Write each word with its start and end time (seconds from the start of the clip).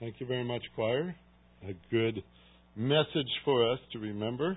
Thank 0.00 0.20
you 0.20 0.26
very 0.26 0.44
much, 0.44 0.62
choir. 0.76 1.16
A 1.64 1.74
good 1.90 2.22
message 2.76 3.32
for 3.44 3.72
us 3.72 3.80
to 3.92 3.98
remember. 3.98 4.56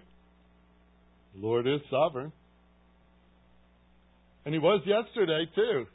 The 1.33 1.41
Lord 1.41 1.65
is 1.65 1.79
sovereign. 1.89 2.31
And 4.45 4.53
He 4.53 4.59
was 4.59 4.83
yesterday, 4.85 5.45
too. 5.55 5.85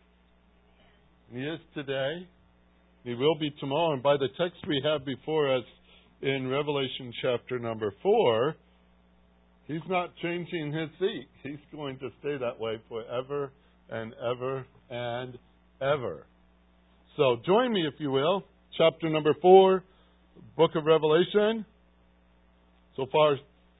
He 1.32 1.42
is 1.42 1.60
today. 1.74 2.26
He 3.04 3.14
will 3.14 3.38
be 3.38 3.50
tomorrow. 3.60 3.92
And 3.92 4.02
by 4.02 4.16
the 4.16 4.26
text 4.36 4.66
we 4.66 4.82
have 4.84 5.04
before 5.04 5.56
us 5.56 5.64
in 6.22 6.48
Revelation 6.48 7.12
chapter 7.22 7.60
number 7.60 7.94
4, 8.02 8.56
He's 9.68 9.78
not 9.88 10.10
changing 10.22 10.72
His 10.72 10.90
seat. 10.98 11.28
He's 11.44 11.62
going 11.72 12.00
to 12.00 12.08
stay 12.18 12.36
that 12.36 12.58
way 12.58 12.80
forever 12.88 13.52
and 13.90 14.12
ever 14.14 14.66
and 14.90 15.38
ever. 15.80 16.26
So 17.16 17.36
join 17.46 17.72
me, 17.72 17.86
if 17.86 17.94
you 18.00 18.10
will. 18.10 18.42
Chapter 18.78 19.08
number 19.08 19.34
4, 19.40 19.82
book 20.54 20.72
of 20.74 20.84
Revelation. 20.84 21.64
So 22.94 23.06
far, 23.10 23.36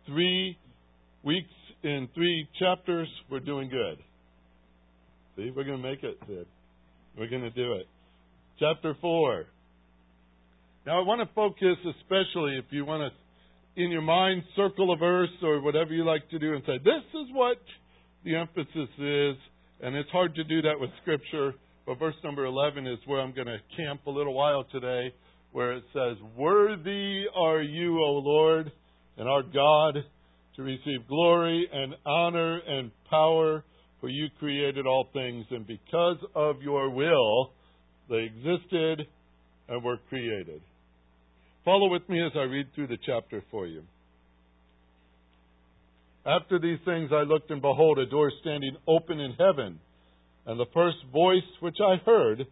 three 0.07 0.57
weeks 1.23 1.51
in 1.83 2.09
three 2.15 2.49
chapters. 2.59 3.07
We're 3.31 3.41
doing 3.41 3.69
good. 3.69 3.99
See, 5.37 5.53
we're 5.55 5.65
going 5.65 5.83
to 5.83 5.89
make 5.89 6.03
it, 6.03 6.19
Sid. 6.27 6.47
We're 7.19 7.29
going 7.29 7.43
to 7.43 7.51
do 7.51 7.75
it. 7.75 7.87
Chapter 8.59 8.97
4. 8.99 9.45
Now, 10.87 11.03
I 11.03 11.05
want 11.05 11.21
to 11.21 11.35
focus 11.35 11.77
especially 12.01 12.57
if 12.57 12.65
you 12.71 12.87
want 12.87 13.13
to, 13.13 13.83
in 13.83 13.91
your 13.91 14.01
mind, 14.01 14.45
circle 14.57 14.95
a 14.95 14.97
verse 14.97 15.29
or 15.43 15.61
whatever 15.61 15.93
you 15.93 16.07
like 16.07 16.27
to 16.31 16.39
do 16.39 16.55
and 16.55 16.63
say, 16.65 16.79
this 16.79 17.05
is 17.13 17.29
what 17.35 17.59
the 18.25 18.37
emphasis 18.37 18.89
is. 18.99 19.37
And 19.83 19.95
it's 19.95 20.11
hard 20.11 20.35
to 20.37 20.45
do 20.45 20.63
that 20.63 20.81
with 20.81 20.89
Scripture. 21.03 21.53
But 21.87 22.01
verse 22.01 22.17
number 22.25 22.45
11 22.45 22.87
is 22.87 22.99
where 23.07 23.21
I'm 23.21 23.33
going 23.33 23.47
to 23.47 23.59
camp 23.77 24.07
a 24.07 24.11
little 24.11 24.35
while 24.35 24.65
today, 24.73 25.15
where 25.53 25.75
it 25.75 25.85
says, 25.93 26.17
Worthy 26.37 27.25
are 27.35 27.63
you, 27.63 27.99
O 27.99 28.21
Lord, 28.25 28.73
and 29.17 29.29
our 29.29 29.43
God, 29.43 30.03
to 30.57 30.63
receive 30.63 31.07
glory 31.09 31.69
and 31.73 31.95
honor 32.05 32.59
and 32.59 32.91
power 33.09 33.65
for 34.01 34.09
you 34.09 34.29
created 34.39 34.87
all 34.87 35.09
things, 35.13 35.47
and 35.51 35.67
because 35.67 36.19
of 36.35 36.61
your 36.63 36.91
will, 36.91 37.53
they 38.11 38.29
existed 38.29 39.07
and 39.69 39.83
were 39.83 39.99
created. 40.09 40.61
Follow 41.65 41.91
with 41.91 42.09
me 42.09 42.25
as 42.25 42.33
I 42.37 42.43
read 42.43 42.67
through 42.75 42.89
the 42.89 42.99
chapter 43.05 43.43
for 43.51 43.67
you. 43.67 43.83
After 46.25 46.59
these 46.59 46.79
things 46.85 47.11
I 47.13 47.23
looked, 47.23 47.51
and 47.51 47.63
behold, 47.63 47.99
a 47.99 48.07
door 48.07 48.31
standing 48.41 48.77
open 48.87 49.19
in 49.21 49.33
heaven. 49.33 49.81
And 50.47 50.59
the 50.59 50.73
first 50.73 50.99
voice 51.13 51.49
which 51.61 51.79
I 51.83 51.97
heard, 52.05 52.47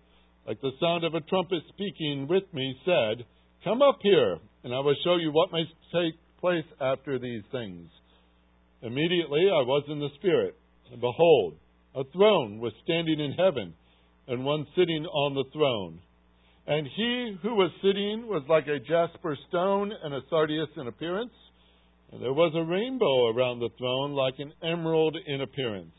like 0.46 0.60
the 0.60 0.72
sound 0.80 1.04
of 1.04 1.14
a 1.14 1.20
trumpet 1.20 1.62
speaking 1.68 2.26
with 2.28 2.44
me, 2.52 2.76
said, 2.84 3.24
Come 3.62 3.80
up 3.82 3.98
here, 4.02 4.38
and 4.64 4.74
I 4.74 4.80
will 4.80 4.96
show 5.04 5.16
you 5.16 5.30
what 5.30 5.52
may 5.52 5.64
take 5.92 6.14
place 6.40 6.66
after 6.80 7.18
these 7.18 7.42
things. 7.52 7.88
Immediately 8.82 9.46
I 9.48 9.62
was 9.62 9.84
in 9.88 10.00
the 10.00 10.10
Spirit 10.16 10.56
and 10.90 11.00
behold, 11.00 11.56
a 11.94 12.04
throne 12.12 12.58
was 12.58 12.72
standing 12.82 13.20
in 13.20 13.32
heaven, 13.32 13.74
and 14.28 14.44
one 14.44 14.66
sitting 14.76 15.06
on 15.06 15.34
the 15.34 15.44
throne. 15.52 16.00
And 16.66 16.86
he 16.86 17.36
who 17.42 17.54
was 17.54 17.70
sitting 17.82 18.26
was 18.26 18.42
like 18.48 18.66
a 18.66 18.78
jasper 18.78 19.36
stone 19.48 19.92
and 20.02 20.14
a 20.14 20.22
sardius 20.30 20.68
in 20.76 20.86
appearance. 20.86 21.32
And 22.12 22.22
there 22.22 22.32
was 22.32 22.52
a 22.54 22.64
rainbow 22.64 23.28
around 23.28 23.58
the 23.58 23.70
throne, 23.76 24.12
like 24.12 24.34
an 24.38 24.52
emerald 24.62 25.16
in 25.26 25.40
appearance. 25.40 25.92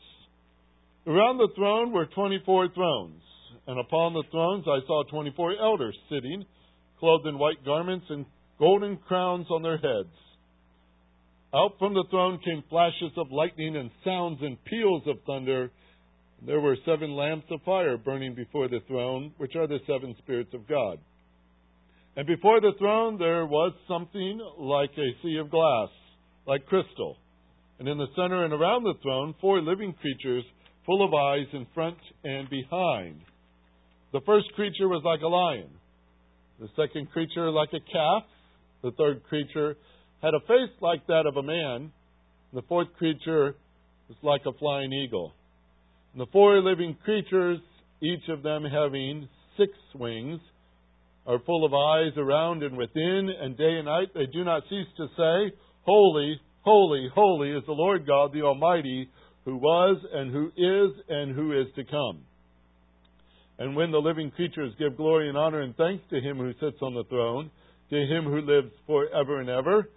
Around 1.06 1.38
the 1.38 1.54
throne 1.54 1.92
were 1.92 2.06
twenty 2.06 2.40
four 2.44 2.68
thrones, 2.74 3.22
and 3.68 3.78
upon 3.78 4.12
the 4.12 4.24
thrones 4.32 4.64
I 4.66 4.84
saw 4.88 5.04
twenty 5.04 5.32
four 5.36 5.54
elders 5.56 5.96
sitting, 6.10 6.44
clothed 6.98 7.28
in 7.28 7.38
white 7.38 7.64
garments 7.64 8.06
and 8.08 8.26
golden 8.58 8.96
crowns 8.96 9.46
on 9.48 9.62
their 9.62 9.76
heads. 9.76 10.10
Out 11.54 11.74
from 11.78 11.94
the 11.94 12.04
throne 12.10 12.40
came 12.44 12.64
flashes 12.68 13.12
of 13.16 13.30
lightning 13.30 13.76
and 13.76 13.90
sounds 14.04 14.38
and 14.42 14.62
peals 14.64 15.04
of 15.06 15.18
thunder. 15.24 15.70
There 16.44 16.60
were 16.60 16.76
seven 16.84 17.12
lamps 17.12 17.46
of 17.52 17.62
fire 17.62 17.96
burning 17.96 18.34
before 18.34 18.66
the 18.66 18.80
throne, 18.88 19.32
which 19.38 19.54
are 19.54 19.68
the 19.68 19.78
seven 19.86 20.16
spirits 20.18 20.54
of 20.54 20.66
God. 20.66 20.98
And 22.16 22.26
before 22.26 22.60
the 22.60 22.72
throne 22.80 23.16
there 23.16 23.46
was 23.46 23.72
something 23.86 24.40
like 24.58 24.90
a 24.98 25.22
sea 25.22 25.36
of 25.36 25.52
glass, 25.52 25.90
like 26.48 26.66
crystal. 26.66 27.16
And 27.78 27.86
in 27.86 27.96
the 27.96 28.08
center 28.16 28.44
and 28.44 28.52
around 28.52 28.82
the 28.82 28.94
throne, 29.02 29.36
four 29.40 29.60
living 29.60 29.94
creatures 30.00 30.44
full 30.86 31.04
of 31.04 31.12
eyes 31.12 31.46
in 31.52 31.66
front 31.74 31.98
and 32.24 32.48
behind. 32.48 33.20
The 34.12 34.20
first 34.24 34.46
creature 34.54 34.88
was 34.88 35.02
like 35.04 35.20
a 35.20 35.28
lion, 35.28 35.68
the 36.58 36.68
second 36.76 37.10
creature 37.10 37.50
like 37.50 37.70
a 37.74 37.80
calf, 37.92 38.22
the 38.82 38.92
third 38.92 39.24
creature 39.24 39.76
had 40.22 40.32
a 40.32 40.40
face 40.40 40.74
like 40.80 41.06
that 41.08 41.26
of 41.26 41.36
a 41.36 41.42
man. 41.42 41.92
The 42.54 42.62
fourth 42.62 42.88
creature 42.96 43.54
was 44.08 44.16
like 44.22 44.42
a 44.46 44.56
flying 44.58 44.92
eagle. 44.92 45.34
And 46.12 46.22
the 46.22 46.30
four 46.32 46.62
living 46.62 46.96
creatures, 47.04 47.58
each 48.00 48.28
of 48.28 48.42
them 48.42 48.64
having 48.64 49.28
six 49.58 49.72
wings, 49.94 50.40
are 51.26 51.40
full 51.40 51.64
of 51.64 51.74
eyes 51.74 52.16
around 52.16 52.62
and 52.62 52.76
within, 52.76 53.28
and 53.40 53.56
day 53.58 53.76
and 53.76 53.86
night 53.86 54.08
they 54.14 54.26
do 54.26 54.44
not 54.44 54.62
cease 54.70 54.86
to 54.96 55.08
say, 55.16 55.56
Holy, 55.82 56.40
holy, 56.62 57.08
holy 57.14 57.50
is 57.50 57.64
the 57.66 57.72
Lord 57.72 58.06
God 58.06 58.32
the 58.32 58.42
Almighty, 58.42 59.10
who 59.46 59.56
was 59.56 59.96
and 60.12 60.30
who 60.30 60.48
is 60.48 60.92
and 61.08 61.34
who 61.34 61.58
is 61.58 61.68
to 61.76 61.84
come. 61.84 62.20
And 63.58 63.74
when 63.74 63.92
the 63.92 63.98
living 63.98 64.30
creatures 64.32 64.74
give 64.78 64.98
glory 64.98 65.30
and 65.30 65.38
honor 65.38 65.62
and 65.62 65.74
thanks 65.76 66.04
to 66.10 66.20
him 66.20 66.36
who 66.36 66.52
sits 66.60 66.82
on 66.82 66.94
the 66.94 67.04
throne, 67.04 67.50
to 67.88 67.96
him 67.96 68.24
who 68.24 68.40
lives 68.42 68.72
forever 68.86 69.40
and 69.40 69.48
ever, 69.48 69.88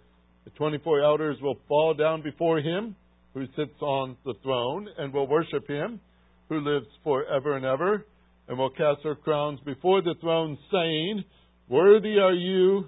the 0.44 0.50
24 0.50 1.02
elders 1.02 1.36
will 1.42 1.58
fall 1.68 1.92
down 1.92 2.22
before 2.22 2.60
him 2.60 2.94
who 3.34 3.44
sits 3.56 3.82
on 3.82 4.16
the 4.24 4.34
throne 4.42 4.88
and 4.96 5.12
will 5.12 5.26
worship 5.26 5.68
him 5.68 6.00
who 6.48 6.60
lives 6.60 6.86
forever 7.04 7.56
and 7.56 7.66
ever 7.66 8.06
and 8.48 8.56
will 8.56 8.70
cast 8.70 9.02
their 9.02 9.14
crowns 9.16 9.60
before 9.64 10.00
the 10.00 10.14
throne 10.20 10.56
saying, 10.72 11.24
Worthy 11.68 12.18
are 12.18 12.34
you, 12.34 12.84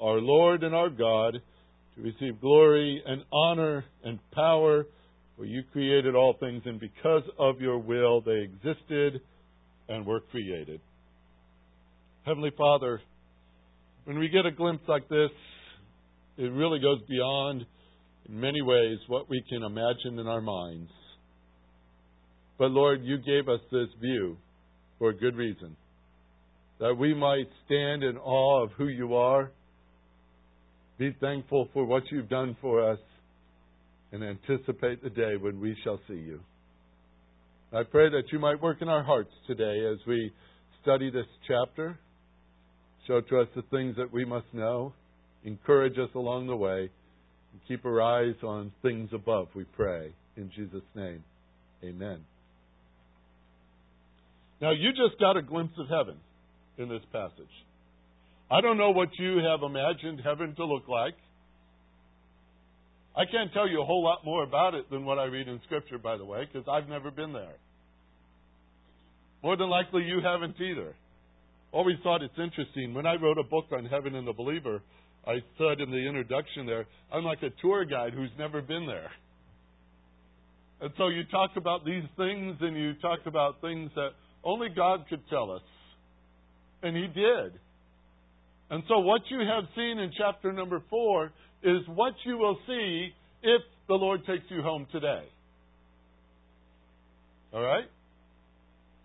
our 0.00 0.20
Lord 0.20 0.62
and 0.62 0.74
our 0.74 0.90
God, 0.90 1.40
to 1.94 2.02
receive 2.02 2.40
glory 2.40 3.02
and 3.06 3.22
honor 3.32 3.84
and 4.04 4.18
power, 4.32 4.86
for 5.40 5.46
you 5.46 5.62
created 5.72 6.14
all 6.14 6.36
things, 6.38 6.60
and 6.66 6.78
because 6.78 7.22
of 7.38 7.62
your 7.62 7.78
will 7.78 8.20
they 8.20 8.42
existed 8.42 9.22
and 9.88 10.04
were 10.04 10.20
created. 10.20 10.82
Heavenly 12.26 12.50
Father, 12.58 13.00
when 14.04 14.18
we 14.18 14.28
get 14.28 14.44
a 14.44 14.50
glimpse 14.50 14.84
like 14.86 15.08
this 15.08 15.30
it 16.36 16.52
really 16.52 16.78
goes 16.78 17.00
beyond, 17.08 17.64
in 18.28 18.38
many 18.38 18.60
ways, 18.60 18.98
what 19.08 19.30
we 19.30 19.42
can 19.48 19.62
imagine 19.62 20.18
in 20.18 20.26
our 20.26 20.42
minds. 20.42 20.90
But 22.58 22.70
Lord, 22.70 23.00
you 23.02 23.16
gave 23.16 23.48
us 23.48 23.60
this 23.72 23.88
view 23.98 24.36
for 24.98 25.08
a 25.08 25.16
good 25.16 25.36
reason 25.36 25.74
that 26.80 26.94
we 26.98 27.14
might 27.14 27.48
stand 27.64 28.02
in 28.02 28.18
awe 28.18 28.62
of 28.62 28.72
who 28.72 28.88
you 28.88 29.14
are, 29.14 29.52
be 30.98 31.16
thankful 31.18 31.70
for 31.72 31.86
what 31.86 32.02
you've 32.10 32.28
done 32.28 32.58
for 32.60 32.90
us, 32.92 32.98
and 34.12 34.24
anticipate 34.24 35.02
the 35.02 35.10
day 35.10 35.36
when 35.40 35.60
we 35.60 35.76
shall 35.84 36.00
see 36.08 36.14
you. 36.14 36.40
I 37.72 37.84
pray 37.84 38.10
that 38.10 38.32
you 38.32 38.38
might 38.38 38.60
work 38.60 38.82
in 38.82 38.88
our 38.88 39.04
hearts 39.04 39.30
today 39.46 39.86
as 39.92 39.98
we 40.06 40.32
study 40.82 41.10
this 41.10 41.26
chapter. 41.46 41.98
Show 43.06 43.20
to 43.20 43.40
us 43.40 43.48
the 43.54 43.62
things 43.70 43.96
that 43.96 44.12
we 44.12 44.24
must 44.24 44.46
know 44.52 44.92
encourage 45.44 45.98
us 45.98 46.10
along 46.14 46.46
the 46.46 46.56
way, 46.56 46.90
and 47.52 47.60
keep 47.66 47.84
our 47.84 48.00
eyes 48.00 48.34
on 48.42 48.72
things 48.82 49.10
above, 49.12 49.48
we 49.54 49.64
pray. 49.64 50.12
In 50.36 50.50
Jesus' 50.54 50.82
name, 50.94 51.22
amen. 51.82 52.20
Now, 54.60 54.72
you 54.72 54.90
just 54.90 55.18
got 55.18 55.36
a 55.36 55.42
glimpse 55.42 55.74
of 55.78 55.86
heaven 55.88 56.16
in 56.78 56.88
this 56.88 57.02
passage. 57.12 57.32
I 58.50 58.60
don't 58.60 58.76
know 58.76 58.90
what 58.90 59.08
you 59.18 59.38
have 59.38 59.62
imagined 59.62 60.20
heaven 60.24 60.54
to 60.56 60.64
look 60.64 60.88
like. 60.88 61.14
I 63.16 63.24
can't 63.24 63.52
tell 63.52 63.68
you 63.68 63.82
a 63.82 63.84
whole 63.84 64.04
lot 64.04 64.24
more 64.24 64.44
about 64.44 64.74
it 64.74 64.88
than 64.90 65.04
what 65.04 65.18
I 65.18 65.24
read 65.24 65.48
in 65.48 65.60
Scripture, 65.64 65.98
by 65.98 66.16
the 66.16 66.24
way, 66.24 66.46
because 66.50 66.68
I've 66.70 66.88
never 66.88 67.10
been 67.10 67.32
there. 67.32 67.56
More 69.42 69.56
than 69.56 69.68
likely, 69.68 70.02
you 70.02 70.20
haven't 70.22 70.60
either. 70.60 70.94
Always 71.72 71.96
thought 72.02 72.22
it's 72.22 72.38
interesting. 72.38 72.94
When 72.94 73.06
I 73.06 73.14
wrote 73.14 73.38
a 73.38 73.44
book 73.44 73.66
on 73.72 73.84
heaven 73.86 74.14
and 74.14 74.26
the 74.26 74.32
believer, 74.32 74.82
I 75.26 75.38
said 75.58 75.80
in 75.80 75.90
the 75.90 76.08
introduction 76.08 76.66
there, 76.66 76.86
I'm 77.12 77.24
like 77.24 77.42
a 77.42 77.50
tour 77.62 77.84
guide 77.84 78.12
who's 78.14 78.30
never 78.38 78.62
been 78.62 78.86
there. 78.86 79.10
And 80.80 80.90
so 80.96 81.08
you 81.08 81.24
talk 81.24 81.50
about 81.56 81.84
these 81.84 82.04
things 82.16 82.56
and 82.60 82.76
you 82.76 82.94
talk 82.94 83.20
about 83.26 83.60
things 83.60 83.90
that 83.94 84.10
only 84.44 84.68
God 84.74 85.04
could 85.08 85.20
tell 85.28 85.50
us. 85.50 85.62
And 86.82 86.96
He 86.96 87.06
did. 87.06 87.52
And 88.70 88.82
so 88.88 89.00
what 89.00 89.22
you 89.28 89.40
have 89.40 89.64
seen 89.76 89.98
in 89.98 90.12
chapter 90.16 90.52
number 90.52 90.82
four 90.88 91.32
is 91.62 91.82
what 91.88 92.14
you 92.24 92.38
will 92.38 92.58
see 92.66 93.08
if 93.42 93.62
the 93.88 93.94
Lord 93.94 94.20
takes 94.26 94.44
you 94.48 94.62
home 94.62 94.86
today. 94.92 95.24
All 97.52 97.62
right? 97.62 97.84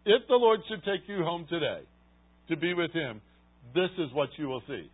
If 0.05 0.27
the 0.27 0.35
Lord 0.35 0.59
should 0.69 0.83
take 0.83 1.07
you 1.07 1.23
home 1.23 1.47
today 1.49 1.81
to 2.49 2.57
be 2.57 2.73
with 2.73 2.91
Him, 2.91 3.21
this 3.73 3.89
is 3.97 4.13
what 4.13 4.29
you 4.37 4.47
will 4.47 4.61
see. 4.67 4.89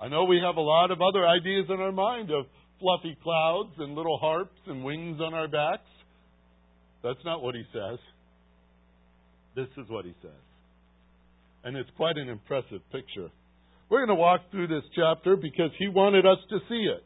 I 0.00 0.08
know 0.08 0.24
we 0.24 0.40
have 0.44 0.56
a 0.56 0.60
lot 0.60 0.90
of 0.90 0.98
other 1.02 1.26
ideas 1.26 1.66
in 1.68 1.80
our 1.80 1.92
mind 1.92 2.30
of 2.30 2.46
fluffy 2.80 3.16
clouds 3.22 3.74
and 3.78 3.94
little 3.94 4.18
harps 4.18 4.58
and 4.66 4.84
wings 4.84 5.20
on 5.20 5.34
our 5.34 5.48
backs. 5.48 5.82
That's 7.02 7.22
not 7.24 7.42
what 7.42 7.54
he 7.54 7.64
says. 7.72 7.98
This 9.56 9.68
is 9.76 9.90
what 9.90 10.04
he 10.04 10.14
says. 10.22 10.30
And 11.64 11.76
it's 11.76 11.90
quite 11.96 12.16
an 12.16 12.28
impressive 12.28 12.80
picture. 12.90 13.28
We're 13.90 14.06
going 14.06 14.16
to 14.16 14.22
walk 14.22 14.42
through 14.52 14.68
this 14.68 14.84
chapter 14.94 15.36
because 15.36 15.70
he 15.78 15.88
wanted 15.88 16.24
us 16.24 16.38
to 16.48 16.58
see 16.68 16.86
it. 16.96 17.04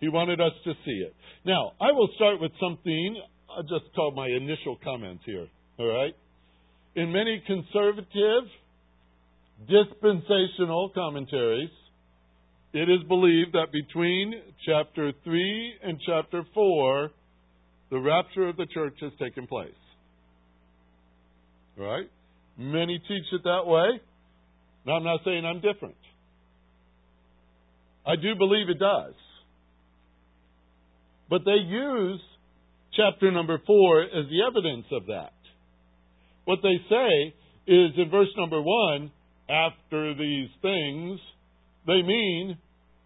He 0.00 0.08
wanted 0.08 0.40
us 0.40 0.52
to 0.64 0.72
see 0.84 1.04
it. 1.06 1.14
Now, 1.46 1.72
I 1.80 1.92
will 1.92 2.08
start 2.16 2.40
with 2.40 2.50
something 2.60 3.16
I'll 3.56 3.62
just 3.62 3.94
call 3.94 4.12
my 4.12 4.26
initial 4.28 4.76
comments 4.82 5.22
here. 5.24 5.46
All 5.78 5.86
right? 5.86 6.14
In 6.94 7.12
many 7.12 7.42
conservative, 7.46 8.44
dispensational 9.68 10.90
commentaries, 10.94 11.70
it 12.72 12.88
is 12.88 13.06
believed 13.08 13.52
that 13.52 13.72
between 13.72 14.34
chapter 14.66 15.12
3 15.24 15.74
and 15.82 16.00
chapter 16.06 16.44
4, 16.54 17.10
the 17.90 17.98
rapture 17.98 18.48
of 18.48 18.56
the 18.56 18.66
church 18.66 18.94
has 19.00 19.12
taken 19.20 19.46
place. 19.46 19.70
Right? 21.76 22.08
Many 22.56 22.98
teach 22.98 23.24
it 23.32 23.42
that 23.44 23.66
way. 23.66 24.00
Now, 24.86 24.94
I'm 24.94 25.04
not 25.04 25.20
saying 25.24 25.44
I'm 25.44 25.60
different. 25.60 25.96
I 28.06 28.16
do 28.16 28.34
believe 28.36 28.68
it 28.68 28.78
does. 28.78 29.14
But 31.28 31.42
they 31.44 31.62
use 31.62 32.20
chapter 32.96 33.30
number 33.30 33.60
4 33.66 34.02
as 34.02 34.26
the 34.30 34.42
evidence 34.46 34.86
of 34.92 35.06
that. 35.06 35.32
What 36.44 36.58
they 36.62 36.76
say 36.88 37.34
is 37.66 37.92
in 37.96 38.10
verse 38.10 38.28
number 38.36 38.60
1 38.60 39.12
after 39.48 40.14
these 40.14 40.48
things, 40.62 41.20
they 41.86 42.02
mean 42.02 42.58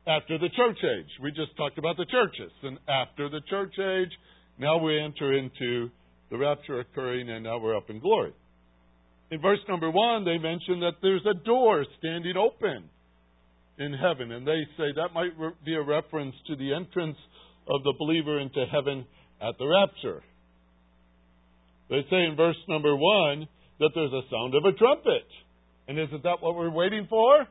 after 0.06 0.38
the 0.38 0.48
church 0.56 0.78
age. 0.82 1.10
We 1.22 1.30
just 1.30 1.56
talked 1.56 1.78
about 1.78 1.96
the 1.96 2.06
churches. 2.06 2.52
And 2.62 2.78
after 2.88 3.28
the 3.28 3.40
church 3.48 3.74
age, 3.78 4.12
now 4.58 4.78
we 4.78 4.98
enter 5.00 5.36
into 5.36 5.90
the 6.30 6.38
rapture 6.38 6.80
occurring, 6.80 7.28
and 7.30 7.44
now 7.44 7.58
we're 7.58 7.76
up 7.76 7.90
in 7.90 8.00
glory. 8.00 8.32
In 9.34 9.40
verse 9.40 9.58
number 9.68 9.90
one, 9.90 10.24
they 10.24 10.38
mention 10.38 10.78
that 10.78 11.02
there's 11.02 11.26
a 11.26 11.34
door 11.34 11.84
standing 11.98 12.36
open 12.36 12.88
in 13.80 13.92
heaven, 13.92 14.30
and 14.30 14.46
they 14.46 14.62
say 14.76 14.92
that 14.94 15.12
might 15.12 15.32
be 15.64 15.74
a 15.74 15.82
reference 15.82 16.36
to 16.46 16.54
the 16.54 16.72
entrance 16.72 17.16
of 17.68 17.82
the 17.82 17.94
believer 17.98 18.38
into 18.38 18.64
heaven 18.70 19.04
at 19.42 19.58
the 19.58 19.66
rapture. 19.66 20.22
They 21.90 22.02
say 22.08 22.22
in 22.30 22.36
verse 22.36 22.54
number 22.68 22.94
one 22.94 23.48
that 23.80 23.90
there's 23.96 24.12
a 24.12 24.22
sound 24.30 24.54
of 24.54 24.64
a 24.66 24.78
trumpet. 24.78 25.26
And 25.88 25.98
isn't 25.98 26.22
that 26.22 26.40
what 26.40 26.54
we're 26.54 26.70
waiting 26.70 27.08
for? 27.10 27.48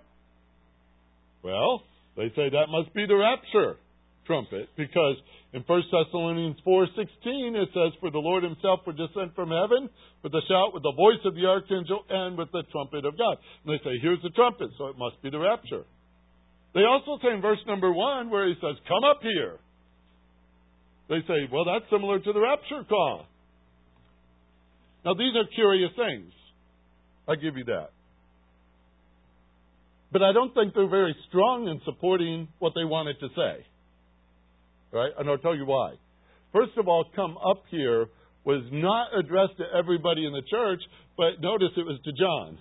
Well, 1.44 1.84
they 2.16 2.30
say 2.30 2.48
that 2.50 2.68
must 2.70 2.94
be 2.94 3.06
the 3.06 3.18
rapture 3.18 3.76
trumpet 4.26 4.70
because 4.78 5.18
in 5.54 5.62
1 5.62 5.82
Thessalonians 5.92 6.58
4:16 6.66 7.56
it 7.56 7.70
says 7.74 7.94
for 8.00 8.12
the 8.12 8.20
Lord 8.20 8.44
himself 8.44 8.82
will 8.86 8.94
descend 8.94 9.36
from 9.36 9.50
heaven 9.50 9.90
with 10.24 10.34
a 10.34 10.42
shout 10.48 10.74
with 10.74 10.84
the 10.84 10.94
voice 10.96 11.22
of 11.26 11.36
the 11.36 11.46
archangel 11.46 12.04
and 12.10 12.38
with 12.38 12.52
the 12.52 12.64
trumpet 12.72 13.06
of 13.06 13.18
God. 13.18 13.38
And 13.66 13.74
they 13.74 13.84
say 13.84 14.00
here's 14.02 14.22
the 14.22 14.32
trumpet 14.32 14.72
so 14.78 14.88
it 14.88 14.98
must 14.98 15.22
be 15.22 15.30
the 15.30 15.40
rapture. 15.40 15.86
They 16.74 16.84
also 16.84 17.22
say 17.22 17.34
in 17.34 17.42
verse 17.42 17.62
number 17.68 17.92
1 17.92 18.30
where 18.30 18.48
he 18.48 18.56
says 18.56 18.76
come 18.88 19.04
up 19.04 19.22
here. 19.22 19.60
They 21.10 21.22
say 21.28 21.50
well 21.52 21.66
that's 21.66 21.90
similar 21.92 22.20
to 22.20 22.34
the 22.34 22.42
rapture 22.42 22.84
call. 22.88 23.26
Now 25.06 25.14
these 25.14 25.36
are 25.36 25.46
curious 25.54 25.92
things. 25.96 26.32
I 27.28 27.36
give 27.36 27.58
you 27.58 27.66
that. 27.66 27.92
But 30.14 30.22
I 30.22 30.32
don't 30.32 30.54
think 30.54 30.76
they're 30.76 30.88
very 30.88 31.16
strong 31.28 31.68
in 31.68 31.82
supporting 31.86 32.48
what 32.60 32.74
they 32.76 32.86
wanted 32.86 33.20
to 33.20 33.30
say. 33.30 33.66
Right? 34.94 35.12
And 35.18 35.30
I'll 35.30 35.40
tell 35.40 35.56
you 35.56 35.66
why. 35.66 35.96
First 36.54 36.78
of 36.78 36.88
all, 36.88 37.06
come 37.16 37.36
up 37.38 37.64
here 37.70 38.08
was 38.46 38.64
not 38.72 39.18
addressed 39.18 39.58
to 39.58 39.66
everybody 39.78 40.26
in 40.26 40.34
the 40.34 40.44
church, 40.50 40.82
but 41.18 41.42
notice 41.42 41.72
it 41.76 41.86
was 41.86 42.00
to 42.04 42.12
John. 42.12 42.58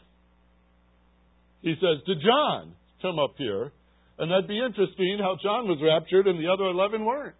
He 1.60 1.74
says, 1.74 2.02
To 2.06 2.14
John, 2.14 2.72
come 3.02 3.18
up 3.18 3.34
here. 3.36 3.70
And 4.18 4.30
that'd 4.30 4.48
be 4.48 4.58
interesting 4.58 5.18
how 5.20 5.36
John 5.42 5.68
was 5.68 5.78
raptured 5.82 6.26
and 6.26 6.38
the 6.38 6.52
other 6.52 6.64
11 6.64 7.04
weren't. 7.04 7.34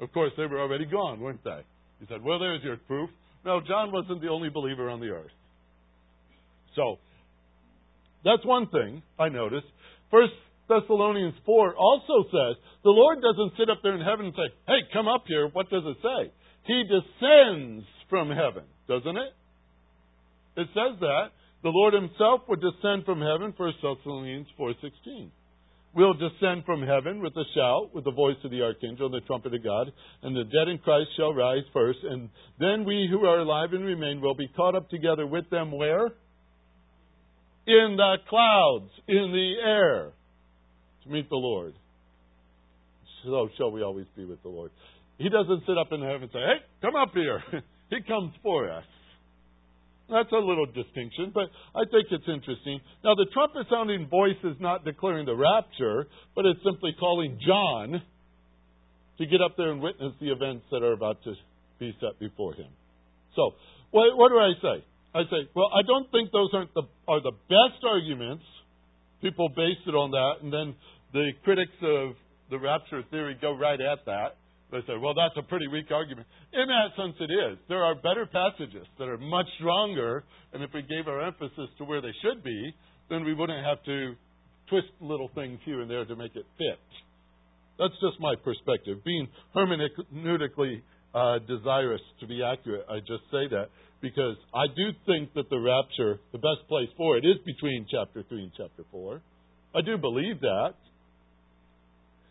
Of 0.00 0.12
course, 0.12 0.32
they 0.36 0.46
were 0.46 0.60
already 0.60 0.84
gone, 0.84 1.20
weren't 1.20 1.42
they? 1.42 1.62
He 2.00 2.06
said, 2.08 2.22
Well, 2.22 2.38
there's 2.38 2.62
your 2.62 2.76
proof. 2.76 3.10
No, 3.44 3.60
John 3.66 3.90
wasn't 3.92 4.20
the 4.20 4.28
only 4.28 4.50
believer 4.50 4.90
on 4.90 5.00
the 5.00 5.08
earth. 5.08 5.30
So, 6.76 6.98
that's 8.24 8.44
one 8.44 8.68
thing 8.68 9.02
I 9.18 9.28
noticed. 9.28 9.66
First 10.10 10.32
Thessalonians 10.68 11.34
4 11.46 11.76
also 11.76 12.28
says 12.28 12.56
the 12.84 12.90
Lord 12.90 13.18
doesn't 13.22 13.56
sit 13.58 13.70
up 13.70 13.78
there 13.82 13.94
in 13.94 14.04
heaven 14.04 14.26
and 14.26 14.34
say, 14.34 14.52
Hey, 14.66 14.84
come 14.92 15.08
up 15.08 15.24
here. 15.26 15.48
What 15.52 15.70
does 15.70 15.84
it 15.86 15.96
say? 16.02 16.32
He 16.64 16.84
descends 16.84 17.84
from 18.10 18.28
heaven, 18.28 18.64
doesn't 18.88 19.16
it? 19.16 19.32
It 20.56 20.68
says 20.74 21.00
that. 21.00 21.32
The 21.62 21.70
Lord 21.74 21.94
himself 21.94 22.42
would 22.48 22.60
descend 22.60 23.04
from 23.04 23.20
heaven, 23.20 23.52
1 23.56 23.72
Thessalonians 23.82 24.46
4.16. 24.58 25.30
We'll 25.94 26.14
descend 26.14 26.64
from 26.64 26.82
heaven 26.82 27.20
with 27.20 27.32
a 27.34 27.44
shout, 27.54 27.92
with 27.92 28.04
the 28.04 28.12
voice 28.12 28.36
of 28.44 28.52
the 28.52 28.62
archangel 28.62 29.06
and 29.06 29.14
the 29.14 29.26
trumpet 29.26 29.54
of 29.54 29.64
God, 29.64 29.90
and 30.22 30.36
the 30.36 30.44
dead 30.44 30.68
in 30.68 30.78
Christ 30.78 31.08
shall 31.16 31.34
rise 31.34 31.64
first, 31.72 31.98
and 32.04 32.28
then 32.60 32.84
we 32.84 33.08
who 33.10 33.26
are 33.26 33.40
alive 33.40 33.72
and 33.72 33.84
remain 33.84 34.20
will 34.20 34.36
be 34.36 34.46
caught 34.54 34.76
up 34.76 34.88
together 34.90 35.26
with 35.26 35.50
them 35.50 35.72
where? 35.72 36.12
in 37.68 37.96
the 37.96 38.16
clouds, 38.30 38.90
in 39.06 39.30
the 39.30 39.54
air, 39.62 40.12
meet 41.10 41.28
the 41.28 41.36
Lord. 41.36 41.74
So 43.24 43.48
shall 43.56 43.70
we 43.70 43.82
always 43.82 44.06
be 44.16 44.24
with 44.24 44.42
the 44.42 44.48
Lord. 44.48 44.70
He 45.18 45.28
doesn't 45.28 45.62
sit 45.66 45.76
up 45.76 45.92
in 45.92 46.00
heaven 46.00 46.22
and 46.22 46.30
say, 46.32 46.38
hey, 46.38 46.58
come 46.80 46.94
up 46.94 47.10
here. 47.12 47.42
he 47.90 48.02
comes 48.06 48.32
for 48.42 48.70
us. 48.70 48.84
That's 50.08 50.32
a 50.32 50.40
little 50.40 50.64
distinction, 50.64 51.32
but 51.34 51.52
I 51.76 51.84
think 51.84 52.08
it's 52.10 52.24
interesting. 52.24 52.80
Now, 53.04 53.14
the 53.14 53.26
trumpet 53.32 53.66
sounding 53.68 54.08
voice 54.08 54.40
is 54.42 54.56
not 54.58 54.84
declaring 54.84 55.26
the 55.26 55.36
rapture, 55.36 56.06
but 56.34 56.46
it's 56.46 56.60
simply 56.64 56.96
calling 56.98 57.38
John 57.44 58.00
to 59.18 59.26
get 59.26 59.42
up 59.42 59.58
there 59.58 59.70
and 59.70 59.82
witness 59.82 60.14
the 60.18 60.32
events 60.32 60.64
that 60.70 60.82
are 60.82 60.92
about 60.92 61.22
to 61.24 61.34
be 61.78 61.94
set 62.00 62.18
before 62.18 62.54
him. 62.54 62.70
So, 63.36 63.52
what, 63.90 64.16
what 64.16 64.30
do 64.30 64.38
I 64.38 64.52
say? 64.62 64.84
I 65.14 65.22
say, 65.24 65.48
well, 65.54 65.68
I 65.74 65.82
don't 65.86 66.10
think 66.10 66.30
those 66.32 66.50
aren't 66.54 66.72
the, 66.72 66.82
are 67.06 67.20
the 67.20 67.32
best 67.48 67.84
arguments. 67.84 68.44
People 69.20 69.48
base 69.50 69.82
it 69.86 69.94
on 69.94 70.12
that, 70.12 70.42
and 70.42 70.52
then 70.52 70.74
the 71.12 71.30
critics 71.44 71.76
of 71.82 72.14
the 72.50 72.58
rapture 72.58 73.02
theory 73.10 73.36
go 73.40 73.56
right 73.56 73.80
at 73.80 74.04
that. 74.06 74.36
They 74.70 74.80
say, 74.80 75.00
well, 75.00 75.14
that's 75.14 75.36
a 75.38 75.48
pretty 75.48 75.66
weak 75.66 75.90
argument. 75.90 76.26
In 76.52 76.66
that 76.68 76.92
sense, 76.96 77.16
it 77.20 77.32
is. 77.32 77.58
There 77.68 77.82
are 77.82 77.94
better 77.94 78.26
passages 78.26 78.86
that 78.98 79.08
are 79.08 79.16
much 79.16 79.46
stronger, 79.58 80.24
and 80.52 80.62
if 80.62 80.70
we 80.74 80.82
gave 80.82 81.08
our 81.08 81.24
emphasis 81.24 81.70
to 81.78 81.84
where 81.84 82.02
they 82.02 82.12
should 82.22 82.44
be, 82.44 82.74
then 83.08 83.24
we 83.24 83.32
wouldn't 83.32 83.64
have 83.64 83.82
to 83.84 84.14
twist 84.68 84.88
little 85.00 85.30
things 85.34 85.58
here 85.64 85.80
and 85.80 85.90
there 85.90 86.04
to 86.04 86.16
make 86.16 86.36
it 86.36 86.44
fit. 86.58 86.78
That's 87.78 87.94
just 88.00 88.20
my 88.20 88.34
perspective. 88.44 89.02
Being 89.04 89.28
hermeneutically 89.56 90.82
uh, 91.14 91.38
desirous 91.46 92.02
to 92.20 92.26
be 92.26 92.42
accurate, 92.42 92.84
I 92.90 92.98
just 93.00 93.24
say 93.30 93.48
that 93.48 93.70
because 94.00 94.36
I 94.54 94.66
do 94.68 94.92
think 95.06 95.32
that 95.34 95.48
the 95.48 95.58
rapture, 95.58 96.20
the 96.32 96.38
best 96.38 96.68
place 96.68 96.88
for 96.96 97.16
it, 97.16 97.24
is 97.24 97.36
between 97.46 97.86
chapter 97.90 98.22
3 98.28 98.42
and 98.42 98.52
chapter 98.56 98.84
4. 98.90 99.20
I 99.74 99.80
do 99.80 99.96
believe 99.96 100.40
that. 100.40 100.74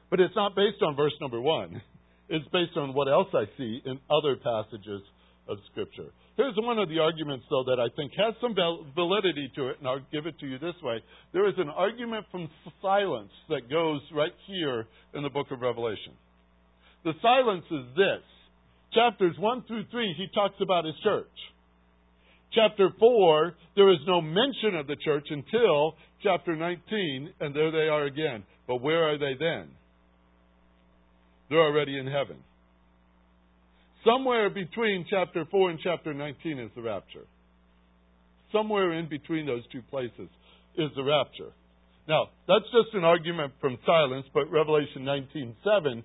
But 0.10 0.20
it's 0.20 0.36
not 0.36 0.56
based 0.56 0.82
on 0.82 0.96
verse 0.96 1.14
number 1.20 1.42
1. 1.42 1.82
It's 2.30 2.48
based 2.52 2.76
on 2.76 2.94
what 2.94 3.08
else 3.08 3.28
I 3.34 3.46
see 3.58 3.82
in 3.86 4.00
other 4.12 4.36
passages 4.36 5.02
of 5.48 5.58
Scripture. 5.72 6.12
Here's 6.36 6.56
one 6.58 6.78
of 6.78 6.90
the 6.90 7.00
arguments, 7.00 7.46
though, 7.50 7.64
that 7.72 7.80
I 7.80 7.88
think 7.96 8.12
has 8.18 8.36
some 8.42 8.54
validity 8.96 9.50
to 9.56 9.70
it, 9.70 9.80
and 9.80 9.88
I'll 9.88 10.06
give 10.12 10.26
it 10.26 10.38
to 10.40 10.46
you 10.46 10.60
this 10.60 10.76
way. 10.84 11.00
There 11.32 11.48
is 11.48 11.56
an 11.58 11.70
argument 11.70 12.26
from 12.32 12.50
silence 12.82 13.32
that 13.50 13.70
goes 13.70 14.02
right 14.14 14.34
here 14.46 14.86
in 15.14 15.24
the 15.24 15.30
book 15.30 15.48
of 15.52 15.62
Revelation. 15.62 16.14
The 17.06 17.14
silence 17.22 17.66
is 17.72 17.96
this 17.96 18.24
chapters 18.94 19.36
1 19.40 19.64
through 19.68 19.86
3, 19.90 20.16
he 20.18 20.28
talks 20.36 20.56
about 20.62 20.86
his 20.86 20.96
church 21.04 21.32
chapter 22.54 22.90
4, 23.00 23.54
there 23.76 23.92
is 23.92 24.00
no 24.08 24.22
mention 24.22 24.76
of 24.76 24.88
the 24.88 24.96
church 25.04 25.28
until 25.30 25.96
chapter 26.24 26.56
19, 26.56 27.34
and 27.40 27.56
there 27.56 27.72
they 27.72 27.88
are 27.90 28.06
again. 28.06 28.44
But 28.68 28.82
where 28.82 29.10
are 29.10 29.18
they 29.18 29.34
then? 29.40 29.70
They're 31.50 31.62
already 31.64 31.98
in 31.98 32.08
heaven. 32.08 32.38
Somewhere 34.06 34.50
between 34.50 35.06
chapter 35.10 35.46
4 35.50 35.70
and 35.72 35.80
chapter 35.84 36.14
19 36.14 36.60
is 36.60 36.72
the 36.76 36.82
rapture. 36.82 37.26
Somewhere 38.52 38.94
in 38.94 39.10
between 39.10 39.46
those 39.46 39.64
two 39.72 39.82
places 39.90 40.30
is 40.78 40.90
the 40.96 41.04
rapture. 41.04 41.52
Now, 42.08 42.30
that's 42.48 42.66
just 42.66 42.94
an 42.94 43.04
argument 43.04 43.54
from 43.60 43.78
silence, 43.86 44.26
but 44.34 44.50
Revelation 44.50 45.04
19:7 45.04 46.04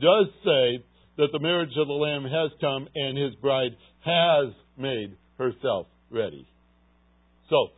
does 0.00 0.26
say 0.44 0.84
that 1.16 1.32
the 1.32 1.40
marriage 1.40 1.76
of 1.76 1.88
the 1.88 1.92
Lamb 1.92 2.24
has 2.24 2.52
come 2.60 2.88
and 2.94 3.18
his 3.18 3.34
bride 3.36 3.76
has 4.04 4.54
made 4.76 5.16
herself 5.38 5.86
ready. 6.10 6.46
So, 7.48 7.68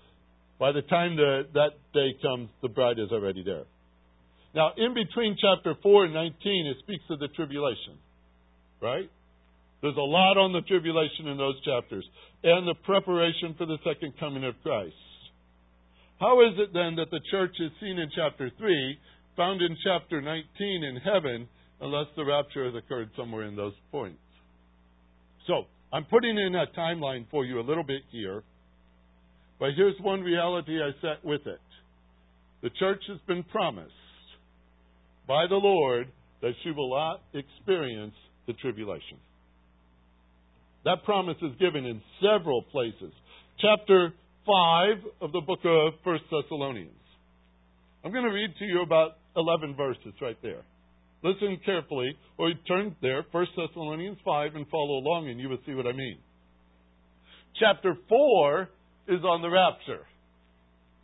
by 0.58 0.72
the 0.72 0.82
time 0.82 1.16
the, 1.16 1.48
that 1.54 1.72
day 1.94 2.14
comes, 2.20 2.50
the 2.60 2.68
bride 2.68 2.98
is 2.98 3.10
already 3.10 3.42
there. 3.42 3.64
Now, 4.54 4.72
in 4.76 4.92
between 4.92 5.36
chapter 5.40 5.74
4 5.82 6.04
and 6.04 6.14
19, 6.14 6.66
it 6.66 6.76
speaks 6.82 7.04
of 7.10 7.18
the 7.18 7.28
tribulation. 7.28 7.96
Right? 8.80 9.10
There's 9.80 9.96
a 9.96 10.00
lot 10.00 10.36
on 10.36 10.52
the 10.52 10.60
tribulation 10.62 11.26
in 11.26 11.38
those 11.38 11.56
chapters 11.64 12.04
and 12.44 12.68
the 12.68 12.74
preparation 12.84 13.54
for 13.56 13.66
the 13.66 13.78
second 13.84 14.14
coming 14.20 14.44
of 14.44 14.54
Christ. 14.62 14.94
How 16.20 16.40
is 16.42 16.54
it 16.58 16.72
then 16.72 16.96
that 16.96 17.10
the 17.10 17.20
church 17.30 17.54
is 17.58 17.70
seen 17.80 17.98
in 17.98 18.10
chapter 18.14 18.50
3, 18.56 18.98
found 19.36 19.62
in 19.62 19.76
chapter 19.82 20.20
19 20.20 20.44
in 20.84 20.96
heaven, 20.96 21.48
unless 21.80 22.06
the 22.14 22.24
rapture 22.24 22.66
has 22.66 22.74
occurred 22.74 23.10
somewhere 23.16 23.44
in 23.44 23.56
those 23.56 23.74
points? 23.90 24.20
So, 25.46 25.64
I'm 25.92 26.04
putting 26.04 26.38
in 26.38 26.54
a 26.54 26.66
timeline 26.78 27.26
for 27.30 27.44
you 27.44 27.58
a 27.58 27.66
little 27.66 27.82
bit 27.82 28.02
here, 28.10 28.44
but 29.58 29.70
here's 29.76 29.98
one 30.00 30.20
reality 30.20 30.78
I 30.80 30.90
set 31.00 31.24
with 31.24 31.46
it. 31.46 31.60
The 32.62 32.70
church 32.78 33.02
has 33.08 33.18
been 33.26 33.42
promised 33.44 33.92
by 35.32 35.46
the 35.48 35.56
Lord 35.56 36.08
that 36.42 36.52
she 36.62 36.70
will 36.72 36.90
not 36.90 37.22
experience 37.32 38.12
the 38.46 38.52
tribulation. 38.52 39.16
That 40.84 41.04
promise 41.04 41.38
is 41.40 41.52
given 41.58 41.86
in 41.86 42.02
several 42.20 42.60
places. 42.60 43.14
Chapter 43.58 44.12
5 44.44 45.22
of 45.22 45.32
the 45.32 45.40
book 45.40 45.60
of 45.64 45.94
1 46.04 46.18
Thessalonians. 46.30 46.90
I'm 48.04 48.12
going 48.12 48.26
to 48.26 48.30
read 48.30 48.50
to 48.58 48.64
you 48.66 48.82
about 48.82 49.12
11 49.34 49.74
verses 49.74 50.12
right 50.20 50.36
there. 50.42 50.60
Listen 51.24 51.58
carefully, 51.64 52.14
or 52.36 52.50
you 52.50 52.56
turn 52.68 52.94
there, 53.00 53.24
1 53.30 53.46
Thessalonians 53.56 54.18
5, 54.22 54.54
and 54.54 54.66
follow 54.68 54.98
along, 54.98 55.30
and 55.30 55.40
you 55.40 55.48
will 55.48 55.64
see 55.64 55.72
what 55.72 55.86
I 55.86 55.92
mean. 55.92 56.18
Chapter 57.58 57.96
4 58.06 58.68
is 59.08 59.24
on 59.24 59.40
the 59.40 59.48
rapture 59.48 60.04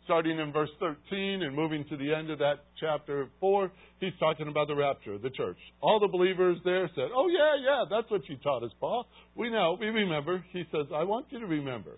starting 0.09 0.39
in 0.39 0.51
verse 0.51 0.71
13 0.79 1.43
and 1.43 1.55
moving 1.55 1.85
to 1.87 1.95
the 1.95 2.11
end 2.11 2.31
of 2.31 2.39
that 2.39 2.65
chapter 2.79 3.27
4, 3.39 3.71
he's 3.99 4.11
talking 4.19 4.47
about 4.47 4.67
the 4.67 4.73
rapture 4.73 5.13
of 5.13 5.21
the 5.21 5.29
church. 5.29 5.57
All 5.81 5.99
the 5.99 6.07
believers 6.07 6.57
there 6.65 6.89
said, 6.95 7.09
Oh, 7.15 7.29
yeah, 7.29 7.61
yeah, 7.63 7.83
that's 7.87 8.09
what 8.09 8.27
you 8.27 8.35
taught 8.37 8.63
us, 8.63 8.71
Paul. 8.79 9.05
We 9.35 9.51
know, 9.51 9.77
we 9.79 9.85
remember. 9.85 10.43
He 10.51 10.63
says, 10.71 10.87
I 10.95 11.03
want 11.03 11.27
you 11.29 11.39
to 11.41 11.45
remember. 11.45 11.91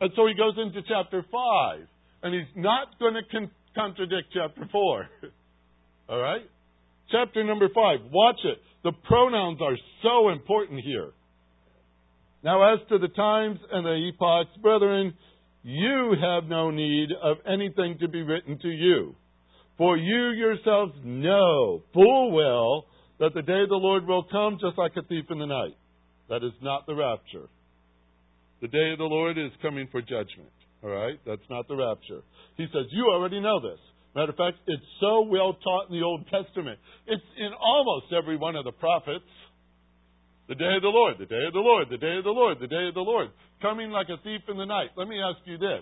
And 0.00 0.12
so 0.14 0.28
he 0.28 0.34
goes 0.34 0.54
into 0.64 0.80
chapter 0.86 1.24
5, 1.28 1.80
and 2.22 2.32
he's 2.32 2.54
not 2.54 2.96
going 3.00 3.14
to 3.14 3.22
con- 3.28 3.50
contradict 3.74 4.28
chapter 4.32 4.68
4. 4.70 5.08
All 6.08 6.20
right? 6.20 6.42
Chapter 7.10 7.42
number 7.42 7.68
5, 7.68 7.98
watch 8.12 8.38
it. 8.44 8.58
The 8.84 8.92
pronouns 9.08 9.58
are 9.60 9.76
so 10.04 10.28
important 10.28 10.82
here. 10.84 11.10
Now, 12.44 12.74
as 12.74 12.80
to 12.90 12.98
the 12.98 13.08
times 13.08 13.58
and 13.72 13.84
the 13.84 14.10
epochs, 14.12 14.56
brethren, 14.60 15.14
you 15.62 16.14
have 16.20 16.44
no 16.44 16.70
need 16.70 17.08
of 17.22 17.38
anything 17.46 17.98
to 18.00 18.08
be 18.08 18.22
written 18.22 18.58
to 18.58 18.68
you. 18.68 19.14
For 19.78 19.96
you 19.96 20.30
yourselves 20.30 20.92
know 21.04 21.82
full 21.94 22.32
well 22.32 22.86
that 23.20 23.34
the 23.34 23.42
day 23.42 23.62
of 23.62 23.68
the 23.68 23.76
Lord 23.76 24.06
will 24.06 24.24
come 24.30 24.58
just 24.60 24.76
like 24.76 24.92
a 24.96 25.02
thief 25.02 25.24
in 25.30 25.38
the 25.38 25.46
night. 25.46 25.76
That 26.28 26.44
is 26.44 26.52
not 26.60 26.86
the 26.86 26.94
rapture. 26.94 27.48
The 28.60 28.68
day 28.68 28.92
of 28.92 28.98
the 28.98 29.04
Lord 29.04 29.38
is 29.38 29.50
coming 29.60 29.88
for 29.90 30.00
judgment. 30.00 30.50
All 30.82 30.90
right? 30.90 31.18
That's 31.26 31.48
not 31.48 31.68
the 31.68 31.76
rapture. 31.76 32.22
He 32.56 32.66
says, 32.72 32.86
You 32.90 33.10
already 33.12 33.40
know 33.40 33.60
this. 33.60 33.78
Matter 34.14 34.32
of 34.32 34.36
fact, 34.36 34.58
it's 34.66 34.82
so 35.00 35.22
well 35.22 35.54
taught 35.54 35.88
in 35.88 35.98
the 35.98 36.04
Old 36.04 36.26
Testament. 36.28 36.78
It's 37.06 37.22
in 37.38 37.50
almost 37.58 38.12
every 38.12 38.36
one 38.36 38.56
of 38.56 38.64
the 38.64 38.72
prophets. 38.72 39.24
The 40.52 40.58
day 40.58 40.76
of 40.76 40.82
the 40.82 40.92
Lord, 40.92 41.16
the 41.18 41.24
day 41.24 41.46
of 41.48 41.54
the 41.54 41.64
Lord, 41.64 41.88
the 41.88 41.96
day 41.96 42.18
of 42.18 42.24
the 42.24 42.30
Lord, 42.30 42.60
the 42.60 42.66
day 42.66 42.84
of 42.86 42.92
the 42.92 43.00
Lord. 43.00 43.30
Coming 43.62 43.88
like 43.88 44.12
a 44.12 44.20
thief 44.20 44.42
in 44.48 44.58
the 44.58 44.66
night. 44.66 44.90
Let 44.98 45.08
me 45.08 45.16
ask 45.16 45.40
you 45.46 45.56
this. 45.56 45.80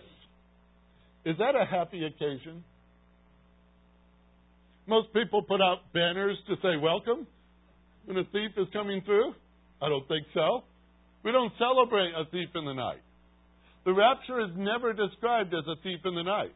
Is 1.25 1.35
that 1.39 1.59
a 1.59 1.67
happy 1.67 2.07
occasion? 2.07 2.63
Most 4.87 5.13
people 5.13 5.43
put 5.43 5.61
out 5.61 5.91
banners 5.93 6.39
to 6.47 6.55
say 6.63 6.79
welcome 6.81 7.27
when 8.05 8.17
a 8.19 8.23
thief 8.31 8.55
is 8.57 8.69
coming 8.73 9.03
through. 9.05 9.35
I 9.83 9.89
don't 9.89 10.07
think 10.07 10.29
so. 10.35 10.63
We 11.25 11.33
don't 11.33 11.53
celebrate 11.59 12.15
a 12.15 12.31
thief 12.31 12.51
in 12.55 12.65
the 12.65 12.75
night. 12.75 13.03
The 13.85 13.93
rapture 13.93 14.39
is 14.39 14.55
never 14.55 14.93
described 14.93 15.53
as 15.53 15.67
a 15.67 15.83
thief 15.83 15.99
in 16.05 16.15
the 16.15 16.23
night. 16.23 16.55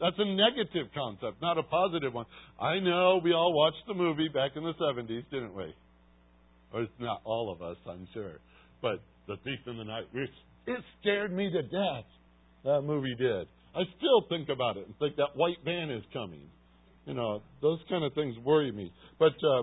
That's 0.00 0.18
a 0.18 0.26
negative 0.26 0.90
concept, 0.92 1.40
not 1.40 1.58
a 1.58 1.62
positive 1.62 2.12
one. 2.12 2.26
I 2.58 2.80
know 2.80 3.20
we 3.22 3.32
all 3.32 3.54
watched 3.54 3.86
the 3.86 3.94
movie 3.94 4.30
back 4.34 4.56
in 4.56 4.64
the 4.64 4.74
70s, 4.74 5.30
didn't 5.30 5.54
we? 5.54 5.76
Or 6.74 6.86
not 6.98 7.20
all 7.24 7.52
of 7.52 7.62
us, 7.62 7.76
I'm 7.88 8.08
sure. 8.12 8.40
But 8.82 9.00
The 9.28 9.36
Thief 9.44 9.60
in 9.66 9.78
the 9.78 9.84
Night, 9.84 10.04
it 10.12 10.80
scared 11.00 11.32
me 11.32 11.48
to 11.50 11.62
death. 11.62 12.04
That 12.64 12.82
movie 12.82 13.14
did. 13.16 13.46
I 13.76 13.82
still 13.96 14.26
think 14.28 14.48
about 14.48 14.76
it 14.76 14.86
and 14.86 14.98
think 14.98 15.16
that 15.16 15.36
white 15.36 15.58
van 15.64 15.90
is 15.90 16.02
coming. 16.12 16.48
You 17.06 17.14
know, 17.14 17.42
those 17.62 17.78
kind 17.88 18.04
of 18.04 18.12
things 18.14 18.34
worry 18.44 18.72
me. 18.72 18.92
But 19.18 19.34
uh, 19.44 19.62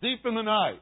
Thief 0.00 0.18
in 0.24 0.34
the 0.34 0.42
Night, 0.42 0.80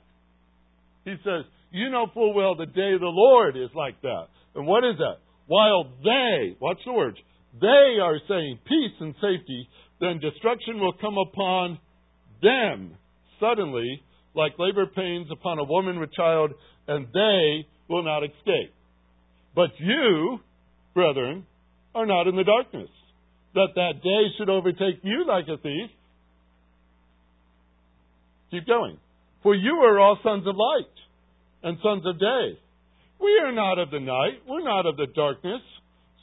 he 1.04 1.14
says, 1.24 1.44
You 1.70 1.90
know 1.90 2.06
full 2.12 2.34
well 2.34 2.54
the 2.54 2.66
day 2.66 2.92
of 2.92 3.00
the 3.00 3.06
Lord 3.06 3.56
is 3.56 3.70
like 3.74 4.00
that. 4.02 4.26
And 4.54 4.66
what 4.66 4.84
is 4.84 4.96
that? 4.98 5.18
While 5.46 5.84
they, 6.04 6.56
watch 6.60 6.78
the 6.84 6.92
words, 6.92 7.16
they 7.60 7.98
are 8.02 8.18
saying 8.28 8.58
peace 8.66 8.96
and 9.00 9.14
safety, 9.14 9.68
then 10.00 10.20
destruction 10.20 10.80
will 10.80 10.92
come 11.00 11.16
upon 11.16 11.78
them 12.42 12.94
suddenly 13.40 14.02
like 14.38 14.58
labor 14.58 14.86
pains 14.86 15.26
upon 15.32 15.58
a 15.58 15.64
woman 15.64 15.98
with 15.98 16.12
child, 16.12 16.52
and 16.86 17.08
they 17.12 17.66
will 17.88 18.04
not 18.04 18.22
escape. 18.22 18.72
But 19.54 19.70
you, 19.78 20.38
brethren, 20.94 21.44
are 21.94 22.06
not 22.06 22.28
in 22.28 22.36
the 22.36 22.44
darkness, 22.44 22.88
that 23.54 23.74
that 23.74 24.00
day 24.02 24.22
should 24.38 24.48
overtake 24.48 25.00
you 25.02 25.26
like 25.26 25.46
a 25.48 25.60
thief. 25.60 25.90
Keep 28.52 28.66
going. 28.66 28.98
For 29.42 29.54
you 29.54 29.74
are 29.82 29.98
all 29.98 30.18
sons 30.22 30.46
of 30.46 30.54
light 30.54 30.94
and 31.64 31.78
sons 31.82 32.06
of 32.06 32.20
day. 32.20 32.58
We 33.20 33.42
are 33.44 33.52
not 33.52 33.78
of 33.78 33.90
the 33.90 34.00
night, 34.00 34.46
we're 34.48 34.62
not 34.62 34.86
of 34.86 34.96
the 34.96 35.08
darkness. 35.14 35.62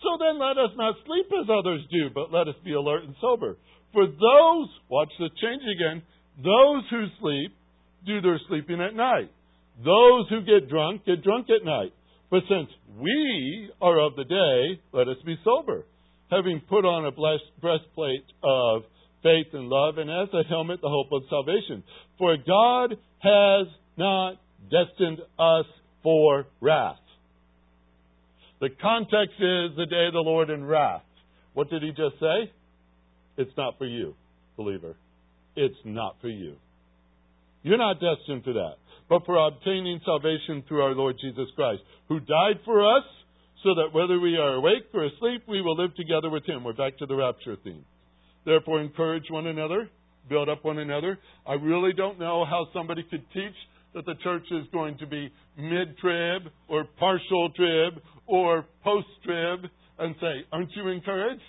So 0.01 0.17
then 0.19 0.39
let 0.39 0.57
us 0.57 0.71
not 0.77 0.95
sleep 1.05 1.27
as 1.41 1.49
others 1.49 1.81
do, 1.91 2.09
but 2.13 2.31
let 2.31 2.47
us 2.47 2.55
be 2.63 2.73
alert 2.73 3.03
and 3.03 3.15
sober. 3.19 3.57
For 3.91 4.07
those, 4.07 4.69
watch 4.89 5.11
the 5.19 5.29
change 5.41 5.63
again, 5.63 6.01
those 6.37 6.83
who 6.89 7.07
sleep 7.19 7.51
do 8.05 8.21
their 8.21 8.39
sleeping 8.47 8.81
at 8.81 8.95
night. 8.95 9.31
Those 9.83 10.29
who 10.29 10.41
get 10.41 10.69
drunk 10.69 11.05
get 11.05 11.23
drunk 11.23 11.47
at 11.49 11.65
night. 11.65 11.93
But 12.31 12.43
since 12.49 12.69
we 12.99 13.69
are 13.81 13.99
of 13.99 14.15
the 14.15 14.23
day, 14.23 14.81
let 14.93 15.07
us 15.07 15.17
be 15.25 15.35
sober, 15.43 15.85
having 16.31 16.61
put 16.67 16.85
on 16.85 17.05
a 17.05 17.11
breastplate 17.11 18.25
of 18.43 18.83
faith 19.21 19.47
and 19.53 19.69
love, 19.69 19.97
and 19.97 20.09
as 20.09 20.29
a 20.33 20.47
helmet 20.47 20.81
the 20.81 20.89
hope 20.89 21.07
of 21.11 21.23
salvation. 21.29 21.83
For 22.17 22.37
God 22.37 22.97
has 23.19 23.67
not 23.97 24.37
destined 24.69 25.19
us 25.39 25.65
for 26.03 26.45
wrath. 26.61 26.97
The 28.61 28.69
context 28.81 29.35
is 29.39 29.75
the 29.75 29.87
day 29.89 30.07
of 30.07 30.13
the 30.13 30.19
Lord 30.19 30.49
in 30.49 30.63
wrath. 30.63 31.01
What 31.53 31.69
did 31.69 31.83
he 31.83 31.89
just 31.89 32.19
say? 32.19 32.51
It's 33.37 33.55
not 33.57 33.77
for 33.77 33.85
you, 33.85 34.15
believer. 34.57 34.95
It's 35.55 35.75
not 35.83 36.15
for 36.21 36.29
you. 36.29 36.55
You're 37.65 37.79
not 37.79 37.99
destined 37.99 38.43
for 38.43 38.53
that, 38.53 38.75
but 39.09 39.25
for 39.25 39.35
obtaining 39.37 39.99
salvation 40.05 40.63
through 40.67 40.83
our 40.83 40.93
Lord 40.93 41.15
Jesus 41.19 41.47
Christ, 41.55 41.81
who 42.07 42.19
died 42.19 42.61
for 42.63 42.85
us 42.85 43.03
so 43.63 43.73
that 43.73 43.89
whether 43.91 44.19
we 44.19 44.37
are 44.37 44.53
awake 44.53 44.85
or 44.93 45.05
asleep, 45.05 45.41
we 45.47 45.63
will 45.63 45.75
live 45.75 45.95
together 45.95 46.29
with 46.29 46.45
him. 46.45 46.63
We're 46.63 46.73
back 46.73 46.95
to 46.99 47.07
the 47.07 47.15
rapture 47.15 47.55
theme. 47.63 47.83
Therefore, 48.45 48.81
encourage 48.81 49.23
one 49.31 49.47
another, 49.47 49.89
build 50.29 50.47
up 50.47 50.63
one 50.63 50.77
another. 50.77 51.17
I 51.47 51.53
really 51.53 51.91
don't 51.93 52.19
know 52.19 52.45
how 52.45 52.67
somebody 52.71 53.01
could 53.09 53.25
teach 53.33 53.55
that 53.95 54.05
the 54.05 54.13
church 54.23 54.45
is 54.51 54.67
going 54.71 54.99
to 54.99 55.07
be 55.07 55.31
mid 55.57 55.97
trib 55.97 56.43
or 56.67 56.85
partial 56.99 57.49
trib 57.55 57.93
or 58.27 58.63
post 58.83 59.07
trib 59.23 59.61
and 59.97 60.13
say, 60.21 60.45
Aren't 60.51 60.69
you 60.75 60.87
encouraged? 60.89 61.41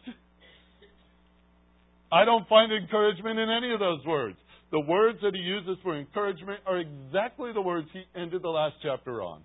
I 2.10 2.24
don't 2.24 2.48
find 2.48 2.72
encouragement 2.72 3.38
in 3.38 3.50
any 3.50 3.74
of 3.74 3.80
those 3.80 4.02
words. 4.06 4.38
The 4.72 4.80
words 4.80 5.18
that 5.22 5.34
he 5.34 5.40
uses 5.40 5.76
for 5.82 5.96
encouragement 5.96 6.60
are 6.66 6.78
exactly 6.78 7.52
the 7.52 7.60
words 7.60 7.88
he 7.92 8.02
ended 8.20 8.42
the 8.42 8.48
last 8.48 8.76
chapter 8.82 9.22
on. 9.22 9.42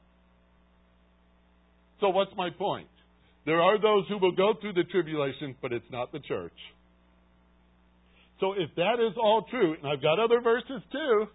So, 2.00 2.10
what's 2.10 2.32
my 2.36 2.50
point? 2.50 2.88
There 3.46 3.62
are 3.62 3.80
those 3.80 4.06
who 4.10 4.18
will 4.18 4.36
go 4.36 4.54
through 4.60 4.74
the 4.74 4.84
tribulation, 4.84 5.56
but 5.62 5.72
it's 5.72 5.86
not 5.92 6.12
the 6.12 6.20
church. 6.20 6.58
So, 8.40 8.54
if 8.54 8.74
that 8.76 8.96
is 9.00 9.14
all 9.18 9.46
true, 9.50 9.76
and 9.76 9.88
I've 9.88 10.02
got 10.02 10.20
other 10.20 10.42
verses 10.42 10.82
too, 10.92 11.28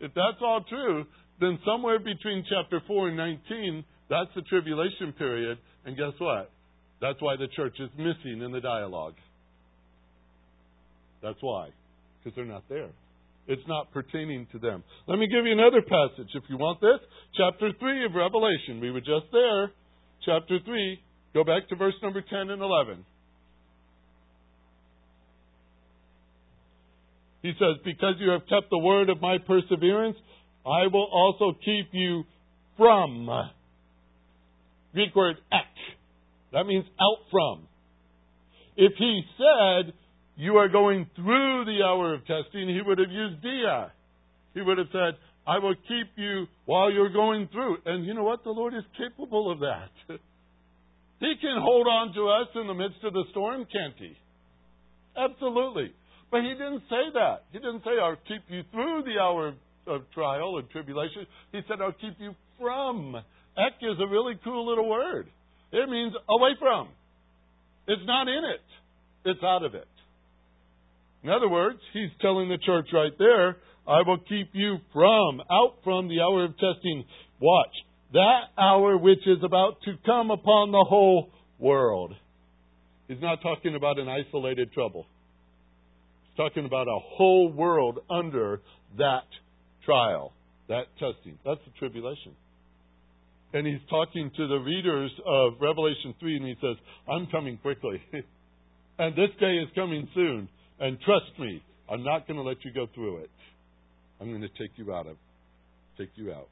if 0.00 0.12
that's 0.14 0.42
all 0.42 0.64
true, 0.68 1.04
then 1.40 1.58
somewhere 1.64 2.00
between 2.00 2.44
chapter 2.48 2.82
4 2.86 3.08
and 3.08 3.16
19, 3.16 3.84
that's 4.10 4.30
the 4.34 4.42
tribulation 4.42 5.12
period, 5.16 5.58
and 5.84 5.96
guess 5.96 6.18
what? 6.18 6.50
That's 7.00 7.20
why 7.22 7.36
the 7.36 7.46
church 7.54 7.76
is 7.78 7.90
missing 7.96 8.42
in 8.42 8.50
the 8.50 8.60
dialogue. 8.60 9.14
That's 11.22 11.38
why, 11.40 11.68
because 12.18 12.34
they're 12.34 12.44
not 12.44 12.64
there. 12.68 12.90
It's 13.48 13.66
not 13.66 13.90
pertaining 13.92 14.46
to 14.52 14.58
them. 14.58 14.84
Let 15.06 15.18
me 15.18 15.26
give 15.26 15.46
you 15.46 15.52
another 15.52 15.80
passage 15.80 16.28
if 16.34 16.44
you 16.48 16.58
want 16.58 16.82
this. 16.82 17.00
Chapter 17.34 17.70
3 17.80 18.04
of 18.04 18.14
Revelation. 18.14 18.80
We 18.80 18.90
were 18.90 19.00
just 19.00 19.32
there. 19.32 19.72
chapter 20.24 20.58
3, 20.64 21.00
go 21.32 21.44
back 21.44 21.66
to 21.70 21.76
verse 21.76 21.94
number 22.02 22.20
10 22.20 22.50
and 22.50 22.60
11. 22.60 23.04
He 27.42 27.52
says, 27.58 27.80
Because 27.84 28.16
you 28.18 28.30
have 28.30 28.42
kept 28.42 28.68
the 28.70 28.78
word 28.78 29.08
of 29.08 29.22
my 29.22 29.38
perseverance, 29.38 30.16
I 30.66 30.86
will 30.92 31.08
also 31.10 31.56
keep 31.64 31.88
you 31.92 32.24
from. 32.76 33.30
Greek 34.92 35.14
word 35.16 35.36
ek. 35.50 35.64
That 36.52 36.64
means 36.64 36.84
out 37.00 37.24
from. 37.30 37.66
If 38.76 38.92
he 38.98 39.22
said, 39.38 39.94
You 40.38 40.54
are 40.58 40.68
going 40.68 41.10
through 41.16 41.64
the 41.64 41.82
hour 41.84 42.14
of 42.14 42.20
testing, 42.20 42.68
he 42.68 42.80
would 42.86 42.98
have 42.98 43.10
used 43.10 43.42
dia. 43.42 43.92
He 44.54 44.62
would 44.62 44.78
have 44.78 44.86
said, 44.92 45.18
I 45.44 45.58
will 45.58 45.74
keep 45.74 46.06
you 46.14 46.46
while 46.64 46.92
you're 46.92 47.12
going 47.12 47.48
through. 47.50 47.78
And 47.84 48.06
you 48.06 48.14
know 48.14 48.22
what? 48.22 48.44
The 48.44 48.50
Lord 48.50 48.72
is 48.72 48.84
capable 48.96 49.50
of 49.50 49.58
that. 49.58 49.90
he 51.20 51.34
can 51.40 51.58
hold 51.60 51.88
on 51.88 52.14
to 52.14 52.28
us 52.28 52.48
in 52.54 52.68
the 52.68 52.74
midst 52.74 53.02
of 53.02 53.14
the 53.14 53.24
storm, 53.32 53.66
can't 53.66 53.98
he? 53.98 54.16
Absolutely. 55.18 55.92
But 56.30 56.42
he 56.42 56.50
didn't 56.50 56.82
say 56.88 57.10
that. 57.14 57.42
He 57.50 57.58
didn't 57.58 57.82
say, 57.82 57.98
I'll 58.00 58.20
keep 58.28 58.42
you 58.48 58.62
through 58.70 59.02
the 59.06 59.18
hour 59.20 59.54
of 59.88 60.02
trial 60.14 60.58
and 60.58 60.70
tribulation. 60.70 61.26
He 61.50 61.60
said, 61.66 61.78
I'll 61.82 61.98
keep 61.98 62.14
you 62.20 62.34
from. 62.60 63.16
Ek 63.16 63.74
is 63.82 63.98
a 64.00 64.06
really 64.06 64.38
cool 64.44 64.68
little 64.68 64.88
word. 64.88 65.26
It 65.72 65.88
means 65.88 66.12
away 66.28 66.50
from. 66.60 66.90
It's 67.88 68.06
not 68.06 68.28
in 68.28 68.44
it, 68.54 69.30
it's 69.30 69.42
out 69.42 69.64
of 69.64 69.74
it. 69.74 69.88
In 71.22 71.30
other 71.30 71.48
words, 71.48 71.78
he's 71.92 72.10
telling 72.20 72.48
the 72.48 72.58
church 72.58 72.88
right 72.92 73.12
there, 73.18 73.56
I 73.86 74.02
will 74.06 74.18
keep 74.18 74.50
you 74.52 74.76
from, 74.92 75.40
out 75.50 75.76
from 75.82 76.08
the 76.08 76.20
hour 76.20 76.44
of 76.44 76.52
testing. 76.52 77.04
Watch. 77.40 77.74
That 78.12 78.40
hour 78.58 78.96
which 78.96 79.26
is 79.26 79.38
about 79.42 79.82
to 79.84 79.94
come 80.06 80.30
upon 80.30 80.70
the 80.70 80.84
whole 80.88 81.30
world. 81.58 82.14
He's 83.08 83.20
not 83.20 83.40
talking 83.42 83.74
about 83.74 83.98
an 83.98 84.08
isolated 84.08 84.72
trouble 84.72 85.06
He's 86.24 86.36
talking 86.36 86.66
about 86.66 86.86
a 86.86 86.98
whole 86.98 87.50
world 87.50 88.00
under 88.10 88.60
that 88.98 89.26
trial, 89.84 90.32
that 90.68 90.84
testing. 90.98 91.38
That's 91.44 91.60
the 91.64 91.72
tribulation. 91.78 92.32
And 93.54 93.66
he's 93.66 93.80
talking 93.88 94.30
to 94.36 94.46
the 94.46 94.58
readers 94.58 95.10
of 95.26 95.54
Revelation 95.60 96.14
3, 96.20 96.36
and 96.36 96.46
he 96.46 96.54
says, 96.60 96.76
I'm 97.10 97.26
coming 97.28 97.56
quickly. 97.58 98.02
and 98.98 99.16
this 99.16 99.30
day 99.40 99.56
is 99.56 99.68
coming 99.74 100.06
soon. 100.14 100.48
And 100.80 100.98
trust 101.00 101.38
me, 101.38 101.62
I'm 101.90 102.04
not 102.04 102.26
going 102.26 102.36
to 102.36 102.42
let 102.42 102.58
you 102.64 102.72
go 102.72 102.86
through 102.94 103.18
it. 103.18 103.30
I'm 104.20 104.28
going 104.28 104.42
to 104.42 104.48
take 104.48 104.76
you 104.76 104.92
out 104.92 105.06
of 105.06 105.16
take 105.98 106.10
you 106.14 106.32
out. 106.32 106.48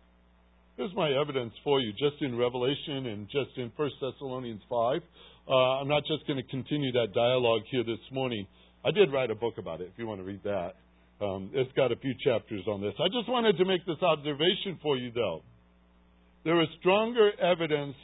Here's 0.77 0.93
my 0.95 1.09
evidence 1.11 1.53
for 1.65 1.81
you, 1.81 1.93
just 1.93 2.21
in 2.21 2.37
Revelation 2.37 3.07
and 3.07 3.27
just 3.27 3.57
in 3.57 3.73
1 3.77 3.91
Thessalonians 4.01 4.61
5. 4.69 5.01
Uh, 5.49 5.53
I'm 5.55 5.89
not 5.89 6.03
just 6.05 6.27
going 6.27 6.37
to 6.37 6.51
continue 6.51 6.93
that 6.93 7.15
dialogue 7.15 7.63
here 7.71 7.85
this 7.85 8.03
morning. 8.13 8.47
I 8.85 8.91
did 8.91 9.13
write 9.13 9.31
a 9.31 9.35
book 9.35 9.55
about 9.59 9.81
it 9.81 9.91
if 9.93 9.99
you 9.99 10.07
want 10.07 10.21
to 10.21 10.25
read 10.25 10.43
that. 10.45 10.75
Um, 11.25 11.51
it's 11.55 11.73
got 11.73 11.93
a 11.93 11.97
few 11.97 12.13
chapters 12.23 12.63
on 12.69 12.83
this. 12.83 12.93
I 13.01 13.09
just 13.09 13.29
wanted 13.29 13.57
to 13.57 13.65
make 13.65 13.87
this 13.87 14.03
observation 14.03 14.79
for 14.83 14.97
you, 14.97 15.13
though. 15.15 15.41
There 16.45 16.61
is 16.61 16.69
stronger 16.81 17.31
evidence 17.41 17.97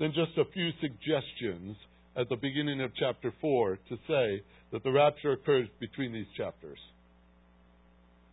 than 0.00 0.12
just 0.12 0.36
a 0.38 0.50
few 0.52 0.70
suggestions 0.80 1.76
at 2.16 2.28
the 2.28 2.36
beginning 2.36 2.80
of 2.80 2.90
chapter 2.98 3.32
4 3.40 3.78
to 3.88 3.96
say 4.08 4.42
that 4.74 4.82
the 4.82 4.90
rapture 4.90 5.38
occurs 5.38 5.70
between 5.78 6.10
these 6.10 6.26
chapters. 6.36 6.82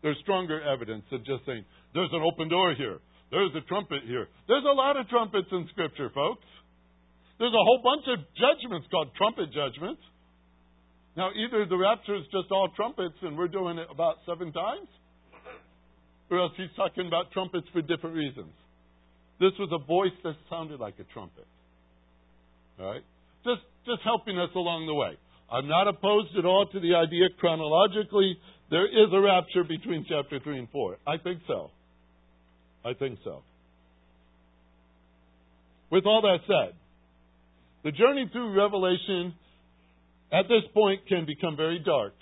There's 0.01 0.17
stronger 0.25 0.57
evidence 0.57 1.05
than 1.13 1.21
just 1.21 1.45
saying, 1.45 1.62
there's 1.93 2.10
an 2.12 2.25
open 2.25 2.50
door 2.50 2.74
here, 2.74 2.98
there's 3.29 3.53
a 3.53 3.62
trumpet 3.69 4.01
here. 4.10 4.25
There's 4.50 4.65
a 4.65 4.74
lot 4.74 4.98
of 4.98 5.07
trumpets 5.07 5.48
in 5.53 5.69
Scripture, 5.69 6.10
folks. 6.10 6.50
There's 7.38 7.53
a 7.53 7.63
whole 7.63 7.81
bunch 7.86 8.10
of 8.10 8.25
judgments 8.33 8.89
called 8.89 9.13
trumpet 9.13 9.53
judgments. 9.53 10.01
Now, 11.15 11.30
either 11.30 11.69
the 11.69 11.77
rapture 11.77 12.17
is 12.17 12.25
just 12.34 12.49
all 12.49 12.73
trumpets 12.75 13.15
and 13.21 13.38
we're 13.38 13.47
doing 13.47 13.77
it 13.77 13.88
about 13.93 14.17
seven 14.25 14.51
times, 14.51 14.89
or 16.32 16.41
else 16.41 16.54
he's 16.58 16.73
talking 16.75 17.06
about 17.06 17.30
trumpets 17.38 17.69
for 17.71 17.86
different 17.86 18.17
reasons. 18.17 18.51
This 19.39 19.54
was 19.62 19.69
a 19.69 19.82
voice 19.86 20.17
that 20.25 20.34
sounded 20.49 20.80
like 20.80 20.95
a 20.97 21.06
trumpet. 21.13 21.45
All 22.80 22.97
right? 22.97 23.06
Just, 23.45 23.62
just 23.86 24.01
helping 24.04 24.39
us 24.41 24.49
along 24.56 24.88
the 24.89 24.97
way. 24.97 25.21
I'm 25.51 25.67
not 25.67 25.87
opposed 25.87 26.35
at 26.37 26.45
all 26.45 26.65
to 26.71 26.79
the 26.79 26.95
idea 26.95 27.27
chronologically 27.39 28.37
there 28.69 28.87
is 28.87 29.11
a 29.13 29.19
rapture 29.19 29.65
between 29.65 30.05
chapter 30.07 30.39
3 30.39 30.59
and 30.59 30.69
4. 30.69 30.97
I 31.05 31.17
think 31.17 31.41
so. 31.45 31.69
I 32.85 32.93
think 32.93 33.19
so. 33.23 33.43
With 35.91 36.05
all 36.05 36.21
that 36.21 36.39
said, 36.47 36.73
the 37.83 37.91
journey 37.91 38.29
through 38.31 38.57
Revelation 38.57 39.33
at 40.31 40.43
this 40.43 40.63
point 40.73 41.01
can 41.07 41.25
become 41.25 41.57
very 41.57 41.79
dark, 41.79 42.13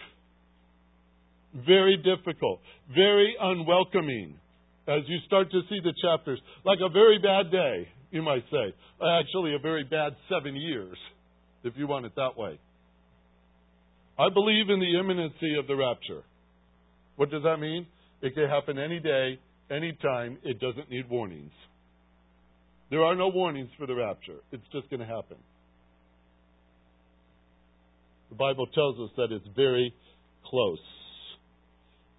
very 1.54 1.98
difficult, 1.98 2.62
very 2.96 3.36
unwelcoming 3.40 4.34
as 4.88 5.04
you 5.06 5.20
start 5.28 5.52
to 5.52 5.62
see 5.70 5.80
the 5.84 5.94
chapters. 6.02 6.40
Like 6.66 6.80
a 6.84 6.90
very 6.90 7.20
bad 7.20 7.52
day, 7.52 7.88
you 8.10 8.24
might 8.24 8.44
say. 8.50 8.74
Actually, 9.06 9.54
a 9.54 9.60
very 9.60 9.84
bad 9.84 10.14
seven 10.28 10.56
years, 10.56 10.98
if 11.64 11.74
you 11.78 11.86
want 11.86 12.08
it 12.08 12.16
that 12.16 12.36
way. 12.36 12.60
I 14.20 14.28
believe 14.34 14.70
in 14.70 14.80
the 14.80 15.00
imminency 15.00 15.56
of 15.58 15.68
the 15.68 15.78
rapture. 15.78 16.24
What 17.16 17.32
does 17.32 17.44
that 17.44 17.58
mean? 17.58 17.88
It 18.22 18.34
can 18.36 18.50
happen 18.50 18.78
any 18.78 19.00
day, 19.00 19.40
any 19.72 19.94
time. 20.02 20.38
It 20.44 20.60
doesn't 20.60 20.90
need 20.90 21.10
warnings. 21.10 21.54
There 22.92 23.02
are 23.04 23.16
no 23.16 23.30
warnings 23.30 23.70
for 23.80 23.88
the 23.88 23.96
rapture. 23.96 24.40
It's 24.52 24.64
just 24.74 24.90
going 24.90 25.00
to 25.00 25.06
happen. 25.06 25.38
The 28.30 28.36
Bible 28.36 28.68
tells 28.68 29.00
us 29.00 29.10
that 29.16 29.32
it's 29.32 29.48
very 29.56 29.94
close. 30.46 30.80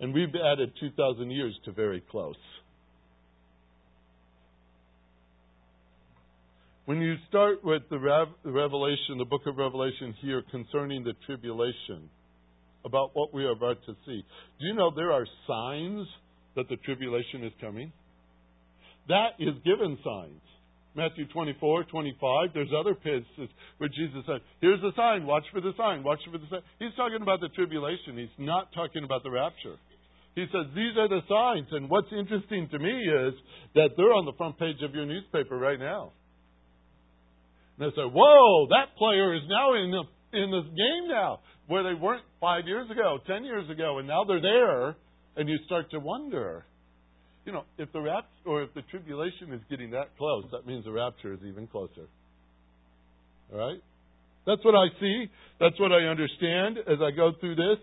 And 0.00 0.14
we've 0.14 0.28
added 0.34 0.72
2,000 0.80 1.30
years 1.30 1.54
to 1.66 1.72
very 1.72 2.02
close. 2.10 2.36
When 6.90 7.00
you 7.00 7.14
start 7.28 7.62
with 7.62 7.82
the 7.88 8.00
Revelation, 8.42 9.18
the 9.18 9.24
book 9.24 9.46
of 9.46 9.56
Revelation 9.56 10.12
here 10.22 10.42
concerning 10.50 11.04
the 11.04 11.12
tribulation, 11.24 12.10
about 12.84 13.10
what 13.14 13.32
we 13.32 13.44
are 13.44 13.52
about 13.52 13.78
to 13.86 13.94
see, 14.04 14.24
do 14.58 14.66
you 14.66 14.74
know 14.74 14.90
there 14.90 15.12
are 15.12 15.24
signs 15.46 16.04
that 16.56 16.68
the 16.68 16.74
tribulation 16.82 17.44
is 17.44 17.52
coming? 17.60 17.92
That 19.06 19.38
is 19.38 19.54
given 19.64 19.98
signs. 20.02 20.42
Matthew 20.96 21.28
24, 21.28 21.84
25. 21.84 22.48
There's 22.54 22.74
other 22.76 22.96
places 22.96 23.46
where 23.78 23.88
Jesus 23.88 24.26
said, 24.26 24.40
Here's 24.60 24.80
the 24.80 24.90
sign, 24.96 25.26
watch 25.26 25.44
for 25.52 25.60
the 25.60 25.70
sign, 25.78 26.02
watch 26.02 26.18
for 26.26 26.38
the 26.38 26.46
sign. 26.50 26.62
He's 26.80 26.96
talking 26.96 27.22
about 27.22 27.38
the 27.38 27.50
tribulation. 27.54 28.18
He's 28.18 28.34
not 28.36 28.72
talking 28.74 29.04
about 29.04 29.22
the 29.22 29.30
rapture. 29.30 29.78
He 30.34 30.42
says, 30.50 30.66
These 30.74 30.98
are 30.98 31.06
the 31.06 31.22
signs. 31.30 31.68
And 31.70 31.88
what's 31.88 32.10
interesting 32.10 32.66
to 32.72 32.80
me 32.80 32.90
is 32.90 33.34
that 33.76 33.90
they're 33.96 34.10
on 34.10 34.26
the 34.26 34.34
front 34.36 34.58
page 34.58 34.82
of 34.82 34.92
your 34.92 35.06
newspaper 35.06 35.56
right 35.56 35.78
now. 35.78 36.10
And 37.80 37.90
they 37.90 37.96
say, 37.96 38.04
Whoa, 38.04 38.68
that 38.68 38.94
player 38.96 39.34
is 39.34 39.42
now 39.48 39.74
in 39.74 39.90
the 39.90 40.04
in 40.38 40.50
this 40.52 40.68
game 40.76 41.08
now, 41.08 41.40
where 41.66 41.82
they 41.82 41.98
weren't 41.98 42.22
five 42.40 42.66
years 42.66 42.88
ago, 42.90 43.18
ten 43.26 43.42
years 43.42 43.68
ago, 43.68 43.98
and 43.98 44.06
now 44.06 44.22
they're 44.22 44.40
there, 44.40 44.94
and 45.36 45.48
you 45.48 45.56
start 45.66 45.90
to 45.90 45.98
wonder 45.98 46.64
you 47.44 47.52
know, 47.52 47.64
if 47.78 47.92
the 47.92 48.00
rapture 48.00 48.28
or 48.46 48.62
if 48.62 48.72
the 48.74 48.82
tribulation 48.90 49.52
is 49.52 49.60
getting 49.70 49.90
that 49.90 50.16
close, 50.18 50.44
that 50.52 50.66
means 50.66 50.84
the 50.84 50.92
rapture 50.92 51.32
is 51.32 51.40
even 51.44 51.66
closer. 51.66 52.06
All 53.52 53.58
right? 53.58 53.80
That's 54.46 54.64
what 54.64 54.74
I 54.74 54.86
see. 55.00 55.26
That's 55.58 55.78
what 55.80 55.92
I 55.92 56.06
understand 56.06 56.78
as 56.78 56.98
I 57.02 57.10
go 57.14 57.32
through 57.40 57.56
this. 57.56 57.78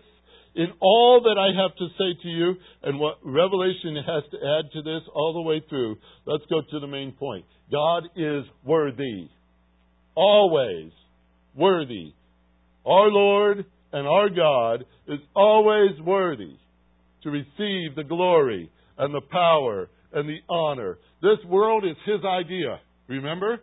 In 0.54 0.68
all 0.80 1.20
that 1.22 1.38
I 1.38 1.52
have 1.62 1.76
to 1.76 1.86
say 1.98 2.22
to 2.22 2.28
you 2.28 2.54
and 2.82 2.98
what 2.98 3.18
Revelation 3.22 3.94
has 3.96 4.24
to 4.30 4.38
add 4.38 4.72
to 4.72 4.82
this 4.82 5.02
all 5.14 5.34
the 5.34 5.42
way 5.42 5.62
through, 5.68 5.96
let's 6.26 6.44
go 6.48 6.62
to 6.62 6.80
the 6.80 6.86
main 6.86 7.12
point. 7.12 7.44
God 7.70 8.04
is 8.16 8.44
worthy. 8.64 9.28
Always 10.18 10.90
worthy. 11.54 12.12
Our 12.84 13.08
Lord 13.08 13.64
and 13.92 14.08
our 14.08 14.28
God 14.28 14.84
is 15.06 15.20
always 15.36 15.92
worthy 16.04 16.56
to 17.22 17.30
receive 17.30 17.94
the 17.94 18.02
glory 18.02 18.68
and 18.98 19.14
the 19.14 19.20
power 19.20 19.88
and 20.12 20.28
the 20.28 20.38
honor. 20.52 20.98
This 21.22 21.38
world 21.46 21.84
is 21.84 21.94
His 22.04 22.24
idea. 22.24 22.80
Remember? 23.06 23.60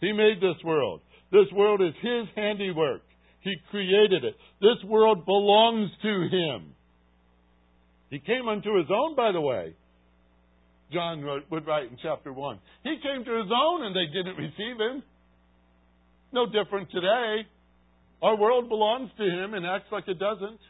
He 0.00 0.12
made 0.12 0.40
this 0.40 0.60
world. 0.64 1.02
This 1.30 1.46
world 1.52 1.80
is 1.80 1.94
His 2.02 2.26
handiwork. 2.34 3.02
He 3.42 3.54
created 3.70 4.24
it. 4.24 4.34
This 4.60 4.82
world 4.88 5.24
belongs 5.24 5.88
to 6.02 6.28
Him. 6.32 6.74
He 8.10 8.18
came 8.18 8.48
unto 8.48 8.76
His 8.76 8.88
own, 8.90 9.14
by 9.14 9.30
the 9.30 9.40
way. 9.40 9.76
John 10.92 11.24
would 11.48 11.64
write 11.64 11.92
in 11.92 11.96
chapter 12.02 12.32
1. 12.32 12.58
He 12.82 12.96
came 13.00 13.24
to 13.24 13.38
His 13.38 13.52
own 13.54 13.84
and 13.84 13.94
they 13.94 14.06
didn't 14.12 14.36
receive 14.36 14.80
Him. 14.80 15.04
No 16.32 16.46
different 16.46 16.90
today. 16.90 17.46
Our 18.22 18.36
world 18.36 18.68
belongs 18.68 19.10
to 19.18 19.24
Him 19.24 19.54
and 19.54 19.66
acts 19.66 19.90
like 19.90 20.08
it 20.08 20.18
doesn't. 20.18 20.60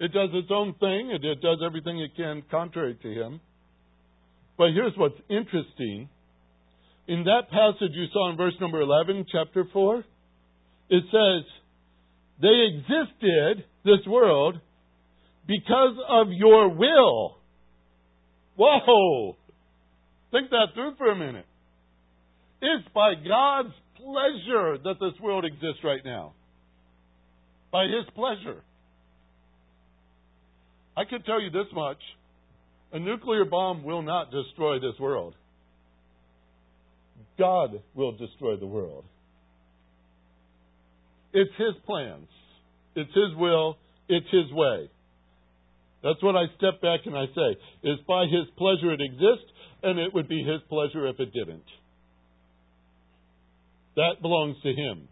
It 0.00 0.12
does 0.12 0.30
its 0.32 0.48
own 0.50 0.74
thing, 0.74 1.12
and 1.12 1.24
it 1.24 1.40
does 1.40 1.58
everything 1.64 2.00
it 2.00 2.16
can 2.16 2.42
contrary 2.50 2.98
to 3.00 3.08
him. 3.08 3.40
But 4.58 4.72
here's 4.74 4.92
what's 4.96 5.18
interesting 5.28 6.08
in 7.06 7.24
that 7.24 7.50
passage 7.50 7.92
you 7.92 8.06
saw 8.12 8.30
in 8.30 8.36
verse 8.36 8.54
number 8.60 8.80
11, 8.80 9.26
chapter 9.30 9.64
4, 9.72 10.04
it 10.90 11.04
says, 11.10 11.44
they 12.40 12.66
existed, 12.74 13.64
this 13.84 14.04
world, 14.06 14.58
because 15.46 15.96
of 16.08 16.28
your 16.30 16.70
will. 16.70 17.36
Whoa! 18.56 19.36
Think 20.32 20.50
that 20.50 20.68
through 20.74 20.94
for 20.96 21.10
a 21.10 21.16
minute. 21.16 21.46
It's 22.60 22.88
by 22.94 23.14
God's 23.14 23.74
pleasure 24.04 24.78
that 24.84 25.00
this 25.00 25.18
world 25.20 25.44
exists 25.44 25.82
right 25.82 26.04
now. 26.04 26.34
By 27.72 27.84
His 27.84 28.06
pleasure. 28.14 28.62
I 30.96 31.04
can 31.04 31.22
tell 31.22 31.40
you 31.40 31.50
this 31.50 31.66
much 31.72 31.98
a 32.92 32.98
nuclear 32.98 33.44
bomb 33.44 33.82
will 33.82 34.02
not 34.02 34.30
destroy 34.30 34.78
this 34.78 34.98
world. 35.00 35.34
God 37.36 37.82
will 37.94 38.12
destroy 38.12 38.56
the 38.56 38.66
world. 38.66 39.04
It's 41.32 41.50
His 41.58 41.74
plans, 41.84 42.28
it's 42.94 43.12
His 43.12 43.36
will, 43.36 43.76
it's 44.08 44.30
His 44.30 44.52
way. 44.52 44.88
That's 46.04 46.22
what 46.22 46.36
I 46.36 46.44
step 46.58 46.80
back 46.80 47.00
and 47.06 47.16
I 47.16 47.26
say. 47.34 47.58
It's 47.82 48.02
by 48.06 48.26
His 48.26 48.46
pleasure 48.56 48.92
it 48.92 49.00
exists, 49.00 49.50
and 49.82 49.98
it 49.98 50.14
would 50.14 50.28
be 50.28 50.44
His 50.44 50.60
pleasure 50.68 51.08
if 51.08 51.18
it 51.18 51.32
didn't. 51.32 51.64
That 53.96 54.22
belongs 54.22 54.56
to 54.62 54.72
Him. 54.72 55.08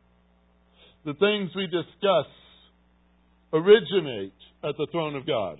The 1.04 1.14
things 1.14 1.50
we 1.54 1.66
discuss 1.66 2.26
originate 3.52 4.34
at 4.64 4.76
the 4.76 4.86
throne 4.92 5.16
of 5.16 5.26
God. 5.26 5.58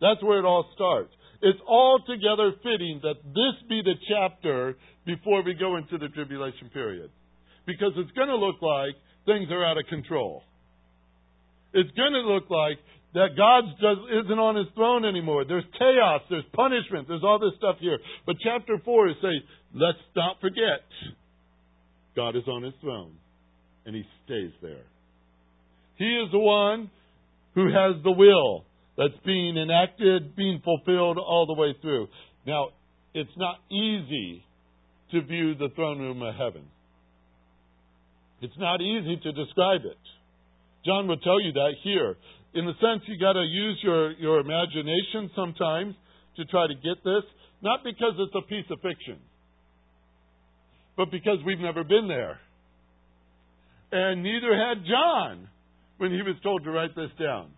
That's 0.00 0.22
where 0.22 0.38
it 0.38 0.44
all 0.44 0.68
starts. 0.74 1.12
It's 1.40 1.58
altogether 1.66 2.52
fitting 2.62 3.00
that 3.02 3.22
this 3.22 3.68
be 3.68 3.82
the 3.82 3.94
chapter 4.08 4.76
before 5.06 5.42
we 5.42 5.54
go 5.54 5.76
into 5.76 5.98
the 5.98 6.08
tribulation 6.08 6.70
period. 6.72 7.10
Because 7.66 7.92
it's 7.96 8.10
going 8.12 8.28
to 8.28 8.36
look 8.36 8.60
like 8.60 8.94
things 9.26 9.48
are 9.50 9.64
out 9.64 9.78
of 9.78 9.86
control. 9.86 10.42
It's 11.72 11.90
going 11.92 12.12
to 12.12 12.20
look 12.20 12.50
like 12.50 12.78
that 13.14 13.36
God 13.36 13.64
isn't 14.24 14.38
on 14.38 14.56
his 14.56 14.66
throne 14.74 15.04
anymore. 15.04 15.44
There's 15.44 15.64
chaos, 15.78 16.22
there's 16.28 16.44
punishment, 16.52 17.08
there's 17.08 17.24
all 17.24 17.38
this 17.38 17.56
stuff 17.56 17.76
here. 17.80 17.98
But 18.26 18.36
chapter 18.42 18.78
4 18.84 19.08
is 19.08 19.16
saying, 19.22 19.42
let's 19.74 19.98
not 20.16 20.40
forget 20.40 20.84
God 22.18 22.34
is 22.34 22.48
on 22.48 22.64
his 22.64 22.74
throne, 22.80 23.12
and 23.86 23.94
he 23.94 24.02
stays 24.24 24.50
there. 24.60 24.82
He 25.98 26.04
is 26.04 26.32
the 26.32 26.40
one 26.40 26.90
who 27.54 27.66
has 27.66 28.02
the 28.02 28.10
will 28.10 28.64
that's 28.96 29.14
being 29.24 29.56
enacted, 29.56 30.34
being 30.34 30.60
fulfilled 30.64 31.16
all 31.16 31.46
the 31.46 31.54
way 31.54 31.76
through. 31.80 32.08
Now, 32.44 32.70
it's 33.14 33.30
not 33.36 33.58
easy 33.70 34.42
to 35.12 35.22
view 35.22 35.54
the 35.54 35.68
throne 35.76 36.00
room 36.00 36.20
of 36.20 36.34
heaven. 36.34 36.64
It's 38.42 38.58
not 38.58 38.80
easy 38.80 39.20
to 39.22 39.30
describe 39.30 39.82
it. 39.84 40.02
John 40.84 41.06
will 41.06 41.18
tell 41.18 41.40
you 41.40 41.52
that 41.52 41.74
here. 41.84 42.16
In 42.54 42.66
the 42.66 42.74
sense, 42.82 43.06
you 43.06 43.16
got 43.20 43.34
to 43.34 43.46
use 43.46 43.78
your, 43.84 44.10
your 44.14 44.40
imagination 44.40 45.30
sometimes 45.36 45.94
to 46.36 46.44
try 46.46 46.66
to 46.66 46.74
get 46.74 46.98
this, 47.04 47.22
not 47.62 47.84
because 47.84 48.14
it's 48.18 48.34
a 48.34 48.42
piece 48.48 48.66
of 48.72 48.80
fiction, 48.80 49.18
but 50.98 51.12
because 51.12 51.38
we've 51.46 51.60
never 51.60 51.84
been 51.84 52.08
there. 52.08 52.40
And 53.92 54.22
neither 54.22 54.52
had 54.52 54.84
John 54.84 55.48
when 55.96 56.10
he 56.10 56.20
was 56.20 56.34
told 56.42 56.64
to 56.64 56.70
write 56.70 56.94
this 56.96 57.10
down. 57.18 57.52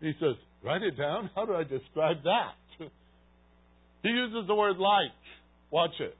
He 0.00 0.12
says, 0.20 0.34
Write 0.64 0.82
it 0.82 0.98
down? 0.98 1.30
How 1.36 1.46
do 1.46 1.54
I 1.54 1.62
describe 1.62 2.16
that? 2.24 2.88
he 4.02 4.08
uses 4.08 4.48
the 4.48 4.54
word 4.54 4.78
like. 4.78 5.14
Watch 5.70 5.94
it. 6.00 6.16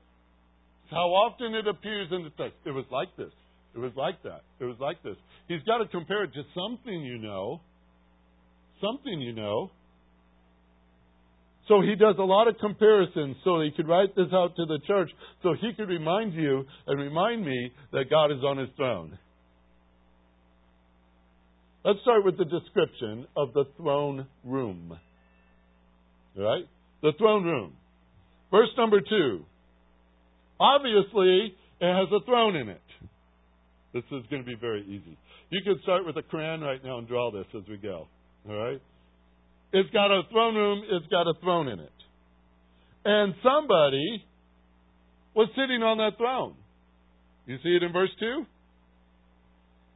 How 0.89 1.09
often 1.09 1.53
it 1.55 1.67
appears 1.67 2.09
in 2.13 2.23
the 2.23 2.31
text. 2.31 2.59
It 2.65 2.71
was 2.71 2.85
like 2.93 3.09
this. 3.17 3.33
It 3.75 3.81
was 3.81 3.93
like 3.97 4.23
that. 4.23 4.43
It 4.61 4.65
was 4.65 4.77
like 4.81 5.03
this. 5.03 5.17
He's 5.49 5.63
got 5.67 5.79
to 5.79 5.89
compare 5.89 6.25
it 6.25 6.33
to 6.35 6.43
something 6.55 7.01
you 7.03 7.19
know. 7.19 7.61
Something 8.81 9.21
you 9.21 9.33
know. 9.33 9.71
So 11.69 11.81
he 11.81 11.97
does 11.97 12.15
a 12.19 12.23
lot 12.23 12.47
of 12.47 12.57
comparisons 12.59 13.37
so 13.43 13.61
he 13.61 13.73
could 13.77 13.89
write 13.89 14.15
this 14.15 14.29
out 14.33 14.55
to 14.57 14.67
the 14.67 14.79
church 14.87 15.11
so 15.43 15.55
he 15.61 15.73
could 15.77 15.89
remind 15.89 16.35
you 16.35 16.65
and 16.87 17.01
remind 17.01 17.45
me 17.45 17.73
that 17.93 18.05
God 18.09 18.31
is 18.31 18.43
on 18.45 18.59
his 18.59 18.69
throne. 18.77 19.19
Let's 21.85 22.01
start 22.03 22.25
with 22.25 22.39
the 22.39 22.45
description 22.45 23.27
of 23.37 23.53
the 23.53 23.65
throne 23.77 24.27
room. 24.45 24.99
All 26.37 26.43
right? 26.43 26.65
The 27.03 27.13
throne 27.19 27.45
room. 27.45 27.73
Verse 28.51 28.71
number 28.77 29.01
two. 29.01 29.45
Obviously, 30.59 31.55
it 31.81 31.95
has 31.95 32.09
a 32.13 32.25
throne 32.25 32.57
in 32.57 32.69
it. 32.69 32.81
This 33.93 34.05
is 34.05 34.25
going 34.31 34.43
to 34.43 34.47
be 34.47 34.57
very 34.61 34.83
easy. 34.83 35.17
You 35.51 35.61
can 35.63 35.81
start 35.83 36.05
with 36.07 36.17
a 36.17 36.23
crayon 36.23 36.61
right 36.61 36.83
now 36.85 36.99
and 36.99 37.09
draw 37.09 37.31
this 37.31 37.47
as 37.57 37.63
we 37.69 37.77
go. 37.77 38.09
All 38.49 38.57
right? 38.57 38.81
It's 39.73 39.91
got 39.91 40.11
a 40.11 40.23
throne 40.31 40.55
room, 40.55 40.83
it's 40.91 41.07
got 41.09 41.27
a 41.27 41.35
throne 41.43 41.69
in 41.69 41.81
it. 41.81 41.93
And 43.05 43.35
somebody 43.43 44.25
was 45.35 45.49
sitting 45.55 45.83
on 45.83 45.99
that 45.99 46.17
throne. 46.19 46.55
You 47.47 47.59
see 47.63 47.77
it 47.77 47.83
in 47.83 47.93
verse 47.93 48.11
2? 48.19 48.47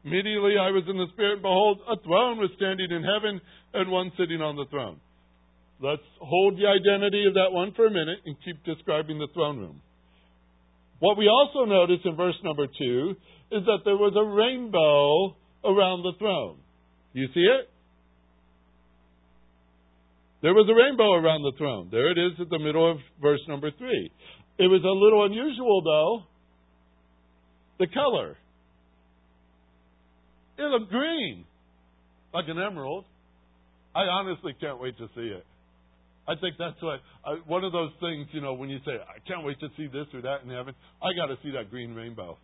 Immediately 0.04 0.54
I 0.60 0.70
was 0.70 0.84
in 0.88 0.96
the 0.96 1.06
Spirit, 1.12 1.34
and 1.34 1.42
behold, 1.42 1.80
a 1.88 1.96
throne 2.02 2.38
was 2.38 2.50
standing 2.56 2.90
in 2.90 3.02
heaven, 3.02 3.40
and 3.74 3.90
one 3.90 4.12
sitting 4.18 4.40
on 4.40 4.56
the 4.56 4.66
throne. 4.70 5.00
Let's 5.80 6.04
hold 6.20 6.58
the 6.58 6.68
identity 6.68 7.24
of 7.26 7.34
that 7.34 7.52
one 7.52 7.72
for 7.74 7.86
a 7.86 7.90
minute 7.90 8.20
and 8.26 8.36
keep 8.44 8.62
describing 8.64 9.18
the 9.18 9.28
throne 9.32 9.58
room. 9.58 9.80
What 10.98 11.16
we 11.16 11.28
also 11.28 11.64
notice 11.64 12.00
in 12.04 12.16
verse 12.16 12.36
number 12.44 12.66
2 12.66 13.16
is 13.52 13.64
that 13.64 13.80
there 13.84 13.96
was 13.96 14.12
a 14.12 14.24
rainbow 14.24 15.34
around 15.64 16.02
the 16.02 16.12
throne. 16.18 16.58
You 17.14 17.26
see 17.32 17.40
it? 17.40 17.69
There 20.42 20.54
was 20.54 20.66
a 20.70 20.74
rainbow 20.74 21.12
around 21.12 21.42
the 21.42 21.52
throne. 21.58 21.88
There 21.90 22.10
it 22.10 22.18
is 22.18 22.32
at 22.40 22.48
the 22.48 22.58
middle 22.58 22.90
of 22.90 22.96
verse 23.20 23.40
number 23.46 23.70
3. 23.70 24.10
It 24.58 24.66
was 24.66 24.82
a 24.82 24.88
little 24.88 25.24
unusual, 25.24 25.82
though, 25.82 26.22
the 27.78 27.86
color. 27.92 28.36
It 30.58 30.62
looked 30.62 30.90
green, 30.90 31.44
like 32.32 32.46
an 32.48 32.58
emerald. 32.58 33.04
I 33.94 34.02
honestly 34.02 34.54
can't 34.60 34.80
wait 34.80 34.96
to 34.98 35.08
see 35.14 35.28
it. 35.28 35.44
I 36.28 36.34
think 36.40 36.56
that's 36.58 36.80
what 36.80 37.00
I, 37.24 37.36
one 37.46 37.64
of 37.64 37.72
those 37.72 37.90
things, 37.98 38.28
you 38.32 38.40
know, 38.40 38.54
when 38.54 38.68
you 38.68 38.78
say, 38.84 38.92
I 38.92 39.18
can't 39.26 39.44
wait 39.44 39.58
to 39.60 39.68
see 39.76 39.86
this 39.86 40.06
or 40.14 40.20
that 40.22 40.42
in 40.44 40.50
heaven, 40.50 40.74
I 41.02 41.12
got 41.16 41.26
to 41.26 41.36
see 41.42 41.50
that 41.52 41.70
green 41.70 41.94
rainbow. 41.94 42.38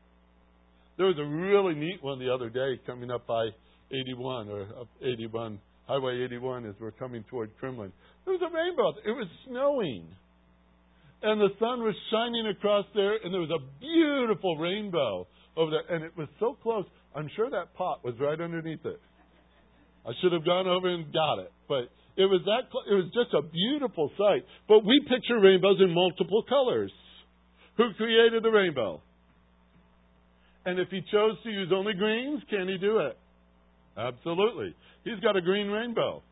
There 0.97 1.07
was 1.07 1.17
a 1.19 1.25
really 1.25 1.75
neat 1.79 2.03
one 2.03 2.19
the 2.19 2.33
other 2.33 2.49
day 2.49 2.81
coming 2.87 3.11
up 3.11 3.27
by 3.27 3.49
81 3.93 4.49
or 4.49 4.67
81, 5.03 5.61
Highway 5.87 6.23
81 6.25 6.67
as 6.67 6.75
we're 6.81 6.91
coming 6.93 7.25
toward 7.31 7.57
Kremlin. 7.59 7.93
There 8.25 8.35
was 8.35 8.43
a 8.43 8.53
rainbow. 8.53 8.91
It 9.07 9.15
was 9.15 9.29
snowing. 9.47 10.07
And 11.23 11.41
the 11.41 11.55
sun 11.59 11.83
was 11.83 11.95
shining 12.11 12.49
across 12.49 12.85
there, 12.95 13.17
and 13.23 13.33
there 13.33 13.41
was 13.41 13.55
a 13.55 13.63
beautiful 13.81 14.57
rainbow 14.57 15.27
over 15.57 15.71
there. 15.71 15.95
And 15.95 16.05
it 16.05 16.13
was 16.17 16.29
so 16.39 16.57
close. 16.63 16.85
I'm 17.15 17.31
sure 17.37 17.49
that 17.51 17.75
pot 17.75 18.05
was 18.05 18.15
right 18.21 18.39
underneath 18.41 18.85
it. 18.85 19.01
I 20.07 20.11
should 20.21 20.33
have 20.33 20.45
gone 20.45 20.69
over 20.69 20.89
and 20.93 21.13
got 21.13 21.39
it, 21.41 21.53
but 21.69 21.91
it 22.17 22.27
was 22.27 22.43
that. 22.47 22.71
It 22.91 22.95
was 22.95 23.11
just 23.15 23.35
a 23.35 23.43
beautiful 23.43 24.11
sight. 24.17 24.45
But 24.69 24.85
we 24.85 25.01
picture 25.09 25.41
rainbows 25.41 25.79
in 25.81 25.93
multiple 25.93 26.45
colors. 26.49 26.93
Who 27.77 27.93
created 27.95 28.43
the 28.43 28.51
rainbow? 28.51 29.03
And 30.65 30.79
if 30.79 30.89
he 30.91 31.01
chose 31.13 31.37
to 31.45 31.51
use 31.51 31.71
only 31.75 31.95
greens, 31.95 32.43
can 32.51 32.69
he 32.69 32.79
do 32.79 32.99
it? 32.99 33.17
Absolutely. 33.97 34.75
He's 35.05 35.21
got 35.21 35.37
a 35.37 35.41
green 35.41 35.69
rainbow. 35.69 36.23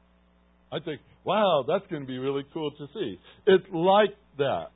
I 0.72 0.80
think, 0.80 1.00
wow, 1.24 1.64
that's 1.66 1.86
going 1.90 2.02
to 2.02 2.08
be 2.08 2.18
really 2.18 2.44
cool 2.52 2.70
to 2.70 2.86
see. 2.92 3.18
It's 3.46 3.64
like 3.72 4.14
that. 4.38 4.70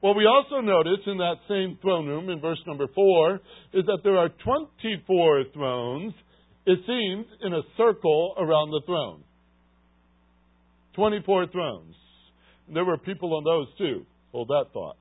What 0.00 0.16
we 0.16 0.24
also 0.26 0.62
notice 0.62 1.00
in 1.06 1.18
that 1.18 1.36
same 1.46 1.78
throne 1.82 2.06
room 2.06 2.30
in 2.30 2.40
verse 2.40 2.58
number 2.66 2.86
4 2.94 3.34
is 3.74 3.84
that 3.84 3.98
there 4.02 4.16
are 4.16 4.30
24 4.30 5.44
thrones, 5.52 6.14
it 6.66 6.78
seems, 6.86 7.26
in 7.42 7.52
a 7.52 7.60
circle 7.76 8.34
around 8.38 8.70
the 8.70 8.80
throne. 8.86 9.22
24 10.96 11.48
thrones. 11.48 11.94
And 12.66 12.74
There 12.74 12.84
were 12.84 12.96
people 12.96 13.36
on 13.36 13.44
those 13.44 13.68
too. 13.76 14.06
Hold 14.32 14.48
that 14.48 14.66
thought. 14.72 14.96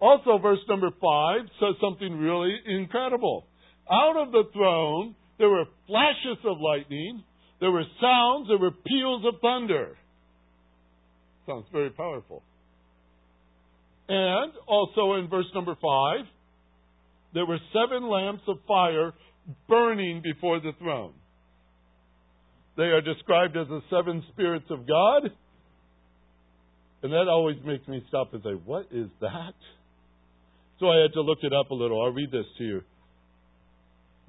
Also, 0.00 0.38
verse 0.38 0.60
number 0.68 0.90
5 0.90 1.40
says 1.58 1.74
something 1.80 2.18
really 2.18 2.54
incredible. 2.66 3.46
Out 3.90 4.16
of 4.16 4.32
the 4.32 4.44
throne, 4.52 5.14
there 5.38 5.48
were 5.48 5.64
flashes 5.86 6.38
of 6.44 6.58
lightning, 6.60 7.24
there 7.60 7.70
were 7.70 7.84
sounds, 8.00 8.48
there 8.48 8.58
were 8.58 8.70
peals 8.70 9.24
of 9.26 9.40
thunder. 9.40 9.96
Sounds 11.46 11.66
very 11.72 11.90
powerful. 11.90 12.42
And 14.08 14.52
also 14.66 15.14
in 15.14 15.28
verse 15.28 15.46
number 15.54 15.76
5, 15.80 16.26
there 17.34 17.46
were 17.46 17.58
seven 17.72 18.08
lamps 18.08 18.42
of 18.48 18.56
fire 18.66 19.12
burning 19.68 20.22
before 20.22 20.60
the 20.60 20.72
throne. 20.78 21.12
They 22.76 22.84
are 22.84 23.00
described 23.00 23.56
as 23.56 23.68
the 23.68 23.80
seven 23.90 24.24
spirits 24.32 24.66
of 24.70 24.86
God. 24.86 25.30
And 27.02 27.12
that 27.12 27.28
always 27.28 27.56
makes 27.64 27.86
me 27.88 28.02
stop 28.08 28.32
and 28.34 28.42
say, 28.42 28.50
What 28.64 28.86
is 28.92 29.08
that? 29.20 29.54
So 30.78 30.88
I 30.88 31.02
had 31.02 31.12
to 31.14 31.20
look 31.20 31.38
it 31.42 31.52
up 31.52 31.70
a 31.70 31.74
little. 31.74 32.02
I'll 32.02 32.12
read 32.12 32.30
this 32.30 32.46
to 32.58 32.64
you. 32.64 32.80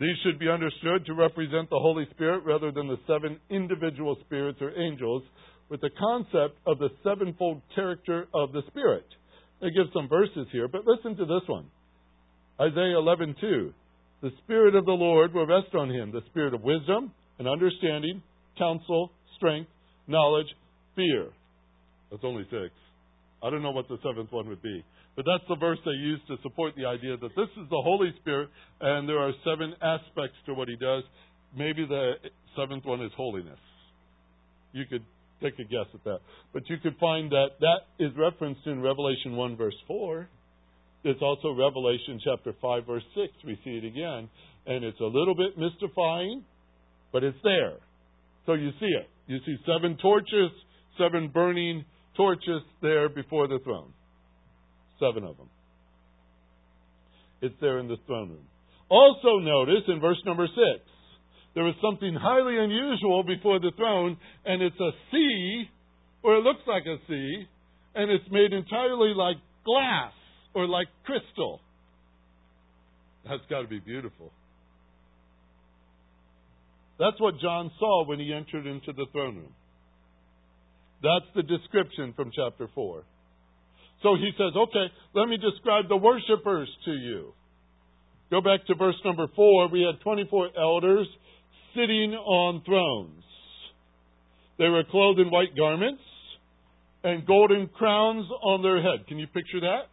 These 0.02 0.18
should 0.24 0.40
be 0.40 0.50
understood 0.50 1.06
to 1.06 1.14
represent 1.14 1.70
the 1.70 1.78
Holy 1.78 2.08
Spirit 2.16 2.44
rather 2.44 2.72
than 2.72 2.88
the 2.88 2.98
seven 3.06 3.40
individual 3.52 4.18
spirits 4.26 4.58
or 4.60 4.76
angels, 4.76 5.22
with 5.70 5.80
the 5.80 5.92
concept 5.92 6.58
of 6.66 6.80
the 6.80 6.90
sevenfold 7.04 7.62
character 7.76 8.26
of 8.34 8.52
the 8.52 8.64
Spirit. 8.70 9.06
They 9.62 9.70
give 9.70 9.94
some 9.94 10.10
verses 10.10 10.48
here, 10.52 10.68
but 10.68 10.88
listen 10.88 11.16
to 11.18 11.26
this 11.26 11.48
one. 11.48 11.70
Isaiah 12.60 12.98
11:2. 12.98 13.74
The 14.22 14.32
Spirit 14.44 14.74
of 14.74 14.86
the 14.86 14.92
Lord 14.92 15.36
will 15.36 15.46
rest 15.46 15.76
on 15.76 15.92
him, 15.92 16.12
the 16.12 16.26
Spirit 16.32 16.56
of 16.56 16.64
wisdom 16.64 17.14
and 17.38 17.48
understanding, 17.48 18.24
counsel, 18.58 19.12
strength, 19.36 19.70
knowledge, 20.08 20.48
fear. 20.96 21.32
That's 22.10 22.24
only 22.24 22.46
six. 22.46 22.74
I 23.44 23.52
don't 23.52 23.62
know 23.62 23.72
what 23.72 23.88
the 23.88 24.00
seventh 24.02 24.32
one 24.32 24.50
would 24.50 24.64
be. 24.64 24.84
But 25.16 25.26
that's 25.26 25.44
the 25.50 25.56
verse 25.56 25.80
they 25.86 25.92
use 25.92 26.22
to 26.28 26.38
support 26.42 26.74
the 26.76 26.86
idea 26.86 27.18
that 27.18 27.36
this 27.36 27.50
is 27.58 27.70
the 27.70 27.82
Holy 27.84 28.14
Spirit 28.22 28.50
and 28.80 29.08
there 29.08 29.20
are 29.20 29.32
seven 29.44 29.74
aspects 29.82 30.38
to 30.46 30.54
what 30.54 30.70
he 30.70 30.76
does. 30.76 31.04
Maybe 31.56 31.86
the 31.86 32.14
seventh 32.56 32.86
one 32.86 33.02
is 33.02 33.12
holiness. 33.18 33.60
You 34.72 34.86
could 34.90 35.04
take 35.42 35.60
a 35.60 35.64
guess 35.64 35.90
at 35.94 36.04
that. 36.06 36.20
But 36.54 36.64
you 36.70 36.78
could 36.82 36.96
find 37.00 37.32
that 37.32 37.60
that 37.60 38.04
is 38.04 38.12
referenced 38.18 38.62
in 38.66 38.82
Revelation 38.82 39.36
1, 39.36 39.58
verse 39.58 39.76
4. 39.88 40.30
It's 41.04 41.22
also 41.22 41.52
Revelation 41.52 42.20
chapter 42.24 42.54
5, 42.62 42.86
verse 42.86 43.04
6. 43.16 43.34
We 43.46 43.60
see 43.66 43.72
it 43.72 43.86
again. 43.86 44.30
And 44.66 44.86
it's 44.86 45.00
a 45.00 45.06
little 45.06 45.36
bit 45.36 45.58
mystifying, 45.58 46.44
but 47.12 47.24
it's 47.24 47.38
there. 47.44 47.78
So 48.46 48.54
you 48.54 48.70
see 48.80 48.86
it. 48.86 49.10
You 49.28 49.40
see 49.46 49.58
seven 49.66 49.98
torches, 50.02 50.52
seven 50.98 51.30
burning 51.34 51.86
torches 52.16 52.62
there 52.82 53.10
before 53.10 53.48
the 53.48 53.60
throne. 53.64 53.92
Seven 55.02 55.24
of 55.24 55.36
them. 55.38 55.50
It's 57.42 57.56
there 57.60 57.80
in 57.80 57.88
the 57.88 57.98
throne 58.06 58.30
room. 58.30 58.46
Also, 58.88 59.40
notice 59.40 59.84
in 59.88 60.00
verse 60.00 60.22
number 60.26 60.46
six, 60.48 60.86
there 61.56 61.68
is 61.68 61.76
something 61.82 62.14
highly 62.14 62.58
unusual 62.58 63.24
before 63.24 63.60
the 63.60 63.72
throne, 63.76 64.18
and 64.46 64.62
it's 64.62 64.80
a 64.80 64.92
sea, 65.12 65.66
or 66.24 66.36
it 66.36 66.44
looks 66.44 66.62
like 66.68 66.84
a 66.86 66.98
sea, 67.08 67.46
and 67.96 68.12
it's 68.12 68.30
made 68.32 68.54
entirely 68.54 69.14
like 69.16 69.38
glass 69.66 70.14
or 70.54 70.68
like 70.68 70.88
crystal. 71.06 71.60
That's 73.28 73.44
got 73.50 73.62
to 73.62 73.68
be 73.68 73.80
beautiful. 73.80 74.32
That's 77.00 77.20
what 77.20 77.40
John 77.42 77.72
saw 77.80 78.06
when 78.06 78.20
he 78.20 78.32
entered 78.32 78.68
into 78.68 78.94
the 78.94 79.08
throne 79.12 79.38
room. 79.38 79.54
That's 81.02 81.26
the 81.36 81.42
description 81.42 82.14
from 82.16 82.32
chapter 82.36 82.68
4. 82.76 83.04
So 84.04 84.16
he 84.16 84.32
says, 84.38 84.54
okay, 84.56 84.86
let 85.14 85.28
me 85.28 85.38
describe 85.38 85.88
the 85.88 85.98
worshipers 85.98 86.70
to 86.86 86.92
you. 86.92 87.34
Go 88.32 88.42
back 88.42 88.66
to 88.68 88.76
verse 88.76 88.96
number 89.06 89.28
4. 89.36 89.70
We 89.70 89.82
had 89.82 90.02
24 90.02 90.50
elders 90.58 91.08
sitting 91.76 92.14
on 92.14 92.64
thrones. 92.66 93.24
They 94.58 94.68
were 94.68 94.84
clothed 94.90 95.20
in 95.20 95.30
white 95.30 95.56
garments 95.56 96.02
and 97.04 97.26
golden 97.26 97.68
crowns 97.68 98.26
on 98.44 98.62
their 98.62 98.82
head. 98.82 99.08
Can 99.08 99.20
you 99.20 99.28
picture 99.28 99.60
that? 99.62 99.84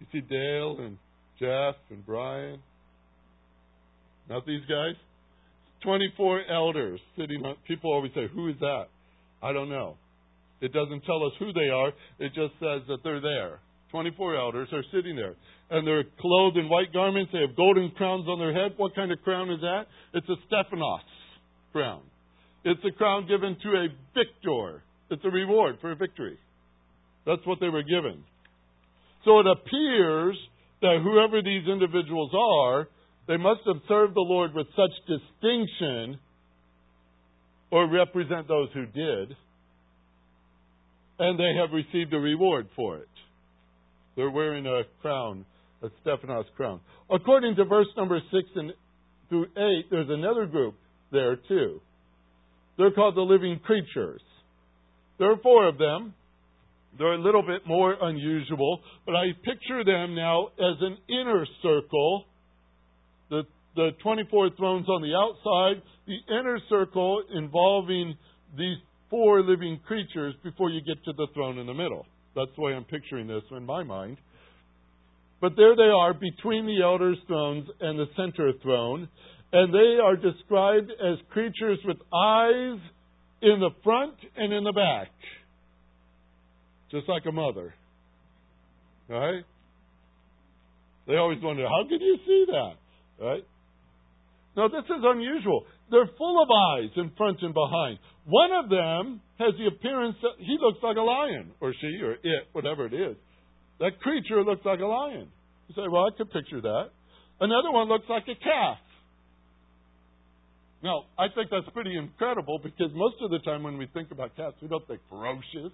You 0.00 0.06
see 0.12 0.20
Dale 0.20 0.76
and 0.80 0.98
Jeff 1.38 1.76
and 1.90 2.04
Brian? 2.04 2.60
Not 4.28 4.46
these 4.46 4.62
guys? 4.62 4.94
24 5.82 6.42
elders 6.50 7.00
sitting 7.16 7.44
on. 7.44 7.56
People 7.68 7.92
always 7.92 8.12
say, 8.14 8.26
Who 8.34 8.48
is 8.48 8.56
that? 8.60 8.86
I 9.42 9.52
don't 9.52 9.68
know. 9.68 9.96
It 10.60 10.72
doesn't 10.72 11.04
tell 11.04 11.24
us 11.24 11.32
who 11.38 11.52
they 11.52 11.68
are, 11.68 11.88
it 12.18 12.32
just 12.34 12.54
says 12.60 12.82
that 12.88 12.98
they're 13.04 13.20
there. 13.20 13.60
24 13.90 14.36
elders 14.36 14.68
are 14.72 14.82
sitting 14.92 15.16
there. 15.16 15.34
And 15.70 15.86
they're 15.86 16.04
clothed 16.20 16.56
in 16.56 16.68
white 16.68 16.92
garments. 16.92 17.30
They 17.32 17.40
have 17.40 17.56
golden 17.56 17.90
crowns 17.96 18.26
on 18.28 18.38
their 18.38 18.52
head. 18.52 18.72
What 18.76 18.94
kind 18.94 19.10
of 19.12 19.22
crown 19.22 19.50
is 19.50 19.60
that? 19.60 19.86
It's 20.14 20.28
a 20.28 20.36
Stephanos 20.46 21.00
crown. 21.72 22.02
It's 22.64 22.80
a 22.84 22.96
crown 22.96 23.26
given 23.28 23.56
to 23.62 23.68
a 23.68 23.86
victor. 24.14 24.82
It's 25.10 25.24
a 25.24 25.30
reward 25.30 25.76
for 25.80 25.92
a 25.92 25.96
victory. 25.96 26.38
That's 27.24 27.44
what 27.44 27.58
they 27.60 27.68
were 27.68 27.82
given. 27.82 28.24
So 29.24 29.40
it 29.40 29.46
appears 29.46 30.36
that 30.82 31.00
whoever 31.02 31.42
these 31.42 31.66
individuals 31.68 32.32
are, 32.34 32.88
they 33.28 33.36
must 33.36 33.60
have 33.66 33.82
served 33.88 34.14
the 34.14 34.20
Lord 34.20 34.54
with 34.54 34.66
such 34.76 34.92
distinction 35.06 36.18
or 37.70 37.90
represent 37.90 38.46
those 38.46 38.68
who 38.72 38.86
did, 38.86 39.36
and 41.18 41.38
they 41.38 41.52
have 41.60 41.72
received 41.72 42.12
a 42.12 42.18
reward 42.18 42.68
for 42.76 42.98
it. 42.98 43.08
They're 44.16 44.30
wearing 44.30 44.66
a 44.66 44.82
crown, 45.02 45.44
a 45.82 45.88
Stephanos 46.02 46.46
crown. 46.56 46.80
According 47.10 47.56
to 47.56 47.64
verse 47.64 47.86
number 47.96 48.18
6 48.18 48.48
and 48.56 48.72
through 49.28 49.46
8, 49.56 49.90
there's 49.90 50.08
another 50.10 50.46
group 50.46 50.74
there 51.12 51.36
too. 51.48 51.80
They're 52.78 52.92
called 52.92 53.16
the 53.16 53.22
living 53.22 53.60
creatures. 53.64 54.20
There 55.18 55.30
are 55.30 55.38
four 55.38 55.68
of 55.68 55.78
them. 55.78 56.14
They're 56.98 57.14
a 57.14 57.22
little 57.22 57.42
bit 57.42 57.66
more 57.66 57.94
unusual, 58.00 58.80
but 59.04 59.14
I 59.14 59.32
picture 59.44 59.84
them 59.84 60.14
now 60.14 60.48
as 60.58 60.76
an 60.80 60.96
inner 61.08 61.46
circle. 61.62 62.24
The, 63.28 63.42
the 63.74 63.90
24 64.02 64.50
thrones 64.56 64.88
on 64.88 65.02
the 65.02 65.14
outside, 65.14 65.82
the 66.06 66.34
inner 66.38 66.58
circle 66.70 67.22
involving 67.34 68.16
these 68.56 68.78
four 69.10 69.42
living 69.42 69.80
creatures 69.86 70.34
before 70.42 70.70
you 70.70 70.80
get 70.82 71.02
to 71.04 71.12
the 71.12 71.26
throne 71.34 71.58
in 71.58 71.66
the 71.66 71.74
middle. 71.74 72.06
That's 72.34 72.50
the 72.56 72.62
way 72.62 72.72
I'm 72.74 72.84
picturing 72.84 73.26
this 73.26 73.42
in 73.50 73.64
my 73.64 73.82
mind. 73.82 74.18
But 75.40 75.52
there 75.56 75.76
they 75.76 75.82
are 75.82 76.14
between 76.14 76.66
the 76.66 76.82
elders' 76.82 77.18
thrones 77.26 77.68
and 77.80 77.98
the 77.98 78.06
center 78.16 78.52
throne, 78.62 79.08
and 79.52 79.72
they 79.72 80.00
are 80.02 80.16
described 80.16 80.90
as 80.90 81.18
creatures 81.30 81.78
with 81.84 81.98
eyes 82.12 82.80
in 83.42 83.60
the 83.60 83.70
front 83.84 84.14
and 84.36 84.52
in 84.52 84.64
the 84.64 84.72
back 84.72 85.08
just 86.90 87.08
like 87.08 87.24
a 87.26 87.32
mother. 87.32 87.74
Right? 89.08 89.44
They 91.06 91.14
always 91.14 91.38
wonder, 91.42 91.64
how 91.66 91.88
could 91.88 92.00
you 92.00 92.16
see 92.26 92.46
that? 92.48 93.24
Right? 93.24 93.44
No, 94.56 94.68
this 94.68 94.84
is 94.84 95.02
unusual. 95.02 95.64
They're 95.90 96.10
full 96.18 96.42
of 96.42 96.48
eyes 96.50 96.90
in 96.96 97.12
front 97.16 97.38
and 97.42 97.54
behind. 97.54 97.98
One 98.26 98.50
of 98.52 98.68
them 98.70 99.20
has 99.38 99.54
the 99.58 99.68
appearance 99.68 100.16
that 100.22 100.34
he 100.38 100.56
looks 100.60 100.78
like 100.82 100.96
a 100.96 101.02
lion, 101.02 101.52
or 101.60 101.72
she, 101.80 102.02
or 102.02 102.12
it, 102.12 102.48
whatever 102.52 102.86
it 102.86 102.94
is. 102.94 103.16
That 103.78 104.00
creature 104.00 104.42
looks 104.42 104.64
like 104.64 104.80
a 104.80 104.86
lion. 104.86 105.28
You 105.68 105.74
say, 105.74 105.88
well, 105.88 106.06
I 106.06 106.16
could 106.16 106.30
picture 106.32 106.60
that. 106.60 106.90
Another 107.40 107.70
one 107.70 107.88
looks 107.88 108.06
like 108.08 108.24
a 108.24 108.34
calf. 108.34 108.78
Now, 110.82 111.04
I 111.18 111.26
think 111.34 111.50
that's 111.50 111.68
pretty 111.72 111.96
incredible 111.96 112.60
because 112.62 112.90
most 112.94 113.16
of 113.20 113.30
the 113.30 113.38
time 113.40 113.62
when 113.62 113.78
we 113.78 113.86
think 113.92 114.10
about 114.10 114.36
cats, 114.36 114.56
we 114.60 114.68
don't 114.68 114.86
think 114.86 115.00
ferocious 115.08 115.72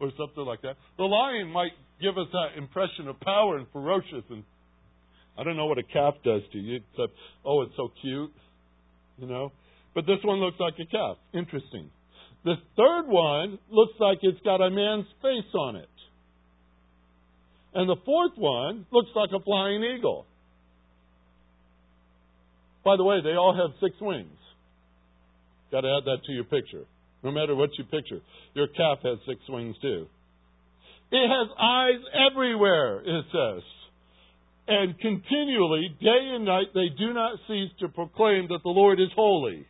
or 0.00 0.10
something 0.18 0.44
like 0.44 0.62
that. 0.62 0.76
The 0.98 1.04
lion 1.04 1.48
might 1.50 1.72
give 2.00 2.18
us 2.18 2.26
that 2.32 2.58
impression 2.58 3.08
of 3.08 3.18
power 3.20 3.56
and 3.56 3.66
ferocious 3.72 4.24
and 4.30 4.42
I 5.38 5.44
don't 5.44 5.56
know 5.56 5.66
what 5.66 5.78
a 5.78 5.82
calf 5.82 6.14
does 6.24 6.42
to 6.52 6.58
you 6.58 6.76
except 6.76 7.16
oh 7.44 7.62
it's 7.62 7.72
so 7.76 7.90
cute, 8.02 8.32
you 9.22 9.28
know. 9.28 9.52
But 9.94 10.06
this 10.06 10.18
one 10.22 10.38
looks 10.38 10.58
like 10.60 10.74
a 10.74 10.86
calf. 10.86 11.16
Interesting. 11.32 11.90
The 12.44 12.56
third 12.76 13.06
one 13.06 13.58
looks 13.70 13.94
like 13.98 14.18
it's 14.22 14.40
got 14.44 14.60
a 14.60 14.70
man's 14.70 15.06
face 15.22 15.54
on 15.54 15.76
it. 15.76 15.88
And 17.74 17.88
the 17.88 17.96
fourth 18.04 18.32
one 18.36 18.86
looks 18.92 19.10
like 19.14 19.30
a 19.34 19.42
flying 19.42 19.82
eagle. 19.82 20.26
By 22.84 22.96
the 22.96 23.04
way, 23.04 23.20
they 23.22 23.30
all 23.30 23.54
have 23.54 23.78
six 23.80 23.96
wings. 24.00 24.36
Got 25.70 25.82
to 25.82 25.88
add 25.88 26.04
that 26.04 26.24
to 26.26 26.32
your 26.32 26.44
picture 26.44 26.84
no 27.22 27.30
matter 27.30 27.54
what 27.54 27.70
you 27.78 27.84
picture. 27.84 28.20
Your 28.54 28.66
calf 28.68 28.98
has 29.04 29.18
six 29.26 29.40
wings 29.48 29.76
too. 29.80 30.06
It 31.10 31.28
has 31.28 31.48
eyes 31.60 32.00
everywhere, 32.30 33.00
it 33.00 33.24
says. 33.30 33.62
And 34.68 34.98
continually, 35.00 35.96
day 36.00 36.34
and 36.34 36.44
night, 36.44 36.68
they 36.74 36.88
do 36.96 37.12
not 37.12 37.38
cease 37.48 37.70
to 37.80 37.88
proclaim 37.88 38.48
that 38.48 38.60
the 38.62 38.70
Lord 38.70 39.00
is 39.00 39.08
holy. 39.14 39.66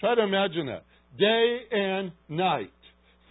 Try 0.00 0.16
to 0.16 0.22
imagine 0.22 0.66
that. 0.66 0.84
Day 1.18 1.58
and 1.70 2.12
night. 2.28 2.72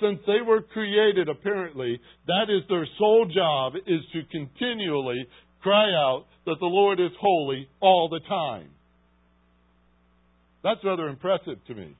Since 0.01 0.19
they 0.25 0.41
were 0.41 0.61
created, 0.61 1.29
apparently, 1.29 1.99
that 2.27 2.45
is 2.49 2.63
their 2.69 2.87
sole 2.97 3.29
job, 3.33 3.73
is 3.75 4.01
to 4.13 4.21
continually 4.31 5.27
cry 5.61 5.91
out 5.91 6.25
that 6.45 6.55
the 6.59 6.65
Lord 6.65 6.99
is 6.99 7.11
holy 7.19 7.67
all 7.81 8.09
the 8.09 8.21
time. 8.27 8.69
That's 10.63 10.83
rather 10.83 11.07
impressive 11.07 11.57
to 11.67 11.75
me. 11.75 11.95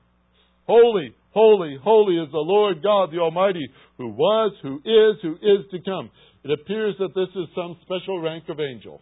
Holy, 0.66 1.14
holy, 1.32 1.76
holy 1.82 2.16
is 2.16 2.30
the 2.32 2.38
Lord 2.38 2.82
God 2.82 3.10
the 3.12 3.18
Almighty, 3.18 3.68
who 3.98 4.08
was, 4.08 4.52
who 4.62 4.76
is, 4.76 5.16
who 5.22 5.34
is 5.34 5.66
to 5.72 5.78
come. 5.80 6.10
It 6.44 6.50
appears 6.50 6.96
that 6.98 7.14
this 7.14 7.28
is 7.36 7.48
some 7.54 7.76
special 7.82 8.20
rank 8.20 8.48
of 8.48 8.58
angel. 8.58 9.00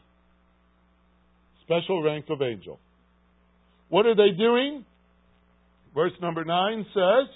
Special 1.65 2.03
rank 2.03 2.27
of 2.29 2.43
angel. 2.43 2.79
What 3.89 4.07
are 4.07 4.15
they 4.15 4.37
doing? 4.37 4.85
Verse 5.95 6.13
number 6.21 6.45
9 6.45 6.87
says, 6.95 7.29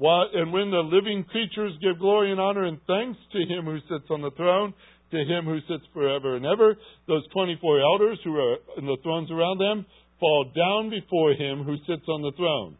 and 0.00 0.52
when 0.52 0.70
the 0.70 0.78
living 0.78 1.24
creatures 1.24 1.72
give 1.82 1.98
glory 1.98 2.30
and 2.30 2.40
honor 2.40 2.64
and 2.64 2.78
thanks 2.86 3.18
to 3.32 3.38
him 3.38 3.64
who 3.64 3.78
sits 3.88 4.10
on 4.10 4.22
the 4.22 4.30
throne, 4.32 4.74
to 5.10 5.16
him 5.16 5.44
who 5.44 5.58
sits 5.66 5.84
forever 5.92 6.36
and 6.36 6.44
ever, 6.44 6.76
those 7.06 7.26
24 7.32 7.80
elders 7.80 8.18
who 8.22 8.36
are 8.36 8.56
in 8.76 8.86
the 8.86 8.98
thrones 9.02 9.30
around 9.30 9.58
them 9.58 9.86
fall 10.20 10.44
down 10.54 10.90
before 10.90 11.32
him 11.32 11.64
who 11.64 11.76
sits 11.86 12.06
on 12.08 12.22
the 12.22 12.32
throne. 12.36 12.76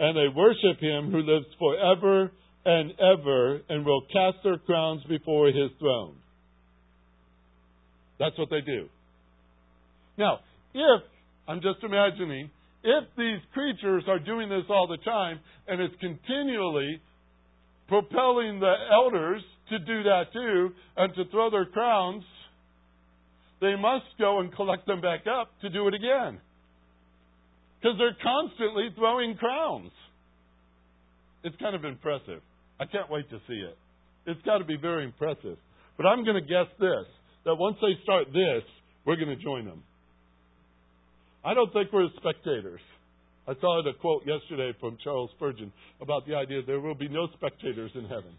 And 0.00 0.16
they 0.16 0.28
worship 0.34 0.80
him 0.80 1.10
who 1.10 1.22
lives 1.22 1.46
forever 1.58 2.32
and 2.68 2.92
ever 3.00 3.62
and 3.70 3.82
will 3.82 4.02
cast 4.12 4.36
their 4.44 4.58
crowns 4.58 5.02
before 5.08 5.46
his 5.46 5.70
throne. 5.78 6.16
That's 8.18 8.36
what 8.36 8.50
they 8.50 8.60
do. 8.60 8.88
Now, 10.18 10.40
if, 10.74 11.02
I'm 11.48 11.62
just 11.62 11.82
imagining, 11.82 12.50
if 12.84 13.04
these 13.16 13.38
creatures 13.54 14.04
are 14.06 14.18
doing 14.18 14.50
this 14.50 14.64
all 14.68 14.86
the 14.86 15.02
time 15.02 15.40
and 15.66 15.80
it's 15.80 15.94
continually 15.98 17.00
propelling 17.88 18.60
the 18.60 18.74
elders 18.92 19.40
to 19.70 19.78
do 19.78 20.02
that 20.02 20.24
too 20.34 20.68
and 20.98 21.14
to 21.14 21.24
throw 21.30 21.50
their 21.50 21.64
crowns, 21.64 22.22
they 23.62 23.76
must 23.76 24.04
go 24.18 24.40
and 24.40 24.54
collect 24.54 24.86
them 24.86 25.00
back 25.00 25.20
up 25.26 25.48
to 25.62 25.70
do 25.70 25.88
it 25.88 25.94
again. 25.94 26.38
Because 27.80 27.96
they're 27.96 28.16
constantly 28.22 28.88
throwing 28.94 29.36
crowns. 29.36 29.90
It's 31.44 31.56
kind 31.56 31.74
of 31.74 31.86
impressive. 31.86 32.42
I 32.80 32.86
can't 32.86 33.10
wait 33.10 33.28
to 33.30 33.38
see 33.48 33.54
it. 33.54 33.76
It's 34.26 34.42
got 34.42 34.58
to 34.58 34.64
be 34.64 34.76
very 34.76 35.04
impressive. 35.04 35.56
But 35.96 36.06
I'm 36.06 36.24
going 36.24 36.36
to 36.36 36.46
guess 36.46 36.70
this 36.78 37.06
that 37.44 37.54
once 37.56 37.76
they 37.80 38.00
start 38.02 38.26
this, 38.32 38.62
we're 39.04 39.16
going 39.16 39.36
to 39.36 39.42
join 39.42 39.64
them. 39.64 39.82
I 41.44 41.54
don't 41.54 41.72
think 41.72 41.92
we're 41.92 42.08
spectators. 42.18 42.80
I 43.48 43.54
saw 43.60 43.80
a 43.80 43.94
quote 43.94 44.24
yesterday 44.26 44.76
from 44.78 44.98
Charles 45.02 45.30
Spurgeon 45.36 45.72
about 46.02 46.26
the 46.26 46.34
idea 46.34 46.60
there 46.66 46.80
will 46.80 46.94
be 46.94 47.08
no 47.08 47.28
spectators 47.34 47.90
in 47.94 48.02
heaven. 48.02 48.36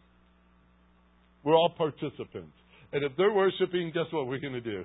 We're 1.43 1.56
all 1.56 1.73
participants. 1.75 2.54
And 2.91 3.04
if 3.04 3.13
they're 3.17 3.34
worshiping, 3.34 3.91
guess 3.93 4.06
what 4.12 4.28
we're 4.28 4.39
going 4.39 4.54
to 4.54 4.62
do? 4.62 4.84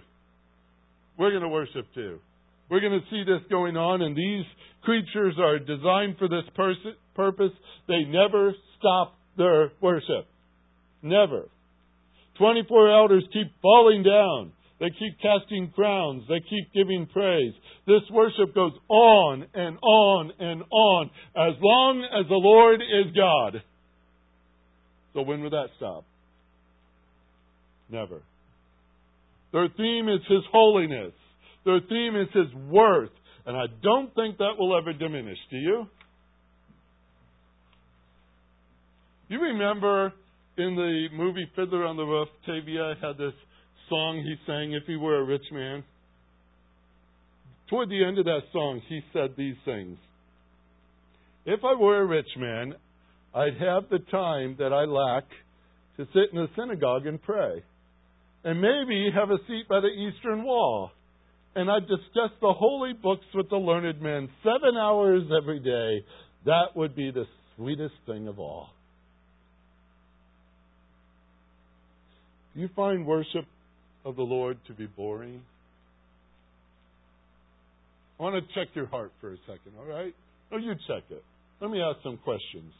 We're 1.19 1.31
going 1.31 1.43
to 1.43 1.49
worship 1.49 1.87
too. 1.95 2.19
We're 2.71 2.81
going 2.81 2.99
to 2.99 3.07
see 3.11 3.25
this 3.25 3.43
going 3.51 3.77
on, 3.77 4.01
and 4.01 4.17
these 4.17 4.45
creatures 4.83 5.35
are 5.39 5.59
designed 5.59 6.17
for 6.19 6.29
this 6.29 6.45
pers- 6.55 6.97
purpose. 7.15 7.53
They 7.89 8.05
never 8.05 8.55
stop 8.79 9.15
their 9.37 9.73
worship. 9.81 10.27
Never. 11.03 11.49
24 12.39 12.91
elders 12.91 13.25
keep 13.33 13.49
falling 13.63 14.03
down. 14.03 14.53
They 14.81 14.91
keep 14.91 15.21
casting 15.23 15.71
crowns. 15.75 16.25
They 16.29 16.41
keep 16.41 16.73
giving 16.75 17.07
praise. 17.13 17.53
This 17.87 18.03
worship 18.11 18.55
goes 18.55 18.73
on 18.89 19.47
and 19.55 19.79
on 19.81 20.33
and 20.39 20.63
on 20.71 21.11
as 21.37 21.55
long 21.61 22.03
as 22.03 22.29
the 22.29 22.35
Lord 22.35 22.81
is 22.81 23.15
God. 23.15 23.63
So 25.15 25.23
when 25.23 25.43
will 25.43 25.51
that 25.51 25.69
stop? 25.77 26.05
Never. 27.89 28.23
Their 29.53 29.69
theme 29.77 30.09
is 30.09 30.21
His 30.29 30.43
holiness. 30.51 31.13
Their 31.65 31.81
theme 31.89 32.17
is 32.17 32.29
His 32.35 32.53
worth. 32.69 33.11
And 33.47 33.57
I 33.57 33.67
don't 33.83 34.13
think 34.15 34.39
that 34.39 34.55
will 34.59 34.77
ever 34.77 34.93
diminish. 34.93 35.39
Do 35.51 35.57
you? 35.57 35.87
You 39.29 39.41
remember 39.41 40.13
in 40.59 40.77
the 40.77 41.07
movie 41.15 41.51
Fiddler 41.57 41.87
on 41.87 41.97
the 41.97 42.05
Roof, 42.05 42.29
Tevye 42.47 42.95
had 43.01 43.17
this 43.17 43.33
song 43.89 44.23
he 44.23 44.35
sang, 44.47 44.73
If 44.73 44.85
He 44.87 44.97
Were 44.97 45.21
a 45.21 45.25
Rich 45.25 45.47
Man. 45.51 45.83
Toward 47.71 47.89
the 47.89 48.05
end 48.05 48.19
of 48.19 48.27
that 48.27 48.43
song, 48.53 48.83
he 48.89 49.01
said 49.13 49.35
these 49.37 49.57
things 49.65 49.97
If 51.47 51.61
I 51.65 51.75
were 51.75 52.03
a 52.03 52.07
rich 52.07 52.29
man, 52.37 52.75
I'd 53.35 53.57
have 53.59 53.89
the 53.91 54.01
time 54.11 54.57
that 54.59 54.73
I 54.73 54.85
lack 54.85 55.25
to 55.97 56.07
sit 56.13 56.33
in 56.33 56.39
a 56.39 56.49
synagogue 56.57 57.07
and 57.07 57.23
pray 57.23 57.63
and 58.45 58.61
maybe 58.61 59.09
have 59.15 59.31
a 59.31 59.39
seat 59.49 59.67
by 59.69 59.81
the 59.81 59.89
eastern 59.89 60.45
wall. 60.45 60.91
And 61.57 61.71
I'd 61.71 61.89
discuss 61.89 62.31
the 62.41 62.53
holy 62.53 62.93
books 62.93 63.25
with 63.33 63.49
the 63.49 63.57
learned 63.57 64.03
men 64.03 64.29
seven 64.43 64.77
hours 64.77 65.23
every 65.41 65.61
day. 65.61 66.05
That 66.45 66.77
would 66.77 66.95
be 66.95 67.11
the 67.11 67.25
sweetest 67.57 67.95
thing 68.07 68.29
of 68.29 68.39
all. 68.39 68.74
Do 72.55 72.61
you 72.61 72.69
find 72.77 73.07
worship 73.07 73.47
of 74.05 74.17
the 74.17 74.23
Lord 74.23 74.59
to 74.69 74.73
be 74.73 74.87
boring? 74.87 75.43
I 78.19 78.23
want 78.23 78.37
to 78.37 78.55
check 78.55 78.75
your 78.75 78.87
heart 78.87 79.13
for 79.21 79.33
a 79.33 79.37
second, 79.47 79.73
all 79.79 79.87
right? 79.87 80.15
No, 80.53 80.59
you 80.59 80.75
check 80.87 81.03
it. 81.11 81.25
Let 81.61 81.71
me 81.71 81.81
ask 81.81 81.99
some 82.03 82.19
questions. 82.19 82.73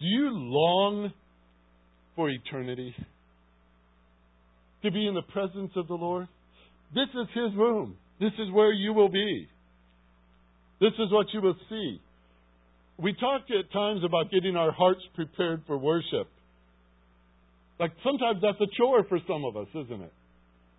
Do 0.00 0.06
you 0.06 0.30
long 0.32 1.12
for 2.16 2.30
eternity. 2.30 2.94
To 4.82 4.90
be 4.90 5.06
in 5.06 5.14
the 5.14 5.22
presence 5.22 5.70
of 5.76 5.86
the 5.86 5.94
Lord. 5.94 6.26
This 6.94 7.08
is 7.14 7.28
His 7.34 7.54
room. 7.56 7.96
This 8.18 8.32
is 8.38 8.50
where 8.52 8.72
you 8.72 8.94
will 8.94 9.10
be. 9.10 9.46
This 10.80 10.92
is 10.98 11.12
what 11.12 11.26
you 11.32 11.42
will 11.42 11.56
see. 11.68 12.00
We 12.98 13.14
talk 13.14 13.42
at 13.50 13.72
times 13.72 14.02
about 14.04 14.30
getting 14.30 14.56
our 14.56 14.72
hearts 14.72 15.02
prepared 15.14 15.62
for 15.66 15.76
worship. 15.76 16.28
Like 17.78 17.92
sometimes 18.04 18.40
that's 18.42 18.60
a 18.60 18.70
chore 18.76 19.04
for 19.08 19.18
some 19.28 19.44
of 19.44 19.56
us, 19.56 19.68
isn't 19.74 20.02
it? 20.02 20.12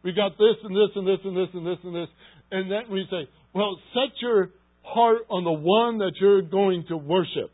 We 0.03 0.13
got 0.13 0.37
this 0.37 0.55
and 0.63 0.75
this 0.75 0.89
and 0.95 1.07
this 1.07 1.19
and 1.23 1.35
this 1.37 1.49
and 1.53 1.65
this 1.67 1.77
and 1.83 1.95
this. 1.95 2.09
And 2.51 2.71
then 2.71 2.83
we 2.91 3.05
say, 3.09 3.27
well, 3.53 3.77
set 3.93 4.13
your 4.21 4.51
heart 4.83 5.23
on 5.29 5.43
the 5.43 5.51
one 5.51 5.97
that 5.99 6.13
you're 6.19 6.41
going 6.41 6.85
to 6.89 6.97
worship. 6.97 7.51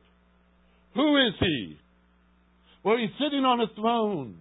Who 0.95 1.17
is 1.17 1.33
he? 1.39 1.77
Well, 2.83 2.97
he's 2.97 3.09
sitting 3.17 3.43
on 3.43 3.59
a 3.61 3.67
throne. 3.75 4.35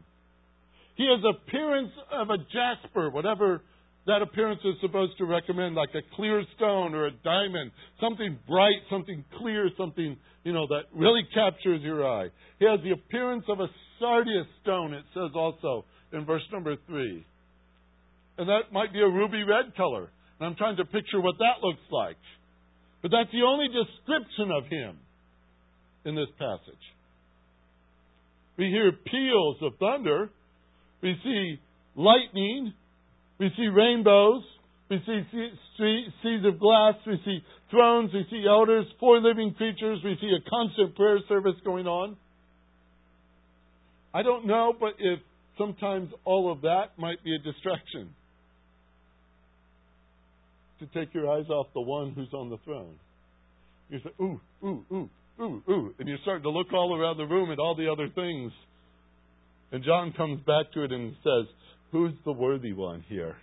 He 0.97 1.09
has 1.09 1.25
appearance 1.25 1.93
of 2.13 2.29
a 2.29 2.37
jasper, 2.53 3.11
whatever 3.11 3.63
that 4.07 4.21
appearance 4.21 4.61
is 4.65 4.75
supposed 4.81 5.17
to 5.19 5.25
recommend, 5.25 5.75
like 5.77 5.91
a 5.95 6.03
clear 6.17 6.43
stone 6.57 6.95
or 6.95 7.07
a 7.07 7.13
diamond, 7.25 7.71
something 8.01 8.37
bright, 8.49 8.83
something 8.91 9.25
clear, 9.39 9.71
something, 9.79 10.17
you 10.45 10.53
know, 10.53 10.67
that 10.67 10.83
really 10.95 11.23
captures 11.33 11.81
your 11.83 12.07
eye. 12.07 12.29
He 12.59 12.67
has 12.67 12.81
the 12.83 12.91
appearance 12.91 13.45
of 13.49 13.61
a 13.61 13.69
sardius 14.03 14.47
stone, 14.63 14.93
it 14.93 15.05
says 15.15 15.31
also 15.35 15.85
in 16.13 16.27
verse 16.27 16.43
number 16.53 16.75
three. 16.87 17.25
And 18.37 18.49
that 18.49 18.73
might 18.73 18.93
be 18.93 19.01
a 19.01 19.07
ruby 19.07 19.45
red 19.45 19.77
color. 19.77 20.11
And 20.41 20.49
I'm 20.49 20.57
trying 20.57 20.77
to 20.77 20.85
picture 20.85 21.21
what 21.21 21.37
that 21.39 21.63
looks 21.63 21.87
like. 21.91 22.17
But 23.03 23.13
that's 23.13 23.31
the 23.33 23.43
only 23.47 23.67
description 23.69 24.51
of 24.51 24.65
him 24.65 24.99
in 26.05 26.17
this 26.17 26.29
passage. 26.39 26.85
We 28.59 28.67
hear 28.67 28.93
peals 28.93 29.57
of 29.63 29.73
thunder. 29.79 30.31
We 31.03 31.15
see 31.23 31.61
lightning. 31.95 32.73
We 33.39 33.51
see 33.57 33.69
rainbows. 33.69 34.43
We 34.91 34.99
see 35.07 35.23
seas 36.23 36.45
of 36.45 36.59
glass. 36.59 36.95
We 37.07 37.21
see 37.25 37.39
thrones. 37.71 38.11
We 38.13 38.27
see 38.31 38.45
elders, 38.49 38.87
four 39.01 39.21
living 39.21 39.55
creatures. 39.55 40.01
We 40.05 40.17
see 40.21 40.31
a 40.31 40.51
constant 40.51 40.97
prayer 40.97 41.19
service 41.29 41.57
going 41.65 41.87
on. 41.87 42.17
I 44.15 44.23
don't 44.23 44.47
know, 44.47 44.75
but 44.79 44.95
if 44.99 45.21
sometimes 45.59 46.11
all 46.25 46.53
of 46.53 46.63
that 46.63 46.99
might 46.99 47.23
be 47.25 47.35
a 47.35 47.39
distraction 47.39 48.11
to 50.81 50.87
take 50.99 51.15
your 51.15 51.31
eyes 51.31 51.49
off 51.49 51.69
the 51.75 51.81
one 51.81 52.13
who's 52.13 52.33
on 52.33 52.51
the 52.51 52.59
throne. 52.65 52.95
You 53.89 54.01
say, 54.03 54.11
ooh, 54.21 54.41
ooh, 54.65 54.85
ooh, 54.93 55.11
ooh, 55.41 55.63
ooh. 55.69 55.95
And 55.99 56.09
you're 56.09 56.19
starting 56.23 56.43
to 56.43 56.51
look 56.51 56.73
all 56.73 56.99
around 56.99 57.19
the 57.19 57.25
room 57.27 57.51
at 57.51 57.59
all 57.59 57.75
the 57.77 57.91
other 57.91 58.09
things. 58.09 58.53
And 59.71 59.85
John 59.85 60.13
comes 60.13 60.41
back 60.41 60.73
to 60.75 60.85
it 60.85 60.93
and 60.93 61.15
says, 61.23 61.47
Who's 61.93 62.13
the 62.25 62.33
worthy 62.33 62.73
one 62.73 63.05
here? 63.09 63.37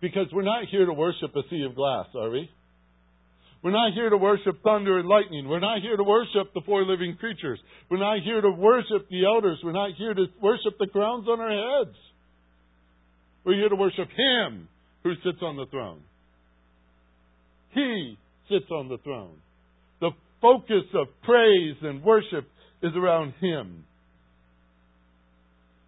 Because 0.00 0.26
we're 0.32 0.42
not 0.42 0.64
here 0.70 0.86
to 0.86 0.92
worship 0.92 1.34
a 1.34 1.42
sea 1.50 1.64
of 1.68 1.74
glass, 1.74 2.06
are 2.16 2.30
we? 2.30 2.48
We're 3.64 3.70
not 3.70 3.94
here 3.94 4.10
to 4.10 4.18
worship 4.18 4.62
thunder 4.62 4.98
and 4.98 5.08
lightning. 5.08 5.48
We're 5.48 5.58
not 5.58 5.80
here 5.80 5.96
to 5.96 6.04
worship 6.04 6.52
the 6.52 6.60
four 6.66 6.84
living 6.84 7.16
creatures. 7.16 7.58
We're 7.90 7.96
not 7.96 8.18
here 8.22 8.42
to 8.42 8.50
worship 8.50 9.08
the 9.08 9.24
elders. 9.24 9.58
We're 9.64 9.72
not 9.72 9.92
here 9.96 10.12
to 10.12 10.26
worship 10.42 10.76
the 10.78 10.86
crowns 10.86 11.26
on 11.26 11.40
our 11.40 11.84
heads. 11.84 11.96
We're 13.42 13.54
here 13.54 13.70
to 13.70 13.74
worship 13.74 14.08
Him 14.14 14.68
who 15.02 15.14
sits 15.24 15.38
on 15.40 15.56
the 15.56 15.64
throne. 15.70 16.02
He 17.72 18.18
sits 18.50 18.70
on 18.70 18.90
the 18.90 18.98
throne 18.98 19.38
The 20.02 20.10
focus 20.42 20.84
of 20.92 21.06
praise 21.22 21.76
and 21.80 22.04
worship 22.04 22.46
is 22.82 22.92
around 22.94 23.32
Him. 23.40 23.84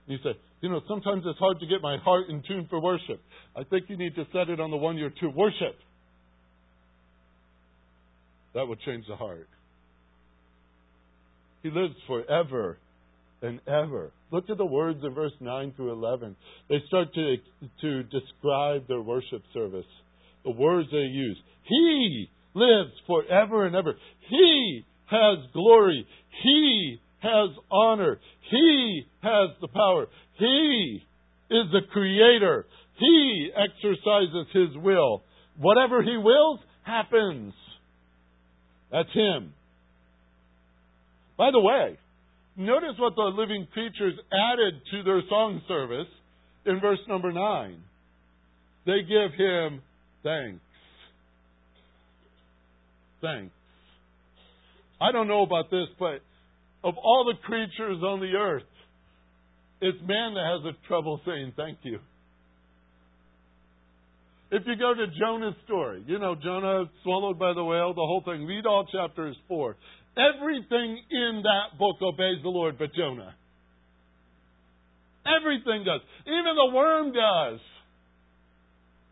You 0.07 0.17
say, 0.25 0.31
you 0.63 0.71
know, 0.71 0.81
sometimes 0.89 1.25
it's 1.27 1.39
hard 1.39 1.61
to 1.61 1.67
get 1.67 1.83
my 1.83 1.99
heart 1.99 2.31
in 2.31 2.43
tune 2.49 2.69
for 2.71 2.81
worship. 2.81 3.21
I 3.55 3.65
think 3.65 3.91
you 3.91 3.99
need 3.99 4.15
to 4.15 4.25
set 4.33 4.49
it 4.49 4.61
on 4.61 4.71
the 4.71 4.79
one 4.79 4.97
you're 4.97 5.11
to 5.11 5.29
worship. 5.29 5.77
That 8.57 8.67
would 8.67 8.81
change 8.81 9.05
the 9.07 9.17
heart. 9.17 9.49
He 11.63 11.69
lives 11.69 11.95
forever 12.07 12.79
and 13.43 13.61
ever. 13.69 14.13
Look 14.33 14.49
at 14.49 14.57
the 14.57 14.65
words 14.65 15.01
in 15.05 15.13
verse 15.13 15.35
9 15.41 15.75
through 15.77 15.93
11. 15.93 16.35
They 16.71 16.77
start 16.89 17.13
to, 17.13 17.37
to 17.83 18.03
describe 18.05 18.89
their 18.89 19.03
worship 19.03 19.43
service. 19.53 19.85
The 20.43 20.53
words 20.53 20.89
they 20.91 20.97
use. 20.97 21.37
He 21.65 22.31
lives 22.55 22.93
forever 23.07 23.67
and 23.67 23.77
ever. 23.77 23.93
He 24.31 24.85
has 25.11 25.37
glory. 25.53 26.07
He 26.43 26.99
has 27.21 27.51
honor. 27.71 28.19
He 28.51 29.03
has 29.23 29.51
the 29.61 29.69
power. 29.69 30.07
He 30.39 31.03
is 31.51 31.67
the 31.73 31.83
creator. 31.93 32.65
He 32.99 33.51
exercises 33.55 34.47
his 34.55 34.83
will. 34.83 35.25
Whatever 35.59 36.03
he 36.03 36.17
wills 36.17 36.61
happens. 36.85 37.53
That's 38.91 39.13
him. 39.13 39.53
By 41.37 41.51
the 41.51 41.61
way, 41.61 41.99
notice 42.57 42.95
what 42.99 43.15
the 43.15 43.23
living 43.23 43.67
creatures 43.73 44.15
added 44.33 44.81
to 44.93 45.03
their 45.03 45.23
song 45.29 45.61
service 45.69 46.09
in 46.65 46.81
verse 46.81 46.99
number 47.09 47.33
9. 47.33 47.79
They 48.87 49.03
give 49.03 49.33
him 49.37 49.83
thanks. 50.23 50.61
Thanks. 53.21 53.53
I 55.01 55.13
don't 55.13 55.29
know 55.29 55.43
about 55.43 55.71
this, 55.71 55.89
but 55.99 56.21
of 56.85 56.95
all 56.97 57.25
the 57.25 57.47
creatures 57.47 58.03
on 58.03 58.21
the 58.21 58.33
earth, 58.39 58.63
it's 59.81 59.99
man 60.07 60.35
that 60.35 60.65
has 60.65 60.75
a 60.75 60.89
trouble 60.89 61.21
saying 61.27 61.53
thank 61.57 61.79
you. 61.83 61.99
If 64.51 64.63
you 64.67 64.77
go 64.77 64.95
to 64.95 65.07
Jonah's 65.19 65.57
story, 65.65 66.05
you 66.07 66.19
know, 66.19 66.37
Jonah 66.37 66.85
swallowed 67.03 67.39
by 67.39 67.53
the 67.53 67.65
whale, 67.65 67.93
the 67.95 68.01
whole 68.01 68.23
thing. 68.25 68.47
Read 68.47 68.65
all 68.65 68.87
chapters 68.93 69.37
4. 69.49 69.77
Everything 70.17 70.99
in 71.11 71.43
that 71.43 71.79
book 71.79 71.97
obeys 72.01 72.43
the 72.43 72.49
Lord 72.49 72.79
but 72.79 72.95
Jonah. 72.95 73.35
Everything 75.27 75.85
does. 75.85 76.01
Even 76.27 76.55
the 76.55 76.75
worm 76.75 77.13
does. 77.13 77.61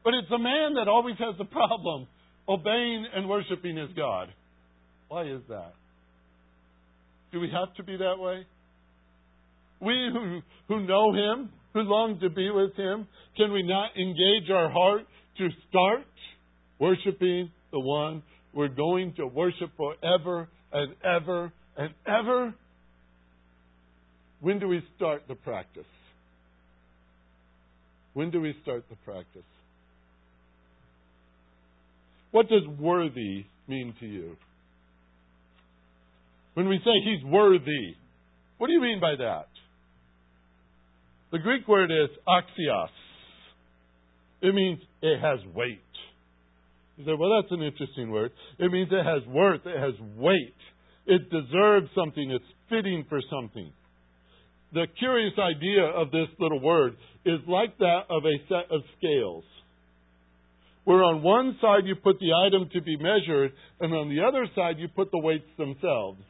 But 0.04 0.14
it's 0.14 0.28
the 0.30 0.38
man 0.38 0.74
that 0.74 0.86
always 0.86 1.16
has 1.18 1.34
the 1.36 1.44
problem 1.44 2.06
obeying 2.48 3.06
and 3.14 3.28
worshiping 3.28 3.76
his 3.76 3.90
God. 3.96 4.28
Why 5.08 5.24
is 5.24 5.40
that? 5.48 5.72
Do 7.32 7.40
we 7.40 7.50
have 7.50 7.74
to 7.76 7.82
be 7.82 7.96
that 7.96 8.18
way? 8.18 8.46
We 9.80 10.10
who, 10.12 10.40
who 10.68 10.86
know 10.86 11.12
him, 11.12 11.50
who 11.72 11.80
long 11.80 12.20
to 12.20 12.30
be 12.30 12.50
with 12.50 12.76
him, 12.76 13.08
can 13.36 13.52
we 13.52 13.62
not 13.62 13.90
engage 13.96 14.48
our 14.50 14.70
heart 14.70 15.02
to 15.38 15.48
start 15.68 16.06
worshiping 16.78 17.50
the 17.72 17.80
one 17.80 18.22
we're 18.52 18.68
going 18.68 19.14
to 19.16 19.26
worship 19.26 19.70
forever 19.76 20.48
and 20.72 20.94
ever 21.04 21.52
and 21.76 21.94
ever? 22.06 22.54
When 24.40 24.58
do 24.58 24.68
we 24.68 24.82
start 24.96 25.22
the 25.28 25.34
practice? 25.34 25.84
When 28.12 28.30
do 28.30 28.40
we 28.40 28.54
start 28.62 28.84
the 28.88 28.96
practice? 29.04 29.42
What 32.30 32.48
does 32.48 32.66
worthy 32.78 33.46
mean 33.68 33.94
to 34.00 34.06
you? 34.06 34.36
When 36.54 36.68
we 36.68 36.78
say 36.78 36.92
he's 37.04 37.24
worthy, 37.24 37.96
what 38.58 38.68
do 38.68 38.72
you 38.72 38.80
mean 38.80 39.00
by 39.00 39.14
that? 39.18 39.48
The 41.32 41.38
Greek 41.38 41.66
word 41.66 41.90
is 41.90 42.10
axios. 42.28 42.88
It 44.44 44.54
means 44.54 44.78
it 45.00 45.20
has 45.20 45.40
weight. 45.54 45.80
You 46.98 47.06
say, 47.06 47.12
well, 47.18 47.40
that's 47.40 47.50
an 47.50 47.62
interesting 47.62 48.10
word. 48.10 48.30
It 48.58 48.70
means 48.70 48.90
it 48.92 49.02
has 49.02 49.26
worth, 49.26 49.62
it 49.64 49.80
has 49.80 49.94
weight. 50.18 50.54
It 51.06 51.30
deserves 51.30 51.88
something, 51.96 52.30
it's 52.30 52.44
fitting 52.68 53.06
for 53.08 53.20
something. 53.32 53.72
The 54.74 54.84
curious 54.98 55.32
idea 55.38 55.84
of 55.84 56.10
this 56.10 56.28
little 56.38 56.60
word 56.60 56.96
is 57.24 57.40
like 57.48 57.78
that 57.78 58.02
of 58.10 58.22
a 58.26 58.36
set 58.48 58.70
of 58.70 58.82
scales. 58.98 59.44
Where 60.84 61.02
on 61.02 61.22
one 61.22 61.56
side 61.62 61.86
you 61.86 61.94
put 61.94 62.18
the 62.20 62.34
item 62.46 62.68
to 62.74 62.82
be 62.82 62.98
measured, 62.98 63.52
and 63.80 63.94
on 63.94 64.10
the 64.10 64.22
other 64.28 64.46
side 64.54 64.78
you 64.78 64.88
put 64.88 65.10
the 65.10 65.18
weights 65.18 65.48
themselves. 65.56 66.20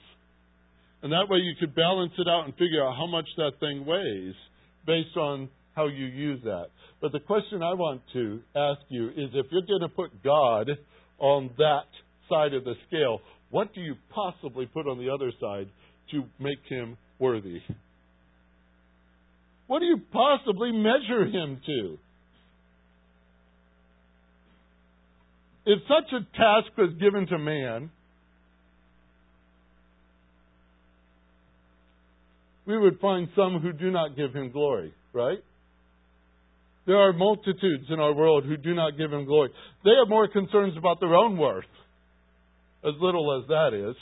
And 1.02 1.10
that 1.10 1.26
way 1.28 1.38
you 1.38 1.54
could 1.58 1.74
balance 1.74 2.12
it 2.16 2.28
out 2.28 2.44
and 2.44 2.54
figure 2.54 2.86
out 2.86 2.94
how 2.96 3.08
much 3.08 3.26
that 3.38 3.58
thing 3.58 3.84
weighs 3.84 4.34
based 4.86 5.16
on 5.16 5.48
how 5.74 5.86
you 5.86 6.06
use 6.06 6.40
that. 6.44 6.66
But 7.00 7.12
the 7.12 7.20
question 7.20 7.62
I 7.62 7.74
want 7.74 8.02
to 8.12 8.40
ask 8.56 8.80
you 8.88 9.08
is 9.08 9.30
if 9.34 9.46
you're 9.50 9.66
going 9.66 9.80
to 9.82 9.88
put 9.88 10.22
God 10.22 10.70
on 11.18 11.50
that 11.58 11.86
side 12.28 12.54
of 12.54 12.64
the 12.64 12.74
scale, 12.88 13.20
what 13.50 13.74
do 13.74 13.80
you 13.80 13.94
possibly 14.14 14.66
put 14.66 14.86
on 14.86 14.98
the 14.98 15.10
other 15.10 15.30
side 15.40 15.68
to 16.10 16.24
make 16.38 16.58
him 16.68 16.96
worthy? 17.18 17.60
What 19.66 19.80
do 19.80 19.86
you 19.86 20.00
possibly 20.12 20.72
measure 20.72 21.24
him 21.24 21.60
to? 21.66 21.98
If 25.66 25.80
such 25.88 26.12
a 26.12 26.36
task 26.36 26.76
was 26.76 26.94
given 27.00 27.26
to 27.28 27.38
man, 27.38 27.90
we 32.66 32.78
would 32.78 33.00
find 33.00 33.28
some 33.34 33.60
who 33.60 33.72
do 33.72 33.90
not 33.90 34.16
give 34.16 34.34
him 34.34 34.50
glory, 34.50 34.92
right? 35.12 35.42
There 36.86 36.96
are 36.96 37.12
multitudes 37.12 37.86
in 37.88 37.98
our 37.98 38.12
world 38.12 38.44
who 38.44 38.56
do 38.56 38.74
not 38.74 38.98
give 38.98 39.12
him 39.12 39.24
glory. 39.24 39.50
They 39.84 39.92
have 39.98 40.08
more 40.08 40.28
concerns 40.28 40.76
about 40.76 41.00
their 41.00 41.14
own 41.14 41.38
worth, 41.38 41.64
as 42.84 42.92
little 43.00 43.40
as 43.40 43.48
that 43.48 43.72
is. 43.72 43.96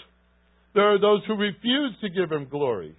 There 0.74 0.93
are 0.93 0.99
those 0.99 1.20
who 1.26 1.35
refuse 1.35 1.95
to 2.01 2.09
give 2.09 2.33
him 2.33 2.49
glory. 2.51 2.97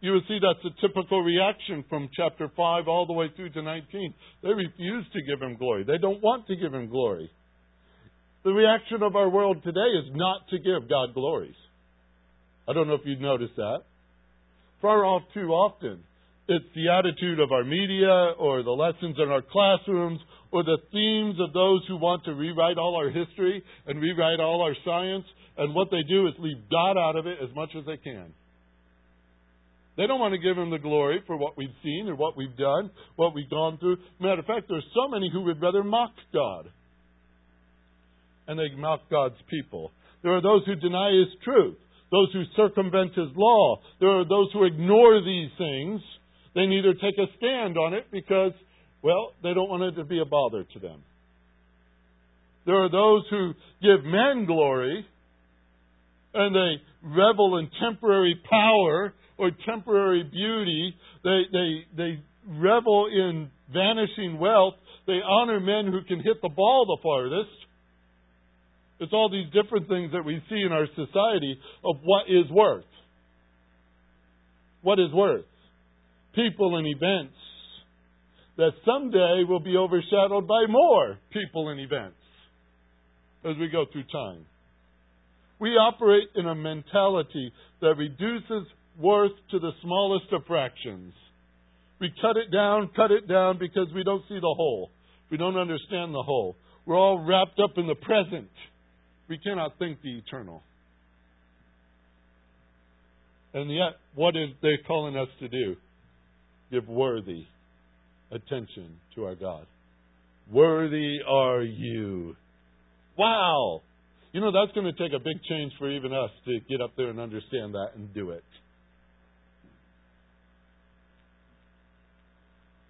You 0.00 0.12
will 0.12 0.22
see 0.28 0.38
that's 0.38 0.64
a 0.64 0.86
typical 0.86 1.22
reaction 1.22 1.84
from 1.88 2.10
chapter 2.14 2.50
5 2.54 2.88
all 2.88 3.06
the 3.06 3.14
way 3.14 3.26
through 3.34 3.50
to 3.50 3.62
19. 3.62 4.14
They 4.42 4.50
refuse 4.50 5.06
to 5.14 5.22
give 5.22 5.40
him 5.40 5.56
glory. 5.56 5.84
They 5.84 5.98
don't 5.98 6.22
want 6.22 6.46
to 6.48 6.56
give 6.56 6.74
him 6.74 6.90
glory. 6.90 7.30
The 8.44 8.52
reaction 8.52 9.02
of 9.02 9.16
our 9.16 9.30
world 9.30 9.62
today 9.64 9.80
is 9.80 10.14
not 10.14 10.46
to 10.50 10.58
give 10.58 10.90
God 10.90 11.14
glories. 11.14 11.54
I 12.68 12.74
don't 12.74 12.86
know 12.86 12.94
if 12.94 13.00
you've 13.04 13.20
noticed 13.20 13.56
that. 13.56 13.78
Far 14.82 15.06
off 15.06 15.22
too 15.32 15.48
often, 15.48 16.00
it's 16.46 16.64
the 16.74 16.90
attitude 16.90 17.40
of 17.40 17.52
our 17.52 17.64
media 17.64 18.32
or 18.38 18.62
the 18.62 18.70
lessons 18.70 19.16
in 19.18 19.30
our 19.30 19.40
classrooms 19.40 20.20
or 20.52 20.62
the 20.62 20.78
themes 20.92 21.36
of 21.40 21.52
those 21.52 21.82
who 21.88 21.96
want 21.96 22.24
to 22.24 22.34
rewrite 22.34 22.76
all 22.76 22.96
our 22.96 23.08
history 23.08 23.62
and 23.86 24.00
rewrite 24.00 24.40
all 24.40 24.62
our 24.62 24.76
science. 24.84 25.24
And 25.56 25.74
what 25.74 25.90
they 25.90 26.02
do 26.08 26.26
is 26.26 26.34
leave 26.38 26.58
God 26.70 26.98
out 26.98 27.16
of 27.16 27.26
it 27.26 27.38
as 27.42 27.54
much 27.54 27.70
as 27.78 27.86
they 27.86 27.96
can. 27.96 28.34
They 29.96 30.06
don't 30.06 30.20
want 30.20 30.34
to 30.34 30.38
give 30.38 30.58
him 30.58 30.70
the 30.70 30.78
glory 30.78 31.22
for 31.26 31.36
what 31.36 31.56
we've 31.56 31.74
seen 31.82 32.08
or 32.08 32.16
what 32.16 32.36
we've 32.36 32.56
done, 32.56 32.90
what 33.16 33.34
we've 33.34 33.48
gone 33.48 33.78
through. 33.78 33.96
Matter 34.20 34.40
of 34.40 34.46
fact, 34.46 34.66
there's 34.68 34.84
so 34.94 35.08
many 35.08 35.30
who 35.32 35.42
would 35.42 35.62
rather 35.62 35.84
mock 35.84 36.12
God. 36.32 36.68
And 38.46 38.58
they 38.58 38.74
mock 38.76 39.00
God's 39.10 39.40
people. 39.48 39.92
There 40.22 40.36
are 40.36 40.42
those 40.42 40.66
who 40.66 40.74
deny 40.74 41.10
his 41.12 41.42
truth, 41.42 41.76
those 42.10 42.32
who 42.32 42.42
circumvent 42.56 43.14
his 43.14 43.28
law. 43.34 43.80
There 44.00 44.20
are 44.20 44.28
those 44.28 44.52
who 44.52 44.64
ignore 44.64 45.20
these 45.22 45.50
things 45.56 46.00
they 46.54 46.66
neither 46.66 46.94
take 46.94 47.18
a 47.18 47.26
stand 47.36 47.76
on 47.76 47.94
it 47.94 48.06
because, 48.10 48.52
well, 49.02 49.32
they 49.42 49.54
don't 49.54 49.68
want 49.68 49.82
it 49.82 50.00
to 50.00 50.04
be 50.04 50.20
a 50.20 50.24
bother 50.24 50.64
to 50.72 50.78
them. 50.78 51.02
There 52.66 52.82
are 52.82 52.90
those 52.90 53.24
who 53.30 53.52
give 53.82 54.04
men 54.04 54.46
glory 54.46 55.06
and 56.32 56.54
they 56.54 56.82
revel 57.02 57.58
in 57.58 57.70
temporary 57.80 58.40
power 58.48 59.12
or 59.38 59.50
temporary 59.66 60.22
beauty. 60.22 60.96
They, 61.22 61.42
they, 61.52 61.84
they 61.96 62.22
revel 62.48 63.06
in 63.06 63.50
vanishing 63.72 64.38
wealth. 64.38 64.74
They 65.06 65.20
honor 65.26 65.60
men 65.60 65.92
who 65.92 66.02
can 66.02 66.22
hit 66.22 66.40
the 66.42 66.48
ball 66.48 66.86
the 66.86 67.02
farthest. 67.02 67.54
It's 69.00 69.12
all 69.12 69.28
these 69.30 69.52
different 69.52 69.88
things 69.88 70.12
that 70.12 70.24
we 70.24 70.42
see 70.48 70.62
in 70.64 70.72
our 70.72 70.86
society 70.86 71.58
of 71.84 71.96
what 72.02 72.24
is 72.28 72.50
worth. 72.50 72.84
What 74.82 74.98
is 74.98 75.12
worth? 75.12 75.44
People 76.34 76.76
and 76.76 76.86
events 76.86 77.34
that 78.56 78.72
someday 78.84 79.42
will 79.48 79.60
be 79.60 79.76
overshadowed 79.76 80.46
by 80.46 80.66
more 80.68 81.18
people 81.32 81.70
and 81.70 81.80
events 81.80 82.16
as 83.44 83.56
we 83.58 83.68
go 83.68 83.84
through 83.92 84.04
time. 84.12 84.46
We 85.60 85.70
operate 85.70 86.28
in 86.34 86.46
a 86.46 86.54
mentality 86.54 87.52
that 87.80 87.94
reduces 87.96 88.66
worth 88.98 89.32
to 89.50 89.58
the 89.58 89.72
smallest 89.82 90.26
of 90.32 90.46
fractions. 90.46 91.12
We 92.00 92.12
cut 92.20 92.36
it 92.36 92.52
down, 92.52 92.90
cut 92.94 93.10
it 93.10 93.28
down 93.28 93.58
because 93.58 93.88
we 93.94 94.04
don't 94.04 94.22
see 94.28 94.38
the 94.38 94.54
whole. 94.56 94.90
We 95.30 95.36
don't 95.36 95.56
understand 95.56 96.14
the 96.14 96.22
whole. 96.22 96.56
We're 96.86 96.98
all 96.98 97.24
wrapped 97.24 97.58
up 97.60 97.76
in 97.76 97.86
the 97.86 97.94
present. 97.94 98.50
We 99.28 99.38
cannot 99.38 99.78
think 99.78 99.98
the 100.02 100.18
eternal. 100.18 100.62
And 103.54 103.70
yet, 103.70 103.96
what 104.14 104.36
is 104.36 104.50
they 104.62 104.76
calling 104.86 105.16
us 105.16 105.28
to 105.40 105.48
do? 105.48 105.76
Give 106.74 106.88
worthy 106.88 107.46
attention 108.32 108.96
to 109.14 109.24
our 109.26 109.36
God. 109.36 109.66
Worthy 110.50 111.18
are 111.26 111.62
you. 111.62 112.34
Wow! 113.16 113.82
You 114.32 114.40
know, 114.40 114.50
that's 114.50 114.74
going 114.74 114.92
to 114.92 114.92
take 114.92 115.14
a 115.14 115.22
big 115.22 115.40
change 115.48 115.72
for 115.78 115.88
even 115.88 116.12
us 116.12 116.30
to 116.46 116.58
get 116.68 116.80
up 116.80 116.90
there 116.96 117.08
and 117.08 117.20
understand 117.20 117.74
that 117.74 117.90
and 117.94 118.12
do 118.12 118.30
it. 118.30 118.42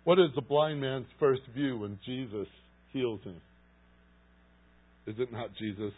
What 0.05 0.19
is 0.19 0.31
the 0.35 0.43
blind 0.43 0.81
man's 0.81 1.07
first 1.21 1.43
view 1.55 1.79
when 1.79 1.99
Jesus 2.07 2.49
heals 2.93 3.21
him? 3.23 3.41
Is 5.07 5.17
it 5.19 5.31
not 5.31 5.51
Jesus? 5.59 5.93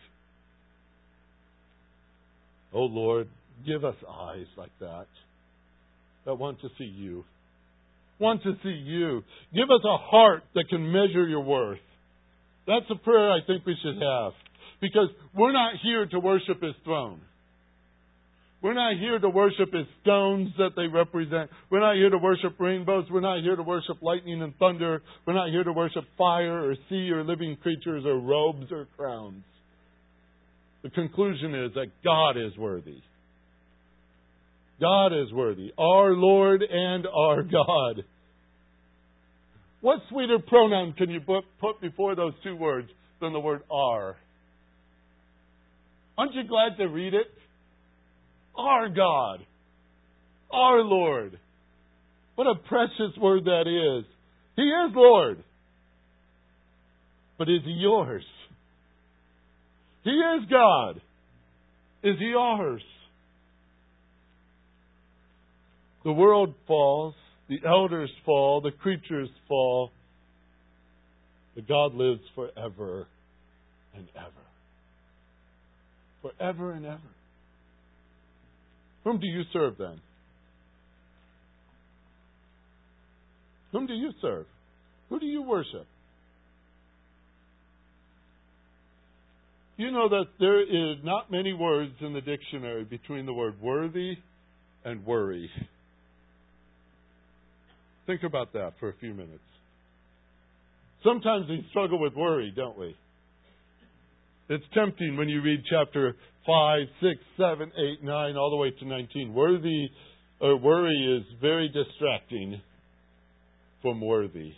Oh 2.72 2.84
Lord, 2.84 3.28
give 3.64 3.84
us 3.84 3.94
eyes 4.08 4.46
like 4.56 4.72
that 4.80 5.06
that 6.24 6.34
want 6.34 6.60
to 6.60 6.68
see 6.76 6.84
you. 6.84 7.24
Want 8.18 8.42
to 8.44 8.54
see 8.62 8.68
you. 8.70 9.22
Give 9.54 9.70
us 9.70 9.82
a 9.84 9.96
heart 9.98 10.42
that 10.54 10.64
can 10.70 10.90
measure 10.90 11.26
your 11.26 11.42
worth. 11.42 11.78
That's 12.66 12.86
a 12.90 12.96
prayer 12.96 13.30
I 13.30 13.40
think 13.46 13.66
we 13.66 13.76
should 13.82 14.00
have. 14.02 14.32
Because 14.80 15.08
we're 15.34 15.52
not 15.52 15.74
here 15.82 16.06
to 16.06 16.18
worship 16.18 16.62
His 16.62 16.74
throne. 16.84 17.20
We're 18.62 18.74
not 18.74 18.98
here 18.98 19.18
to 19.18 19.28
worship 19.28 19.72
His 19.72 19.86
stones 20.02 20.48
that 20.58 20.70
they 20.76 20.86
represent. 20.86 21.50
We're 21.70 21.80
not 21.80 21.96
here 21.96 22.10
to 22.10 22.18
worship 22.18 22.58
rainbows. 22.58 23.04
We're 23.10 23.20
not 23.20 23.42
here 23.42 23.54
to 23.54 23.62
worship 23.62 23.98
lightning 24.02 24.42
and 24.42 24.56
thunder. 24.56 25.02
We're 25.26 25.34
not 25.34 25.50
here 25.50 25.64
to 25.64 25.72
worship 25.72 26.04
fire 26.16 26.70
or 26.70 26.74
sea 26.88 27.10
or 27.10 27.22
living 27.22 27.56
creatures 27.62 28.04
or 28.06 28.18
robes 28.18 28.72
or 28.72 28.88
crowns. 28.96 29.44
The 30.82 30.90
conclusion 30.90 31.54
is 31.54 31.74
that 31.74 31.86
God 32.02 32.36
is 32.36 32.56
worthy. 32.56 32.98
God 34.80 35.08
is 35.08 35.32
worthy. 35.32 35.72
Our 35.78 36.12
Lord 36.12 36.62
and 36.62 37.06
our 37.06 37.42
God. 37.42 38.04
What 39.80 40.00
sweeter 40.10 40.38
pronoun 40.38 40.94
can 40.94 41.10
you 41.10 41.20
put 41.20 41.80
before 41.80 42.14
those 42.14 42.34
two 42.42 42.56
words 42.56 42.88
than 43.20 43.32
the 43.32 43.40
word 43.40 43.62
"our"? 43.70 44.16
Aren't 46.18 46.34
you 46.34 46.44
glad 46.44 46.76
to 46.78 46.86
read 46.86 47.14
it? 47.14 47.26
Our 48.56 48.88
God. 48.88 49.40
Our 50.50 50.82
Lord. 50.82 51.38
What 52.34 52.46
a 52.46 52.54
precious 52.54 53.16
word 53.20 53.44
that 53.44 53.66
is. 53.66 54.04
He 54.56 54.62
is 54.62 54.92
Lord. 54.94 55.42
But 57.38 57.48
is 57.48 57.60
He 57.64 57.72
yours? 57.72 58.24
He 60.04 60.10
is 60.10 60.48
God. 60.50 61.00
Is 62.02 62.18
He 62.18 62.34
ours? 62.38 62.82
The 66.06 66.12
world 66.12 66.54
falls, 66.68 67.16
the 67.48 67.58
elders 67.66 68.12
fall, 68.24 68.60
the 68.60 68.70
creatures 68.70 69.28
fall, 69.48 69.90
but 71.56 71.66
God 71.66 71.94
lives 71.94 72.20
forever 72.36 73.08
and 73.92 74.06
ever. 74.16 74.30
Forever 76.22 76.70
and 76.70 76.86
ever. 76.86 77.00
Whom 79.02 79.18
do 79.18 79.26
you 79.26 79.42
serve 79.52 79.78
then? 79.78 80.00
Whom 83.72 83.88
do 83.88 83.94
you 83.94 84.12
serve? 84.22 84.46
Who 85.08 85.18
do 85.18 85.26
you 85.26 85.42
worship? 85.42 85.88
You 89.76 89.90
know 89.90 90.08
that 90.08 90.26
there 90.38 90.62
is 90.62 90.98
not 91.02 91.32
many 91.32 91.52
words 91.52 91.94
in 92.00 92.12
the 92.12 92.20
dictionary 92.20 92.84
between 92.84 93.26
the 93.26 93.32
word 93.32 93.60
worthy 93.60 94.12
and 94.84 95.04
worry. 95.04 95.50
Think 98.06 98.22
about 98.22 98.52
that 98.52 98.74
for 98.78 98.88
a 98.88 98.94
few 99.00 99.12
minutes. 99.12 99.40
Sometimes 101.02 101.48
we 101.48 101.66
struggle 101.70 102.00
with 102.00 102.14
worry, 102.14 102.52
don't 102.54 102.78
we? 102.78 102.96
It's 104.48 104.64
tempting 104.74 105.16
when 105.16 105.28
you 105.28 105.42
read 105.42 105.60
chapter 105.68 106.14
5, 106.46 106.78
6, 107.00 107.12
7, 107.36 107.72
8, 107.76 108.04
9, 108.04 108.36
all 108.36 108.50
the 108.50 108.56
way 108.56 108.70
to 108.70 108.86
19. 108.86 109.34
Worthy 109.34 109.88
or 110.40 110.56
worry 110.56 111.18
is 111.18 111.40
very 111.40 111.68
distracting 111.68 112.60
from 113.82 114.00
worthy. 114.00 114.52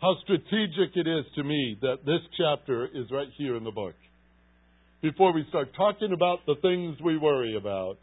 How 0.00 0.14
strategic 0.22 0.94
it 0.94 1.08
is 1.08 1.24
to 1.34 1.42
me 1.42 1.76
that 1.82 2.04
this 2.04 2.20
chapter 2.38 2.86
is 2.86 3.10
right 3.10 3.28
here 3.36 3.56
in 3.56 3.64
the 3.64 3.72
book. 3.72 3.94
Before 5.02 5.32
we 5.32 5.44
start 5.48 5.68
talking 5.76 6.12
about 6.12 6.40
the 6.46 6.56
things 6.62 6.96
we 7.02 7.18
worry 7.18 7.56
about, 7.56 7.96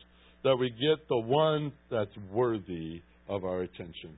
that 0.43 0.57
we 0.57 0.69
get 0.69 1.07
the 1.07 1.17
one 1.17 1.71
that's 1.89 2.11
worthy 2.33 3.01
of 3.35 3.45
our 3.45 3.61
attention. 3.61 4.17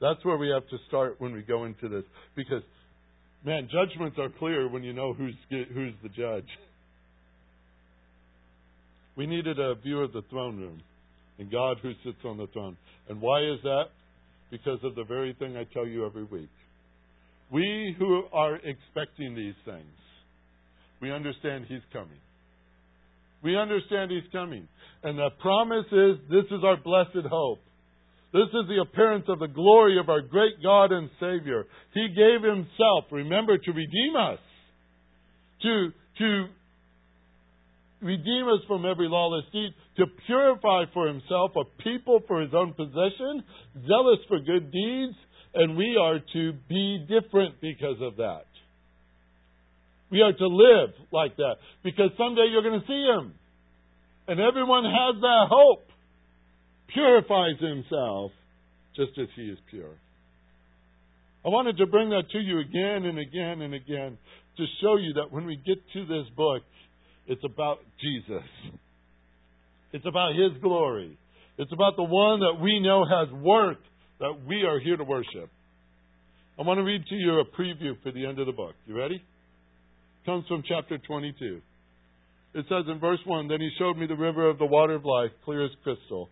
That's 0.00 0.24
where 0.24 0.36
we 0.36 0.48
have 0.48 0.66
to 0.68 0.76
start 0.88 1.20
when 1.20 1.32
we 1.32 1.42
go 1.42 1.64
into 1.64 1.88
this. 1.88 2.04
Because, 2.34 2.62
man, 3.44 3.68
judgments 3.70 4.16
are 4.18 4.30
clear 4.38 4.68
when 4.68 4.82
you 4.82 4.92
know 4.92 5.12
who's, 5.12 5.34
who's 5.50 5.94
the 6.02 6.08
judge. 6.08 6.48
We 9.16 9.26
needed 9.26 9.58
a 9.58 9.74
view 9.74 10.00
of 10.00 10.12
the 10.12 10.22
throne 10.30 10.58
room 10.58 10.80
and 11.38 11.50
God 11.50 11.78
who 11.82 11.92
sits 12.04 12.18
on 12.24 12.36
the 12.36 12.46
throne. 12.48 12.76
And 13.08 13.20
why 13.20 13.40
is 13.40 13.58
that? 13.62 13.84
Because 14.50 14.78
of 14.82 14.94
the 14.94 15.04
very 15.04 15.34
thing 15.38 15.56
I 15.56 15.64
tell 15.72 15.86
you 15.86 16.06
every 16.06 16.24
week. 16.24 16.50
We 17.50 17.94
who 17.98 18.24
are 18.32 18.56
expecting 18.56 19.34
these 19.34 19.54
things, 19.64 19.84
we 21.00 21.10
understand 21.10 21.66
He's 21.68 21.82
coming. 21.92 22.18
We 23.42 23.56
understand 23.56 24.10
He's 24.10 24.30
coming. 24.32 24.68
And 25.02 25.18
the 25.18 25.30
promise 25.40 25.86
is 25.90 26.16
this 26.30 26.44
is 26.50 26.62
our 26.64 26.76
blessed 26.76 27.26
hope. 27.28 27.60
This 28.32 28.46
is 28.54 28.68
the 28.68 28.80
appearance 28.80 29.24
of 29.28 29.40
the 29.40 29.48
glory 29.48 29.98
of 29.98 30.08
our 30.08 30.20
great 30.20 30.62
God 30.62 30.92
and 30.92 31.10
Savior. 31.18 31.66
He 31.94 32.08
gave 32.14 32.42
Himself, 32.42 33.10
remember, 33.10 33.58
to 33.58 33.72
redeem 33.72 34.14
us, 34.16 34.38
to, 35.62 35.90
to 36.18 36.46
redeem 38.00 38.46
us 38.46 38.60
from 38.68 38.86
every 38.86 39.08
lawless 39.08 39.44
deed, 39.52 39.74
to 39.96 40.06
purify 40.26 40.84
for 40.94 41.08
Himself 41.08 41.52
a 41.56 41.82
people 41.82 42.20
for 42.28 42.40
His 42.40 42.54
own 42.54 42.72
possession, 42.74 43.42
zealous 43.86 44.20
for 44.28 44.38
good 44.38 44.70
deeds, 44.70 45.16
and 45.54 45.76
we 45.76 45.98
are 46.00 46.20
to 46.32 46.52
be 46.68 47.04
different 47.08 47.60
because 47.60 47.96
of 48.00 48.16
that. 48.18 48.44
We 50.12 50.22
are 50.22 50.32
to 50.32 50.46
live 50.46 50.94
like 51.12 51.36
that 51.36 51.56
because 51.82 52.10
someday 52.16 52.46
you're 52.50 52.62
going 52.62 52.80
to 52.80 52.86
see 52.86 53.06
Him. 53.10 53.34
And 54.28 54.38
everyone 54.38 54.84
has 54.84 55.20
that 55.20 55.46
hope 55.50 55.89
purifies 56.92 57.60
himself 57.60 58.32
just 58.96 59.12
as 59.18 59.28
he 59.36 59.42
is 59.42 59.58
pure. 59.70 59.96
I 61.44 61.48
wanted 61.48 61.78
to 61.78 61.86
bring 61.86 62.10
that 62.10 62.24
to 62.32 62.38
you 62.38 62.60
again 62.60 63.06
and 63.06 63.18
again 63.18 63.62
and 63.62 63.74
again 63.74 64.18
to 64.56 64.64
show 64.82 64.96
you 64.96 65.14
that 65.14 65.32
when 65.32 65.46
we 65.46 65.56
get 65.56 65.78
to 65.94 66.06
this 66.06 66.28
book, 66.36 66.62
it's 67.26 67.42
about 67.44 67.78
Jesus. 68.00 68.44
It's 69.92 70.04
about 70.06 70.34
His 70.34 70.60
glory. 70.62 71.16
It's 71.58 71.72
about 71.72 71.96
the 71.96 72.04
one 72.04 72.40
that 72.40 72.60
we 72.60 72.80
know 72.80 73.04
has 73.04 73.32
worth 73.32 73.78
that 74.18 74.34
we 74.46 74.62
are 74.62 74.78
here 74.80 74.96
to 74.96 75.04
worship. 75.04 75.50
I 76.58 76.62
want 76.62 76.78
to 76.78 76.84
read 76.84 77.04
to 77.06 77.14
you 77.14 77.40
a 77.40 77.44
preview 77.44 78.00
for 78.02 78.12
the 78.12 78.26
end 78.26 78.38
of 78.38 78.46
the 78.46 78.52
book. 78.52 78.74
You 78.86 78.96
ready? 78.96 79.16
It 79.16 80.26
comes 80.26 80.44
from 80.46 80.62
chapter 80.68 80.98
22. 80.98 81.60
It 82.52 82.66
says 82.68 82.84
in 82.86 83.00
verse 83.00 83.20
1 83.24 83.48
Then 83.48 83.60
he 83.60 83.70
showed 83.78 83.96
me 83.96 84.06
the 84.06 84.16
river 84.16 84.48
of 84.48 84.58
the 84.58 84.66
water 84.66 84.94
of 84.94 85.04
life, 85.04 85.30
clear 85.44 85.64
as 85.64 85.70
crystal 85.82 86.28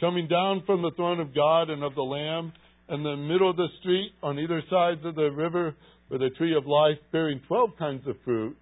coming 0.00 0.28
down 0.28 0.62
from 0.66 0.82
the 0.82 0.90
throne 0.96 1.20
of 1.20 1.34
God 1.34 1.70
and 1.70 1.82
of 1.82 1.94
the 1.94 2.02
Lamb, 2.02 2.52
and 2.88 3.04
the 3.04 3.16
middle 3.16 3.50
of 3.50 3.56
the 3.56 3.68
street 3.80 4.12
on 4.22 4.38
either 4.38 4.62
sides 4.70 5.00
of 5.04 5.14
the 5.14 5.30
river 5.30 5.74
were 6.08 6.18
the 6.18 6.30
tree 6.30 6.56
of 6.56 6.66
life, 6.66 6.98
bearing 7.12 7.40
twelve 7.48 7.70
kinds 7.78 8.06
of 8.06 8.16
fruit, 8.24 8.56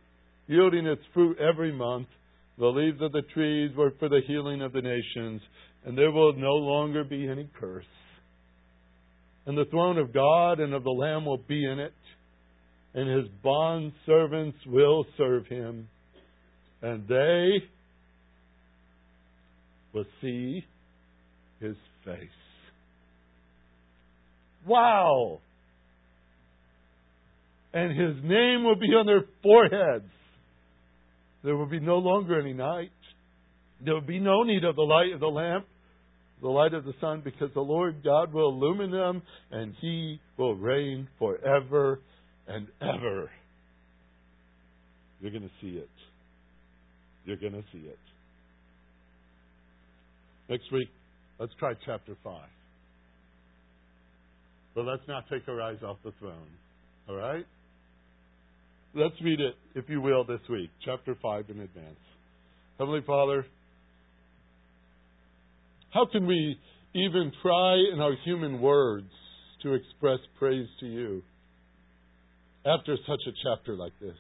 yielding 0.47 0.87
its 0.87 1.03
fruit 1.13 1.39
every 1.39 1.73
month. 1.73 2.09
The 2.57 2.67
leaves 2.67 3.03
of 3.03 3.13
the 3.13 3.23
trees 3.35 3.71
were 3.77 3.93
for 3.99 4.09
the 4.09 4.21
healing 4.27 4.63
of 4.63 4.73
the 4.73 4.81
nations, 4.81 5.43
and 5.85 5.99
there 5.99 6.13
will 6.13 6.35
no 6.35 6.55
longer 6.55 7.05
be 7.05 7.29
any 7.29 7.49
curse. 7.61 7.85
And 9.47 9.59
the 9.59 9.67
throne 9.67 9.99
of 9.99 10.15
God 10.15 10.61
and 10.61 10.73
of 10.73 10.85
the 10.85 10.91
Lamb 10.91 11.27
will 11.27 11.43
be 11.49 11.65
in 11.67 11.79
it, 11.79 11.93
and 12.95 13.11
his 13.11 13.29
bond 13.43 13.93
servants 14.07 14.57
will 14.67 15.05
serve 15.19 15.47
him, 15.49 15.89
and 16.81 17.07
they 17.09 17.51
will 19.93 20.07
see 20.23 20.65
his 21.65 21.77
face. 22.05 22.29
Wow! 24.67 25.41
And 27.73 27.91
his 27.91 28.23
name 28.23 28.65
will 28.65 28.77
be 28.77 28.87
on 28.89 29.07
their 29.07 29.25
foreheads. 29.43 30.11
There 31.43 31.57
will 31.57 31.69
be 31.69 31.81
no 31.81 31.99
longer 31.99 32.39
any 32.41 32.53
night. 32.53 32.91
There 33.85 33.95
will 33.95 34.01
be 34.01 34.21
no 34.21 34.45
need 34.45 34.65
of 34.65 34.77
the 34.77 34.83
light 34.83 35.13
of 35.13 35.21
the 35.21 35.27
lamp, 35.27 35.67
the 36.41 36.49
light 36.49 36.73
of 36.73 36.85
the 36.85 36.95
sun, 37.01 37.23
because 37.25 37.51
the 37.55 37.61
Lord 37.61 38.03
God 38.05 38.33
will 38.33 38.51
illumine 38.51 38.91
them 38.91 39.23
and 39.51 39.75
he 39.81 40.21
will 40.39 40.55
reign 40.55 41.09
forever 41.19 42.01
and 42.47 42.69
ever. 42.81 43.31
You're 45.21 45.33
going 45.33 45.43
to 45.43 45.51
see 45.61 45.77
it. 45.77 45.89
You're 47.25 47.37
going 47.37 47.53
to 47.55 47.65
see 47.73 47.79
it. 47.79 47.99
Next 50.49 50.71
week, 50.73 50.89
Let's 51.39 51.53
try 51.59 51.75
chapter 51.85 52.17
5. 52.23 52.35
But 54.75 54.85
let's 54.85 55.03
not 55.07 55.25
take 55.31 55.49
our 55.49 55.61
eyes 55.61 55.79
off 55.85 55.99
the 56.05 56.13
throne. 56.19 56.49
All 57.09 57.17
right? 57.17 57.45
Let's 58.95 59.15
read 59.23 59.41
it, 59.41 59.55
if 59.75 59.89
you 59.89 60.01
will, 60.01 60.25
this 60.25 60.41
week, 60.49 60.71
chapter 60.85 61.17
5 61.21 61.51
in 61.51 61.61
advance. 61.61 61.97
Heavenly 62.79 63.03
Father, 63.07 63.45
how 65.91 66.07
can 66.11 66.27
we 66.27 66.59
even 66.95 67.33
try 67.43 67.75
in 67.93 68.01
our 68.01 68.15
human 68.25 68.61
words 68.61 69.11
to 69.63 69.75
express 69.75 70.19
praise 70.39 70.69
to 70.81 70.87
you? 70.87 71.23
after 72.67 72.97
such 73.07 73.21
a 73.27 73.33
chapter 73.43 73.77
like 73.77 73.93
this. 74.01 74.17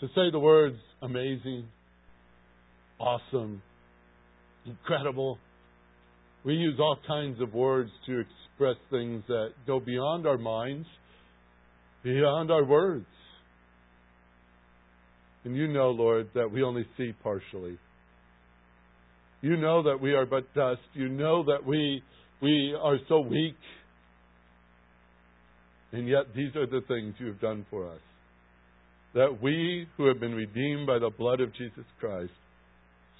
To 0.00 0.06
say 0.08 0.30
the 0.30 0.38
words 0.38 0.76
amazing, 1.02 1.66
awesome, 2.98 3.62
incredible. 4.68 5.38
We 6.44 6.54
use 6.54 6.78
all 6.78 6.96
kinds 7.06 7.40
of 7.40 7.52
words 7.52 7.90
to 8.06 8.20
express 8.20 8.76
things 8.90 9.22
that 9.28 9.48
go 9.66 9.80
beyond 9.80 10.26
our 10.26 10.38
minds, 10.38 10.86
beyond 12.02 12.50
our 12.50 12.64
words. 12.64 13.06
And 15.44 15.56
you 15.56 15.68
know, 15.68 15.90
Lord, 15.90 16.28
that 16.34 16.50
we 16.50 16.62
only 16.62 16.86
see 16.96 17.12
partially. 17.22 17.78
You 19.40 19.56
know 19.56 19.82
that 19.84 20.00
we 20.00 20.14
are 20.14 20.26
but 20.26 20.52
dust. 20.54 20.80
You 20.94 21.08
know 21.08 21.44
that 21.44 21.64
we, 21.64 22.02
we 22.42 22.76
are 22.80 22.98
so 23.08 23.20
weak. 23.20 23.56
And 25.92 26.08
yet, 26.08 26.34
these 26.34 26.54
are 26.56 26.66
the 26.66 26.82
things 26.86 27.14
you 27.18 27.28
have 27.28 27.40
done 27.40 27.64
for 27.70 27.88
us. 27.90 28.00
That 29.14 29.38
we 29.40 29.86
who 29.96 30.06
have 30.06 30.20
been 30.20 30.34
redeemed 30.34 30.86
by 30.86 30.98
the 30.98 31.10
blood 31.16 31.40
of 31.40 31.54
Jesus 31.54 31.84
Christ 31.98 32.32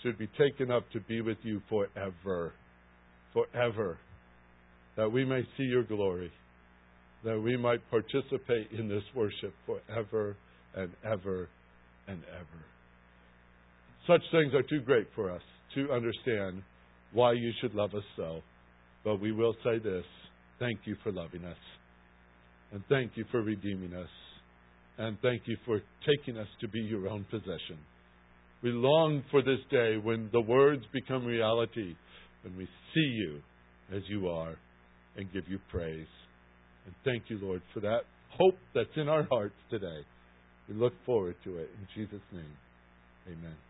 should 0.02 0.18
be 0.18 0.28
taken 0.38 0.70
up 0.70 0.90
to 0.92 1.00
be 1.00 1.20
with 1.20 1.38
you 1.42 1.60
forever. 1.68 2.52
Forever. 3.32 3.98
That 4.96 5.10
we 5.10 5.24
may 5.24 5.42
see 5.56 5.64
your 5.64 5.84
glory. 5.84 6.32
That 7.24 7.40
we 7.40 7.56
might 7.56 7.80
participate 7.90 8.70
in 8.76 8.88
this 8.88 9.02
worship 9.14 9.54
forever 9.66 10.36
and 10.74 10.90
ever 11.04 11.48
and 12.06 12.22
ever. 12.34 12.64
Such 14.06 14.22
things 14.30 14.54
are 14.54 14.62
too 14.62 14.80
great 14.80 15.08
for 15.14 15.30
us 15.30 15.42
to 15.74 15.92
understand 15.92 16.62
why 17.12 17.32
you 17.32 17.52
should 17.60 17.74
love 17.74 17.94
us 17.94 18.04
so. 18.16 18.40
But 19.04 19.20
we 19.20 19.32
will 19.32 19.54
say 19.64 19.78
this 19.78 20.04
thank 20.58 20.80
you 20.84 20.96
for 21.02 21.12
loving 21.12 21.44
us. 21.44 21.56
And 22.72 22.82
thank 22.88 23.12
you 23.16 23.24
for 23.30 23.42
redeeming 23.42 23.94
us. 23.94 24.08
And 24.98 25.16
thank 25.22 25.42
you 25.46 25.56
for 25.64 25.80
taking 26.06 26.36
us 26.36 26.48
to 26.60 26.68
be 26.68 26.80
your 26.80 27.08
own 27.08 27.24
possession. 27.30 27.78
We 28.62 28.70
long 28.72 29.22
for 29.30 29.42
this 29.42 29.60
day 29.70 29.96
when 30.02 30.30
the 30.32 30.40
words 30.40 30.82
become 30.92 31.24
reality, 31.24 31.94
when 32.42 32.56
we 32.56 32.64
see 32.94 33.00
you 33.00 33.40
as 33.94 34.02
you 34.08 34.28
are 34.28 34.56
and 35.16 35.32
give 35.32 35.44
you 35.48 35.58
praise. 35.70 36.06
And 36.86 36.94
thank 37.04 37.24
you, 37.28 37.38
Lord, 37.40 37.62
for 37.72 37.80
that 37.80 38.00
hope 38.30 38.58
that's 38.74 38.96
in 38.96 39.08
our 39.08 39.24
hearts 39.24 39.54
today. 39.70 40.00
We 40.68 40.74
look 40.74 40.92
forward 41.06 41.36
to 41.44 41.58
it. 41.58 41.70
In 41.80 41.88
Jesus' 41.94 42.22
name, 42.32 42.56
amen. 43.26 43.67